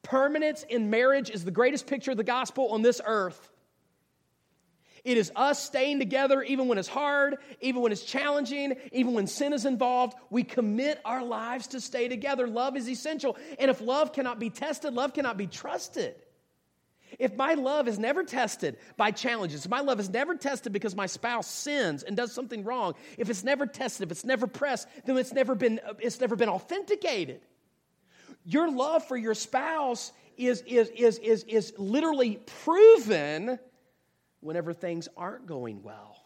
Permanence 0.03 0.65
in 0.69 0.89
marriage 0.89 1.31
is 1.31 1.45
the 1.45 1.51
greatest 1.51 1.87
picture 1.87 2.13
of 2.13 2.17
the 2.17 2.25
gospel 2.25 2.69
on 2.69 2.83
this 2.83 3.01
earth. 3.05 3.51
It 5.05 5.19
is 5.19 5.33
us 5.35 5.63
staying 5.63 5.99
together 5.99 6.43
even 6.43 6.69
when 6.69 6.79
it's 6.79 6.89
hard, 6.89 7.39
even 7.61 7.83
when 7.83 7.93
it's 7.93 8.05
challenging, 8.05 8.77
even 8.93 9.15
when 9.15 9.27
sin 9.27 9.53
is 9.53 9.67
involved. 9.67 10.15
We 10.31 10.45
commit 10.45 11.01
our 11.05 11.25
lives 11.25 11.69
to 11.69 11.81
stay 11.81 12.09
together. 12.09 12.47
Love 12.47 12.77
is 12.77 12.89
essential. 12.89 13.37
And 13.59 13.71
if 13.71 13.81
love 13.81 14.13
cannot 14.13 14.39
be 14.39 14.49
tested, 14.49 14.95
love 14.95 15.13
cannot 15.13 15.37
be 15.37 15.49
trusted. 15.49 16.15
If 17.19 17.37
my 17.37 17.55
love 17.55 17.89
is 17.89 17.99
never 17.99 18.25
tested 18.25 18.79
by 18.97 19.11
challenges, 19.11 19.65
if 19.65 19.71
my 19.71 19.81
love 19.81 20.01
is 20.01 20.09
never 20.09 20.35
tested 20.35 20.73
because 20.73 20.97
my 20.97 21.07
spouse 21.07 21.47
sins 21.51 22.03
and 22.03 22.17
does 22.17 22.33
something 22.33 22.65
wrong, 22.65 22.95
if 23.19 23.31
it's 23.31 23.45
never 23.45 23.67
tested, 23.67 24.09
if 24.09 24.13
it's 24.13 24.25
never 24.25 24.47
pressed, 24.47 24.89
then 25.05 25.17
it's 25.17 25.33
never 25.33 25.55
been, 25.55 25.81
it's 25.99 26.21
never 26.21 26.37
been 26.37 26.49
authenticated. 26.49 27.41
Your 28.45 28.71
love 28.71 29.07
for 29.07 29.17
your 29.17 29.35
spouse 29.35 30.13
is, 30.37 30.63
is, 30.63 30.89
is, 30.91 31.19
is, 31.19 31.45
is 31.45 31.73
literally 31.79 32.41
proven 32.65 33.59
whenever 34.41 34.73
things 34.73 35.09
aren't 35.17 35.47
going 35.47 35.83
well. 35.83 36.17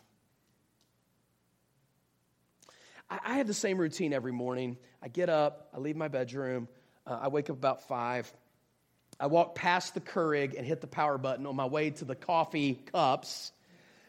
I, 3.11 3.18
I 3.24 3.34
have 3.34 3.47
the 3.47 3.55
same 3.55 3.78
routine 3.78 4.12
every 4.12 4.32
morning. 4.32 4.76
I 5.03 5.09
get 5.09 5.28
up, 5.28 5.68
I 5.74 5.78
leave 5.78 5.97
my 5.97 6.09
bedroom, 6.09 6.68
uh, 7.07 7.18
I 7.22 7.28
wake 7.28 7.51
up 7.51 7.57
about 7.57 7.87
five. 7.87 8.32
I 9.18 9.26
walk 9.26 9.54
past 9.54 9.94
the 9.94 10.00
Keurig 10.00 10.56
and 10.56 10.66
hit 10.66 10.80
the 10.80 10.86
power 10.86 11.16
button 11.16 11.46
on 11.46 11.56
my 11.56 11.64
way 11.64 11.90
to 11.90 12.04
the 12.04 12.14
coffee 12.14 12.74
cups. 12.92 13.52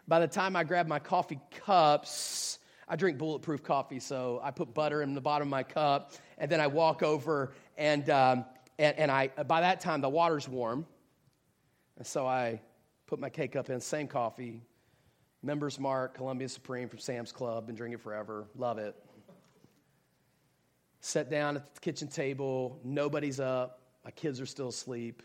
By 0.08 0.20
the 0.20 0.28
time 0.28 0.56
I 0.56 0.64
grab 0.66 0.88
my 0.88 1.00
coffee 1.00 1.40
cups, 1.66 2.60
I 2.90 2.98
drink 2.98 3.18
bulletproof 3.18 3.64
coffee, 3.64 4.00
so 4.00 4.42
I 4.44 4.52
put 4.52 4.74
butter 4.74 5.02
in 5.02 5.14
the 5.14 5.22
bottom 5.22 5.48
of 5.48 5.52
my 5.52 5.64
cup, 5.64 6.14
and 6.38 6.52
then 6.52 6.60
I 6.60 6.68
walk 6.68 7.04
over, 7.04 7.54
and, 7.78 8.10
um, 8.10 8.46
and, 8.78 8.98
and 8.98 9.12
I, 9.12 9.28
by 9.28 9.62
that 9.62 9.80
time, 9.80 10.02
the 10.02 10.10
water's 10.10 10.48
warm. 10.48 10.86
And 11.98 12.06
so 12.06 12.28
I 12.28 12.62
put 13.06 13.20
my 13.20 13.30
K 13.30 13.48
cup 13.48 13.70
in, 13.70 13.80
same 13.80 14.08
coffee, 14.08 14.62
Members 15.42 15.80
Mark, 15.80 16.16
Columbia 16.16 16.50
Supreme 16.50 16.90
from 16.90 17.00
Sam's 17.00 17.32
Club, 17.32 17.68
been 17.68 17.76
drinking 17.76 18.00
forever, 18.00 18.48
love 18.56 18.78
it. 18.78 18.96
Sat 21.00 21.30
down 21.30 21.58
at 21.58 21.76
the 21.76 21.80
kitchen 21.80 22.08
table, 22.08 22.80
nobody's 22.84 23.40
up, 23.40 23.87
my 24.08 24.12
kids 24.12 24.40
are 24.40 24.46
still 24.46 24.70
asleep. 24.70 25.22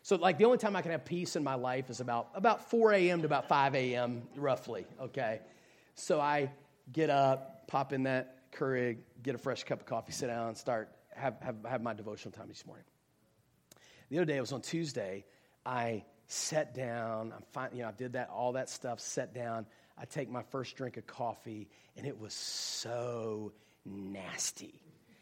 So, 0.00 0.16
like, 0.16 0.38
the 0.38 0.46
only 0.46 0.56
time 0.56 0.76
I 0.76 0.80
can 0.80 0.92
have 0.92 1.04
peace 1.04 1.36
in 1.36 1.44
my 1.44 1.56
life 1.56 1.90
is 1.90 2.00
about, 2.00 2.30
about 2.34 2.70
4 2.70 2.94
a.m. 2.94 3.20
to 3.20 3.26
about 3.26 3.48
5 3.48 3.74
a.m., 3.74 4.22
roughly, 4.34 4.86
okay? 4.98 5.40
So 5.94 6.22
I 6.22 6.50
get 6.90 7.10
up, 7.10 7.68
pop 7.68 7.92
in 7.92 8.04
that 8.04 8.50
Keurig, 8.50 8.96
get 9.22 9.34
a 9.34 9.38
fresh 9.38 9.64
cup 9.64 9.80
of 9.80 9.86
coffee, 9.86 10.12
sit 10.12 10.28
down, 10.28 10.54
start, 10.54 10.88
have, 11.14 11.38
have, 11.42 11.56
have 11.68 11.82
my 11.82 11.92
devotional 11.92 12.32
time 12.32 12.48
this 12.48 12.64
morning. 12.64 12.86
The 14.08 14.16
other 14.16 14.24
day, 14.24 14.38
it 14.38 14.40
was 14.40 14.52
on 14.52 14.62
Tuesday, 14.62 15.26
I 15.66 16.04
sat 16.26 16.74
down. 16.74 17.30
I'm 17.30 17.44
fine, 17.52 17.72
you 17.74 17.82
know, 17.82 17.88
I 17.88 17.92
did 17.92 18.14
that, 18.14 18.30
all 18.30 18.52
that 18.52 18.70
stuff, 18.70 19.00
sat 19.00 19.34
down. 19.34 19.66
I 19.98 20.06
take 20.06 20.30
my 20.30 20.44
first 20.44 20.76
drink 20.76 20.96
of 20.96 21.06
coffee, 21.06 21.68
and 21.94 22.06
it 22.06 22.18
was 22.18 22.32
so 22.32 23.52
nasty. 23.84 24.80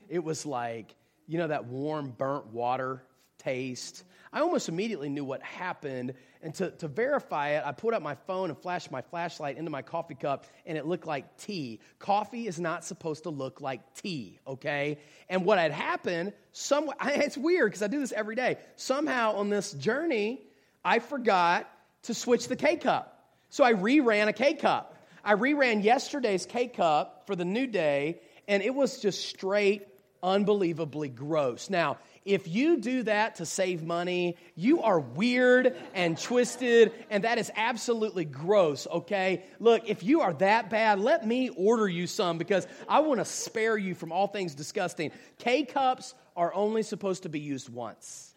It 0.08 0.22
was 0.22 0.46
like, 0.46 0.94
you 1.26 1.38
know, 1.38 1.48
that 1.48 1.66
warm, 1.66 2.10
burnt 2.10 2.46
water 2.46 3.02
taste. 3.38 4.04
I 4.32 4.40
almost 4.40 4.68
immediately 4.68 5.10
knew 5.10 5.24
what 5.24 5.42
happened. 5.42 6.14
And 6.42 6.54
to, 6.54 6.70
to 6.70 6.88
verify 6.88 7.50
it, 7.50 7.62
I 7.64 7.72
pulled 7.72 7.92
out 7.92 8.02
my 8.02 8.14
phone 8.26 8.48
and 8.48 8.58
flashed 8.58 8.90
my 8.90 9.02
flashlight 9.02 9.58
into 9.58 9.70
my 9.70 9.82
coffee 9.82 10.14
cup, 10.14 10.46
and 10.64 10.78
it 10.78 10.86
looked 10.86 11.06
like 11.06 11.36
tea. 11.38 11.80
Coffee 11.98 12.46
is 12.46 12.58
not 12.58 12.84
supposed 12.84 13.24
to 13.24 13.30
look 13.30 13.60
like 13.60 13.94
tea, 13.94 14.38
okay? 14.46 14.98
And 15.28 15.44
what 15.44 15.58
had 15.58 15.70
happened, 15.70 16.32
some, 16.52 16.90
it's 17.04 17.36
weird 17.36 17.70
because 17.70 17.82
I 17.82 17.88
do 17.88 18.00
this 18.00 18.12
every 18.12 18.34
day. 18.34 18.58
Somehow 18.76 19.36
on 19.36 19.50
this 19.50 19.72
journey, 19.72 20.42
I 20.84 20.98
forgot 20.98 21.68
to 22.04 22.14
switch 22.14 22.48
the 22.48 22.56
K 22.56 22.76
cup. 22.76 23.08
So 23.50 23.64
I 23.64 23.74
reran 23.74 24.28
a 24.28 24.32
K 24.32 24.54
cup. 24.54 24.96
I 25.22 25.34
reran 25.34 25.84
yesterday's 25.84 26.46
K 26.46 26.68
cup 26.68 27.26
for 27.26 27.36
the 27.36 27.44
new 27.44 27.66
day, 27.66 28.20
and 28.48 28.62
it 28.62 28.74
was 28.74 28.98
just 28.98 29.28
straight, 29.28 29.86
unbelievably 30.22 31.08
gross. 31.08 31.68
Now, 31.68 31.98
if 32.24 32.46
you 32.46 32.78
do 32.78 33.02
that 33.02 33.36
to 33.36 33.46
save 33.46 33.82
money, 33.82 34.36
you 34.54 34.82
are 34.82 35.00
weird 35.00 35.76
and 35.94 36.16
twisted, 36.16 36.92
and 37.10 37.24
that 37.24 37.38
is 37.38 37.50
absolutely 37.56 38.24
gross, 38.24 38.86
okay? 38.86 39.42
Look, 39.58 39.88
if 39.88 40.04
you 40.04 40.20
are 40.20 40.32
that 40.34 40.70
bad, 40.70 41.00
let 41.00 41.26
me 41.26 41.48
order 41.48 41.88
you 41.88 42.06
some 42.06 42.38
because 42.38 42.66
I 42.88 43.00
want 43.00 43.18
to 43.18 43.24
spare 43.24 43.76
you 43.76 43.94
from 43.94 44.12
all 44.12 44.28
things 44.28 44.54
disgusting. 44.54 45.10
K 45.38 45.64
cups 45.64 46.14
are 46.36 46.54
only 46.54 46.84
supposed 46.84 47.24
to 47.24 47.28
be 47.28 47.40
used 47.40 47.68
once. 47.68 48.34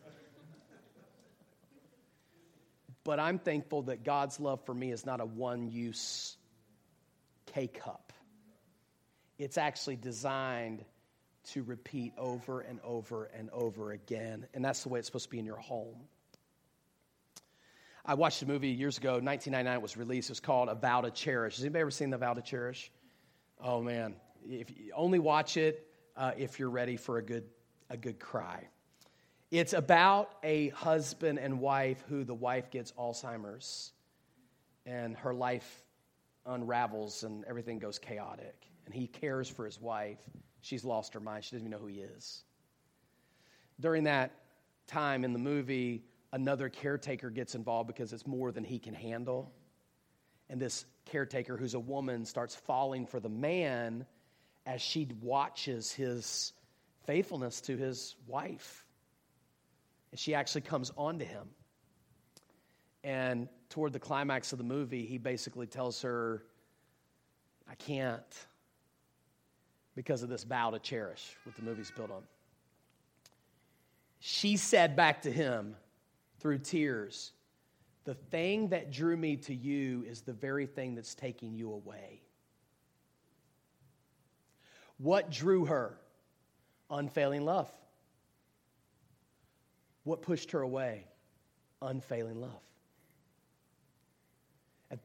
But 3.04 3.20
I'm 3.20 3.38
thankful 3.38 3.84
that 3.84 4.04
God's 4.04 4.40
love 4.40 4.66
for 4.66 4.74
me 4.74 4.92
is 4.92 5.06
not 5.06 5.22
a 5.22 5.26
one 5.26 5.70
use 5.70 6.38
K 7.46 7.68
cup. 7.68 8.12
It's 9.38 9.60
actually 9.60 9.98
designed 9.98 10.84
to 11.46 11.64
repeat 11.64 12.14
over 12.18 12.62
and 12.62 12.80
over 12.84 13.26
and 13.26 13.50
over 13.52 13.92
again. 13.92 14.48
And 14.54 14.64
that's 14.64 14.84
the 14.84 14.90
way 14.90 15.00
it's 15.00 15.08
supposed 15.08 15.26
to 15.26 15.30
be 15.32 15.40
in 15.40 15.46
your 15.46 15.58
home. 15.58 16.02
I 18.06 18.14
watched 18.14 18.42
a 18.44 18.46
movie 18.46 18.70
years 18.70 18.98
ago, 18.98 19.14
1999, 19.14 19.74
it 19.74 19.82
was 19.82 19.98
released. 19.98 20.30
It 20.30 20.34
was 20.34 20.40
called 20.40 20.70
A 20.70 20.76
Vow 20.76 21.02
to 21.02 21.12
Cherish. 21.12 21.56
Has 21.56 21.64
anybody 21.64 21.82
ever 21.82 21.92
seen 21.92 22.12
The 22.12 22.18
Vow 22.18 22.34
to 22.34 22.42
Cherish? 22.42 22.92
Oh, 23.60 23.82
man. 23.82 24.16
If 24.48 24.72
only 24.96 25.18
watch 25.18 25.58
it 25.58 25.88
uh, 26.16 26.32
if 26.38 26.60
you're 26.60 26.70
ready 26.70 26.98
for 26.98 27.18
a 27.18 27.24
good, 27.24 27.46
a 27.90 27.98
good 27.98 28.20
cry. 28.20 28.68
It's 29.52 29.74
about 29.74 30.32
a 30.44 30.70
husband 30.70 31.40
and 31.40 31.60
wife 31.60 32.04
who 32.10 32.24
the 32.24 32.34
wife 32.34 32.70
gets 32.70 32.92
Alzheimer's 32.94 33.92
and 34.86 35.16
her 35.18 35.34
life 35.34 35.84
unravels 36.46 37.24
and 37.24 37.44
everything 37.46 37.80
goes 37.80 37.98
chaotic. 37.98 38.68
And 38.86 38.94
he 38.94 39.08
cares 39.08 39.50
for 39.50 39.66
his 39.66 39.82
wife. 39.82 40.20
She's 40.66 40.84
lost 40.84 41.14
her 41.14 41.20
mind. 41.20 41.44
She 41.44 41.56
doesn't 41.56 41.68
even 41.68 41.72
know 41.72 41.78
who 41.78 41.86
he 41.86 42.00
is. 42.00 42.44
During 43.80 44.06
that 44.06 44.32
time 44.88 45.24
in 45.24 45.32
the 45.32 45.38
movie, 45.38 46.04
another 46.34 46.70
caretaker 46.70 47.30
gets 47.30 47.54
involved 47.54 47.86
because 47.86 48.12
it's 48.14 48.26
more 48.26 48.52
than 48.52 48.64
he 48.64 48.80
can 48.80 48.96
handle. 48.96 49.54
And 50.50 50.60
this 50.60 50.86
caretaker, 51.06 51.56
who's 51.56 51.76
a 51.76 51.80
woman, 51.80 52.26
starts 52.26 52.56
falling 52.56 53.06
for 53.06 53.20
the 53.20 53.30
man 53.30 54.08
as 54.66 54.82
she 54.82 55.08
watches 55.22 55.92
his 55.92 56.52
faithfulness 57.06 57.62
to 57.62 57.78
his 57.78 58.16
wife. 58.26 58.84
And 60.10 60.20
she 60.20 60.34
actually 60.34 60.62
comes 60.62 60.92
onto 60.98 61.26
him. 61.26 61.48
And 63.04 63.50
toward 63.70 63.94
the 63.94 64.00
climax 64.00 64.52
of 64.52 64.58
the 64.58 64.64
movie, 64.64 65.06
he 65.06 65.20
basically 65.20 65.68
tells 65.68 66.02
her, 66.02 66.42
I 67.70 67.76
can't 67.76 68.26
because 69.96 70.24
of 70.24 70.30
this 70.30 70.44
vow 70.44 70.72
to 70.72 70.80
cherish, 70.80 71.36
what 71.44 71.56
the 71.56 71.62
movie's 71.62 71.92
built 71.92 72.12
on. 72.12 72.24
She 74.20 74.58
said 74.58 74.96
back 74.96 75.22
to 75.24 75.32
him 75.32 75.76
through 76.40 76.60
tears, 76.60 77.32
The 78.04 78.16
thing 78.16 78.70
that 78.70 78.92
drew 78.92 79.16
me 79.16 79.38
to 79.38 79.56
you 79.56 80.04
is 80.08 80.22
the 80.22 80.34
very 80.34 80.66
thing 80.66 80.96
that's 80.96 81.16
taking 81.16 81.56
you 81.56 81.72
away. 81.72 82.22
What 84.98 85.32
drew 85.32 85.66
her? 85.66 85.98
Unfailing 86.90 87.46
love. 87.46 87.72
What 90.04 90.22
pushed 90.22 90.52
her 90.52 90.62
away? 90.62 91.06
Unfailing 91.82 92.40
love. 92.40 92.62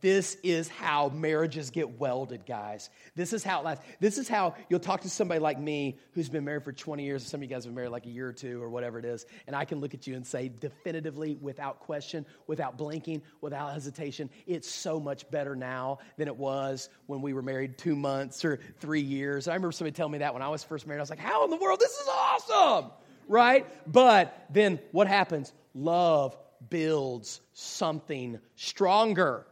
This 0.00 0.36
is 0.42 0.68
how 0.68 1.08
marriages 1.08 1.70
get 1.70 1.98
welded, 1.98 2.44
guys. 2.46 2.90
This 3.16 3.32
is 3.32 3.42
how 3.42 3.60
it 3.60 3.64
lasts. 3.64 3.84
This 3.98 4.18
is 4.18 4.28
how 4.28 4.54
you'll 4.68 4.78
talk 4.78 5.00
to 5.02 5.10
somebody 5.10 5.40
like 5.40 5.58
me 5.58 5.98
who's 6.12 6.28
been 6.28 6.44
married 6.44 6.64
for 6.64 6.72
20 6.72 7.02
years. 7.02 7.26
Some 7.26 7.38
of 7.38 7.42
you 7.42 7.48
guys 7.48 7.64
have 7.64 7.70
been 7.70 7.76
married 7.76 7.90
like 7.90 8.06
a 8.06 8.10
year 8.10 8.28
or 8.28 8.32
two 8.32 8.62
or 8.62 8.68
whatever 8.68 8.98
it 8.98 9.04
is. 9.04 9.26
And 9.46 9.56
I 9.56 9.64
can 9.64 9.80
look 9.80 9.94
at 9.94 10.06
you 10.06 10.14
and 10.14 10.26
say 10.26 10.48
definitively, 10.48 11.38
without 11.40 11.80
question, 11.80 12.26
without 12.46 12.76
blinking, 12.76 13.22
without 13.40 13.72
hesitation, 13.72 14.28
it's 14.46 14.70
so 14.70 15.00
much 15.00 15.28
better 15.30 15.56
now 15.56 15.98
than 16.18 16.28
it 16.28 16.36
was 16.36 16.90
when 17.06 17.22
we 17.22 17.32
were 17.32 17.42
married 17.42 17.78
two 17.78 17.96
months 17.96 18.44
or 18.44 18.60
three 18.80 19.00
years. 19.00 19.48
I 19.48 19.54
remember 19.54 19.72
somebody 19.72 19.94
telling 19.94 20.12
me 20.12 20.18
that 20.18 20.34
when 20.34 20.42
I 20.42 20.48
was 20.48 20.62
first 20.62 20.86
married. 20.86 21.00
I 21.00 21.02
was 21.02 21.10
like, 21.10 21.18
how 21.18 21.44
in 21.44 21.50
the 21.50 21.56
world? 21.56 21.80
This 21.80 21.92
is 21.92 22.08
awesome 22.08 22.90
right? 23.30 23.66
But 23.90 24.46
then 24.50 24.80
what 24.92 25.06
happens? 25.06 25.52
Love 25.72 26.36
builds 26.68 27.40
something 27.54 28.38
stronger. 28.56 29.46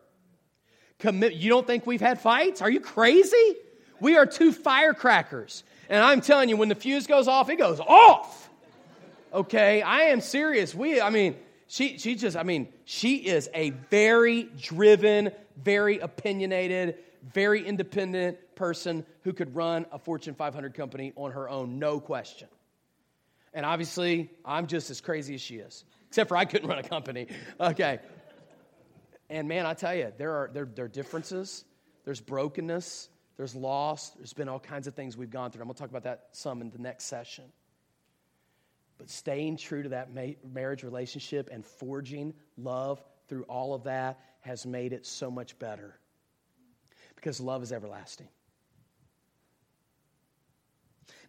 Commit, 0.99 1.35
you 1.35 1.49
don't 1.49 1.67
think 1.67 1.87
we've 1.87 2.01
had 2.01 2.21
fights? 2.21 2.61
Are 2.61 2.71
you 2.71 2.81
crazy? 2.81 3.57
We 4.01 4.17
are 4.17 4.27
two 4.27 4.53
firecrackers. 4.53 5.63
And 5.89 6.03
I'm 6.03 6.21
telling 6.21 6.49
you, 6.49 6.57
when 6.57 6.69
the 6.69 6.75
fuse 6.75 7.07
goes 7.07 7.29
off, 7.29 7.49
it 7.51 7.57
goes 7.57 7.81
off. 7.81 8.51
Okay, 9.33 9.83
I 9.83 10.03
am 10.03 10.21
serious. 10.21 10.75
We, 10.75 11.01
I 11.01 11.11
mean, 11.11 11.37
she, 11.67 11.99
she 11.99 12.15
just, 12.15 12.37
I 12.37 12.43
mean, 12.43 12.69
she 12.85 13.17
is 13.17 13.49
a 13.55 13.71
very 13.91 14.45
driven, 14.61 15.31
very 15.63 15.99
opinionated, 15.99 16.97
very 17.33 17.65
independent 17.65 18.39
person 18.55 19.05
who 19.23 19.33
could 19.33 19.55
run 19.55 19.87
a 19.93 19.99
Fortune 19.99 20.35
500 20.35 20.75
company 20.75 21.13
on 21.15 21.33
her 21.33 21.49
own, 21.49 21.79
no 21.79 22.01
question. 22.01 22.49
And 23.55 23.65
obviously, 23.65 24.31
I'm 24.45 24.67
just 24.67 24.91
as 24.91 25.01
crazy 25.01 25.35
as 25.35 25.41
she 25.41 25.57
is, 25.57 25.85
except 26.09 26.29
for 26.29 26.37
I 26.37 26.45
couldn't 26.45 26.69
run 26.69 26.79
a 26.79 26.83
company. 26.83 27.29
Okay. 27.61 28.01
And 29.31 29.49
man, 29.49 29.67
I 29.67 29.75
tell 29.75 29.95
you, 29.95 30.13
there 30.17 30.33
are, 30.33 30.51
there, 30.53 30.65
there 30.65 30.87
are 30.87 30.89
differences, 30.89 31.65
there's 32.05 32.21
brokenness, 32.21 33.09
there's 33.37 33.55
loss, 33.55 34.11
there's 34.11 34.33
been 34.33 34.49
all 34.49 34.59
kinds 34.59 34.87
of 34.87 34.95
things 34.95 35.17
we've 35.17 35.31
gone 35.31 35.51
through. 35.51 35.63
I'm 35.63 35.69
going 35.69 35.75
to 35.75 35.81
talk 35.81 35.91
about 35.91 36.05
that 36.05 36.29
some 36.33 36.61
in 36.61 36.71
the 36.71 36.79
next 36.79 37.05
session. 37.05 37.45
But 38.97 39.11
staying 39.11 39.59
true 39.59 39.83
to 39.85 39.91
that 39.91 40.13
ma- 40.13 40.35
marriage 40.53 40.83
relationship 40.83 41.51
and 41.53 41.65
forging 41.65 42.35
love 42.57 43.03
through 43.29 43.45
all 43.45 43.75
of 43.75 43.85
that 43.85 44.19
has 44.41 44.67
made 44.67 44.93
it 44.93 45.07
so 45.07 45.31
much 45.31 45.59
better 45.59 45.99
because 47.15 47.41
love 47.41 47.63
is 47.63 47.73
everlasting. 47.73 48.29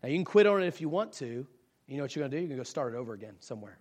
Now, 0.02 0.10
you 0.10 0.16
can 0.16 0.26
quit 0.26 0.48
on 0.48 0.64
it 0.64 0.68
if 0.68 0.82
you 0.82 0.90
want 0.90 1.14
to. 1.14 1.46
You 1.88 1.98
know 1.98 2.04
what 2.04 2.16
you're 2.16 2.22
going 2.22 2.32
to 2.32 2.38
do? 2.38 2.42
You're 2.42 2.50
going 2.50 2.58
to 2.58 2.64
go 2.64 2.70
start 2.70 2.94
it 2.94 2.98
over 2.98 3.14
again 3.14 3.36
somewhere. 3.40 3.78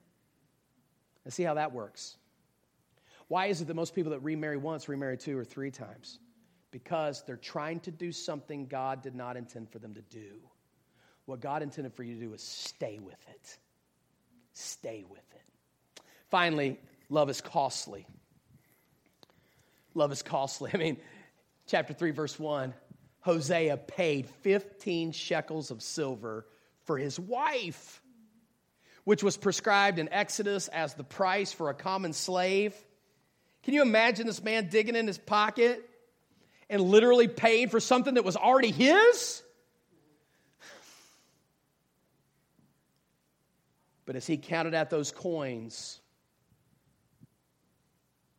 And 1.25 1.33
see 1.33 1.45
how 1.45 1.55
that 1.55 1.73
works. 1.73 2.17
Why 3.29 3.47
is 3.47 3.61
it 3.61 3.67
that 3.67 3.75
most 3.75 3.95
people 3.95 4.13
that 4.13 4.21
remarry 4.21 4.57
once 4.57 4.89
remarry 4.89 5.17
two 5.17 5.39
or 5.39 5.45
three 5.45 5.71
times? 5.71 6.19
Because 6.71 7.23
they're 7.27 7.37
trying 7.37 7.81
to 7.81 7.91
do 7.91 8.11
something 8.11 8.67
God 8.67 9.03
did 9.03 9.15
not 9.15 9.37
intend 9.37 9.71
for 9.71 9.79
them 9.79 9.95
to 9.95 10.03
do. 10.03 10.41
What 11.27 11.41
God 11.41 11.63
intended 11.63 11.95
for 11.95 12.03
you 12.03 12.15
to 12.15 12.21
do 12.21 12.33
is 12.33 12.43
stay 12.43 12.99
with 12.99 13.23
it. 13.29 13.59
Stay 14.55 15.05
with 15.09 15.21
it. 15.33 16.03
Finally, 16.31 16.81
love 17.11 17.29
is 17.29 17.41
costly. 17.41 18.07
Love 19.95 20.11
is 20.11 20.23
costly. 20.23 20.71
I 20.75 20.79
mean, 20.79 20.97
chapter 21.67 21.93
3, 21.93 22.11
verse 22.13 22.39
1 22.39 22.75
Hosea 23.21 23.77
paid 23.77 24.27
15 24.43 25.13
shekels 25.13 25.71
of 25.71 25.83
silver 25.83 26.47
for 26.85 26.97
his 26.97 27.21
wife, 27.21 28.01
which 29.05 29.23
was 29.23 29.37
prescribed 29.37 29.99
in 29.99 30.11
Exodus 30.11 30.69
as 30.69 30.95
the 30.95 31.05
price 31.05 31.53
for 31.53 31.69
a 31.69 31.75
common 31.75 32.15
slave. 32.15 32.75
Can 33.63 33.75
you 33.75 33.83
imagine 33.83 34.27
this 34.27 34.43
man 34.43 34.69
digging 34.69 34.97
in 34.97 35.07
his 35.07 35.19
pocket 35.19 35.89
and 36.71 36.81
literally 36.81 37.29
paying 37.29 37.69
for 37.69 37.81
something 37.81 38.15
that 38.15 38.25
was 38.25 38.37
already 38.37 38.71
his? 38.71 39.43
But 44.07 44.17
as 44.17 44.27
he 44.27 44.39
counted 44.39 44.75
out 44.75 44.89
those 44.89 45.13
coins, 45.13 46.01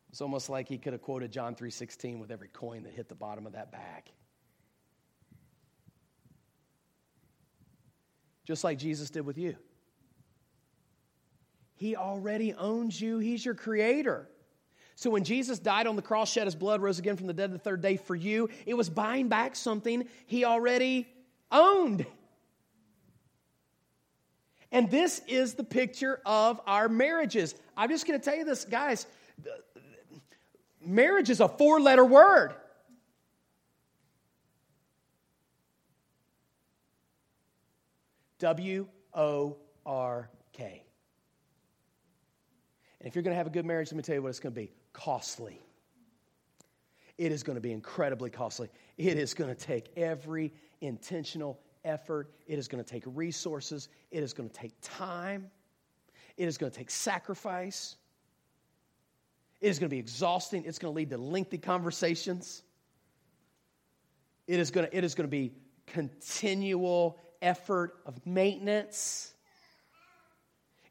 it's 0.08 0.20
almost 0.20 0.50
like 0.50 0.68
he 0.68 0.78
could 0.78 0.92
have 0.92 1.02
quoted 1.02 1.30
John 1.30 1.54
3:16 1.54 2.18
with 2.18 2.32
every 2.32 2.48
coin 2.48 2.82
that 2.82 2.92
hit 2.92 3.08
the 3.08 3.14
bottom 3.14 3.46
of 3.46 3.52
that 3.52 3.70
bag. 3.70 4.10
Just 8.44 8.64
like 8.64 8.78
Jesus 8.78 9.10
did 9.10 9.24
with 9.24 9.38
you. 9.38 9.56
He 11.76 11.94
already 11.94 12.52
owns 12.52 13.00
you. 13.00 13.20
He's 13.20 13.44
your 13.44 13.54
creator. 13.54 14.28
So 15.00 15.08
when 15.08 15.24
Jesus 15.24 15.58
died 15.58 15.86
on 15.86 15.96
the 15.96 16.02
cross, 16.02 16.30
shed 16.30 16.44
his 16.44 16.54
blood, 16.54 16.82
rose 16.82 16.98
again 16.98 17.16
from 17.16 17.26
the 17.26 17.32
dead 17.32 17.52
the 17.52 17.58
third 17.58 17.80
day 17.80 17.96
for 17.96 18.14
you, 18.14 18.50
it 18.66 18.74
was 18.74 18.90
buying 18.90 19.28
back 19.28 19.56
something 19.56 20.06
he 20.26 20.44
already 20.44 21.08
owned. 21.50 22.04
And 24.70 24.90
this 24.90 25.22
is 25.26 25.54
the 25.54 25.64
picture 25.64 26.20
of 26.26 26.60
our 26.66 26.90
marriages. 26.90 27.54
I'm 27.78 27.88
just 27.88 28.06
going 28.06 28.20
to 28.20 28.22
tell 28.22 28.36
you 28.36 28.44
this, 28.44 28.66
guys. 28.66 29.06
Marriage 30.84 31.30
is 31.30 31.40
a 31.40 31.48
four 31.48 31.80
letter 31.80 32.04
word. 32.04 32.52
W 38.40 38.86
O 39.14 39.56
R 39.86 40.28
K. 40.52 40.84
And 42.98 43.08
if 43.08 43.14
you're 43.14 43.22
going 43.22 43.32
to 43.32 43.38
have 43.38 43.46
a 43.46 43.50
good 43.50 43.64
marriage, 43.64 43.90
let 43.90 43.96
me 43.96 44.02
tell 44.02 44.14
you 44.14 44.20
what 44.22 44.28
it's 44.28 44.40
going 44.40 44.54
to 44.54 44.60
be 44.60 44.70
costly. 44.92 45.60
It 47.18 47.32
is 47.32 47.42
going 47.42 47.56
to 47.56 47.60
be 47.60 47.72
incredibly 47.72 48.30
costly. 48.30 48.68
It 48.96 49.18
is 49.18 49.34
going 49.34 49.54
to 49.54 49.66
take 49.66 49.90
every 49.96 50.52
intentional 50.80 51.60
effort, 51.84 52.30
it 52.46 52.58
is 52.58 52.68
going 52.68 52.82
to 52.82 52.90
take 52.90 53.02
resources, 53.06 53.88
it 54.10 54.22
is 54.22 54.32
going 54.32 54.48
to 54.48 54.54
take 54.54 54.72
time, 54.82 55.50
it 56.36 56.48
is 56.48 56.58
going 56.58 56.72
to 56.72 56.78
take 56.78 56.90
sacrifice. 56.90 57.96
It 59.60 59.68
is 59.68 59.78
going 59.78 59.90
to 59.90 59.94
be 59.94 59.98
exhausting. 59.98 60.64
It's 60.64 60.78
going 60.78 60.94
to 60.94 60.96
lead 60.96 61.10
to 61.10 61.18
lengthy 61.18 61.58
conversations. 61.58 62.62
It 64.46 64.58
is 64.58 64.70
going 64.70 64.86
to, 64.86 64.96
it 64.96 65.04
is 65.04 65.14
going 65.14 65.28
to 65.28 65.30
be 65.30 65.52
continual 65.86 67.18
effort 67.42 67.98
of 68.06 68.24
maintenance. 68.26 69.34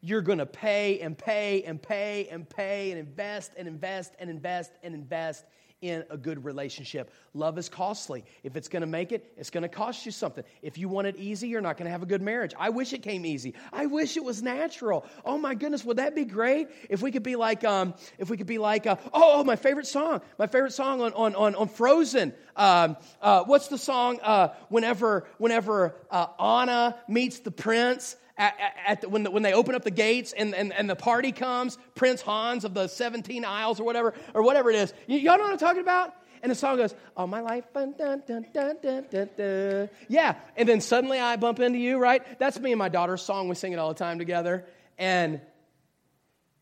You're 0.00 0.22
going 0.22 0.38
to 0.38 0.46
pay 0.46 1.00
and 1.00 1.16
pay 1.16 1.62
and 1.62 1.80
pay 1.80 2.28
and 2.30 2.48
pay 2.48 2.90
and 2.90 2.98
invest 2.98 3.52
and 3.56 3.68
invest 3.68 4.14
and 4.18 4.30
invest 4.30 4.72
and 4.82 4.94
invest 4.94 5.44
in 5.82 6.04
a 6.10 6.16
good 6.16 6.44
relationship. 6.44 7.10
Love 7.32 7.56
is 7.56 7.68
costly. 7.68 8.24
If 8.42 8.56
it's 8.56 8.68
going 8.68 8.82
to 8.82 8.86
make 8.86 9.12
it, 9.12 9.32
it's 9.36 9.50
going 9.50 9.62
to 9.62 9.68
cost 9.68 10.04
you 10.04 10.12
something. 10.12 10.44
If 10.62 10.76
you 10.76 10.88
want 10.88 11.06
it 11.06 11.16
easy, 11.16 11.48
you're 11.48 11.62
not 11.62 11.78
going 11.78 11.86
to 11.86 11.90
have 11.90 12.02
a 12.02 12.06
good 12.06 12.20
marriage. 12.20 12.52
I 12.58 12.68
wish 12.68 12.92
it 12.92 13.02
came 13.02 13.24
easy. 13.24 13.54
I 13.72 13.86
wish 13.86 14.16
it 14.16 14.24
was 14.24 14.42
natural. 14.42 15.06
Oh 15.24 15.38
my 15.38 15.54
goodness, 15.54 15.84
would 15.84 15.96
that 15.96 16.14
be 16.14 16.24
great 16.24 16.68
if 16.90 17.00
we 17.00 17.10
could 17.10 17.22
be 17.22 17.36
like, 17.36 17.64
um, 17.64 17.94
if 18.18 18.28
we 18.28 18.36
could 18.36 18.46
be 18.46 18.58
like, 18.58 18.86
uh, 18.86 18.96
oh, 19.14 19.42
my 19.44 19.56
favorite 19.56 19.86
song, 19.86 20.20
my 20.38 20.46
favorite 20.46 20.72
song 20.72 21.00
on 21.00 21.12
on 21.14 21.34
on, 21.34 21.54
on 21.54 21.68
Frozen. 21.68 22.34
Um, 22.56 22.96
uh, 23.22 23.44
what's 23.44 23.68
the 23.68 23.78
song? 23.78 24.18
Uh, 24.22 24.48
whenever 24.68 25.26
whenever 25.38 25.94
uh, 26.10 26.26
Anna 26.38 26.96
meets 27.08 27.38
the 27.38 27.50
prince 27.50 28.16
at, 28.40 28.74
at 28.86 29.00
the, 29.02 29.08
when, 29.08 29.22
the, 29.22 29.30
when 29.30 29.42
they 29.42 29.52
open 29.52 29.74
up 29.74 29.84
the 29.84 29.90
gates 29.90 30.32
and, 30.32 30.54
and, 30.54 30.72
and 30.72 30.88
the 30.88 30.96
party 30.96 31.30
comes, 31.30 31.76
Prince 31.94 32.22
Hans 32.22 32.64
of 32.64 32.72
the 32.72 32.88
17 32.88 33.44
Isles 33.44 33.78
or 33.78 33.84
whatever, 33.84 34.14
or 34.34 34.42
whatever 34.42 34.70
it 34.70 34.76
is. 34.76 34.94
Y- 35.08 35.16
y'all 35.16 35.36
know 35.36 35.44
what 35.44 35.52
I'm 35.52 35.58
talking 35.58 35.82
about? 35.82 36.14
And 36.42 36.50
the 36.50 36.56
song 36.56 36.78
goes, 36.78 36.94
All 37.18 37.26
my 37.26 37.40
life, 37.40 37.64
dun, 37.74 37.92
dun, 37.98 38.22
dun, 38.24 39.90
yeah. 40.08 40.36
And 40.56 40.66
then 40.66 40.80
suddenly 40.80 41.20
I 41.20 41.36
bump 41.36 41.60
into 41.60 41.78
you, 41.78 41.98
right? 41.98 42.22
That's 42.38 42.58
me 42.58 42.72
and 42.72 42.78
my 42.78 42.88
daughter's 42.88 43.20
song. 43.20 43.48
We 43.50 43.54
sing 43.56 43.74
it 43.74 43.78
all 43.78 43.88
the 43.88 43.98
time 43.98 44.18
together. 44.18 44.64
And 44.96 45.42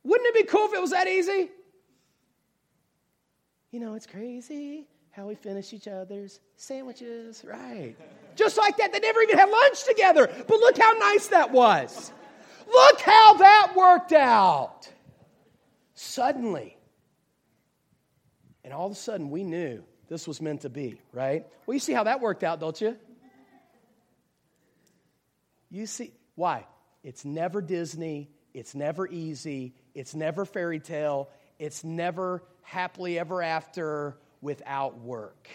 wouldn't 0.02 0.28
it 0.28 0.34
be 0.34 0.42
cool 0.42 0.66
if 0.66 0.74
it 0.74 0.80
was 0.80 0.90
that 0.90 1.06
easy? 1.06 1.48
You 3.70 3.78
know, 3.78 3.94
it's 3.94 4.06
crazy 4.06 4.88
how 5.18 5.26
we 5.26 5.34
finish 5.34 5.72
each 5.72 5.88
other's 5.88 6.38
sandwiches, 6.56 7.44
right? 7.44 7.96
Just 8.36 8.56
like 8.56 8.76
that. 8.76 8.92
They 8.92 9.00
never 9.00 9.20
even 9.22 9.36
had 9.36 9.50
lunch 9.50 9.84
together. 9.84 10.30
But 10.46 10.60
look 10.60 10.78
how 10.78 10.92
nice 10.92 11.26
that 11.28 11.50
was. 11.50 12.12
Look 12.72 13.00
how 13.00 13.34
that 13.34 13.72
worked 13.76 14.12
out. 14.12 14.88
Suddenly. 15.94 16.76
And 18.62 18.72
all 18.72 18.86
of 18.86 18.92
a 18.92 18.94
sudden, 18.94 19.30
we 19.30 19.42
knew 19.42 19.82
this 20.08 20.28
was 20.28 20.40
meant 20.40 20.60
to 20.60 20.70
be, 20.70 21.00
right? 21.12 21.44
Well, 21.66 21.74
you 21.74 21.80
see 21.80 21.94
how 21.94 22.04
that 22.04 22.20
worked 22.20 22.44
out, 22.44 22.60
don't 22.60 22.80
you? 22.80 22.96
You 25.68 25.86
see, 25.86 26.12
why? 26.36 26.64
It's 27.02 27.24
never 27.24 27.60
Disney. 27.60 28.30
It's 28.54 28.72
never 28.72 29.08
easy. 29.08 29.74
It's 29.96 30.14
never 30.14 30.44
fairy 30.44 30.78
tale. 30.78 31.28
It's 31.58 31.82
never 31.82 32.44
happily 32.62 33.18
ever 33.18 33.42
after 33.42 34.16
without 34.40 35.00
work. 35.00 35.48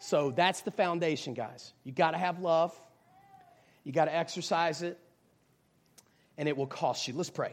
So 0.00 0.30
that's 0.30 0.62
the 0.62 0.70
foundation, 0.70 1.34
guys. 1.34 1.72
You 1.84 1.92
got 1.92 2.12
to 2.12 2.18
have 2.18 2.40
love, 2.40 2.78
you 3.84 3.92
got 3.92 4.06
to 4.06 4.14
exercise 4.14 4.82
it, 4.82 4.98
and 6.38 6.48
it 6.48 6.56
will 6.56 6.66
cost 6.66 7.06
you. 7.06 7.14
Let's 7.14 7.30
pray. 7.30 7.52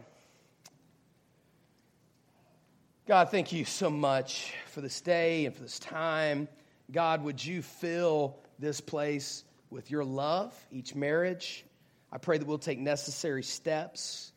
God, 3.08 3.32
thank 3.32 3.54
you 3.54 3.64
so 3.64 3.90
much 3.90 4.54
for 4.68 4.82
this 4.82 5.00
day 5.02 5.46
and 5.46 5.56
for 5.56 5.62
this 5.62 5.80
time. 5.80 6.48
God, 6.92 7.24
would 7.24 7.44
you 7.44 7.62
fill 7.62 8.38
this 8.60 8.82
place 8.82 9.44
with 9.70 9.92
your 9.92 10.04
love, 10.04 10.54
each 10.72 10.96
marriage? 10.96 11.66
I 12.12 12.18
pray 12.18 12.38
that 12.38 12.48
we'll 12.48 12.58
take 12.58 12.80
necessary 12.80 13.44
steps 13.44 14.32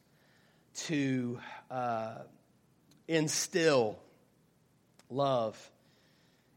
to 0.86 1.38
uh, 1.70 2.18
instill 3.07 3.99
love 5.09 5.57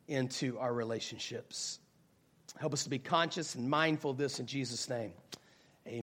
into 0.07 0.57
our 0.59 0.73
relationships. 0.73 1.79
Help 2.59 2.73
us 2.73 2.83
to 2.83 2.89
be 2.89 2.99
conscious 2.99 3.55
and 3.55 3.69
mindful 3.69 4.11
of 4.11 4.17
this 4.17 4.39
in 4.39 4.45
Jesus' 4.45 4.89
name. 4.89 5.13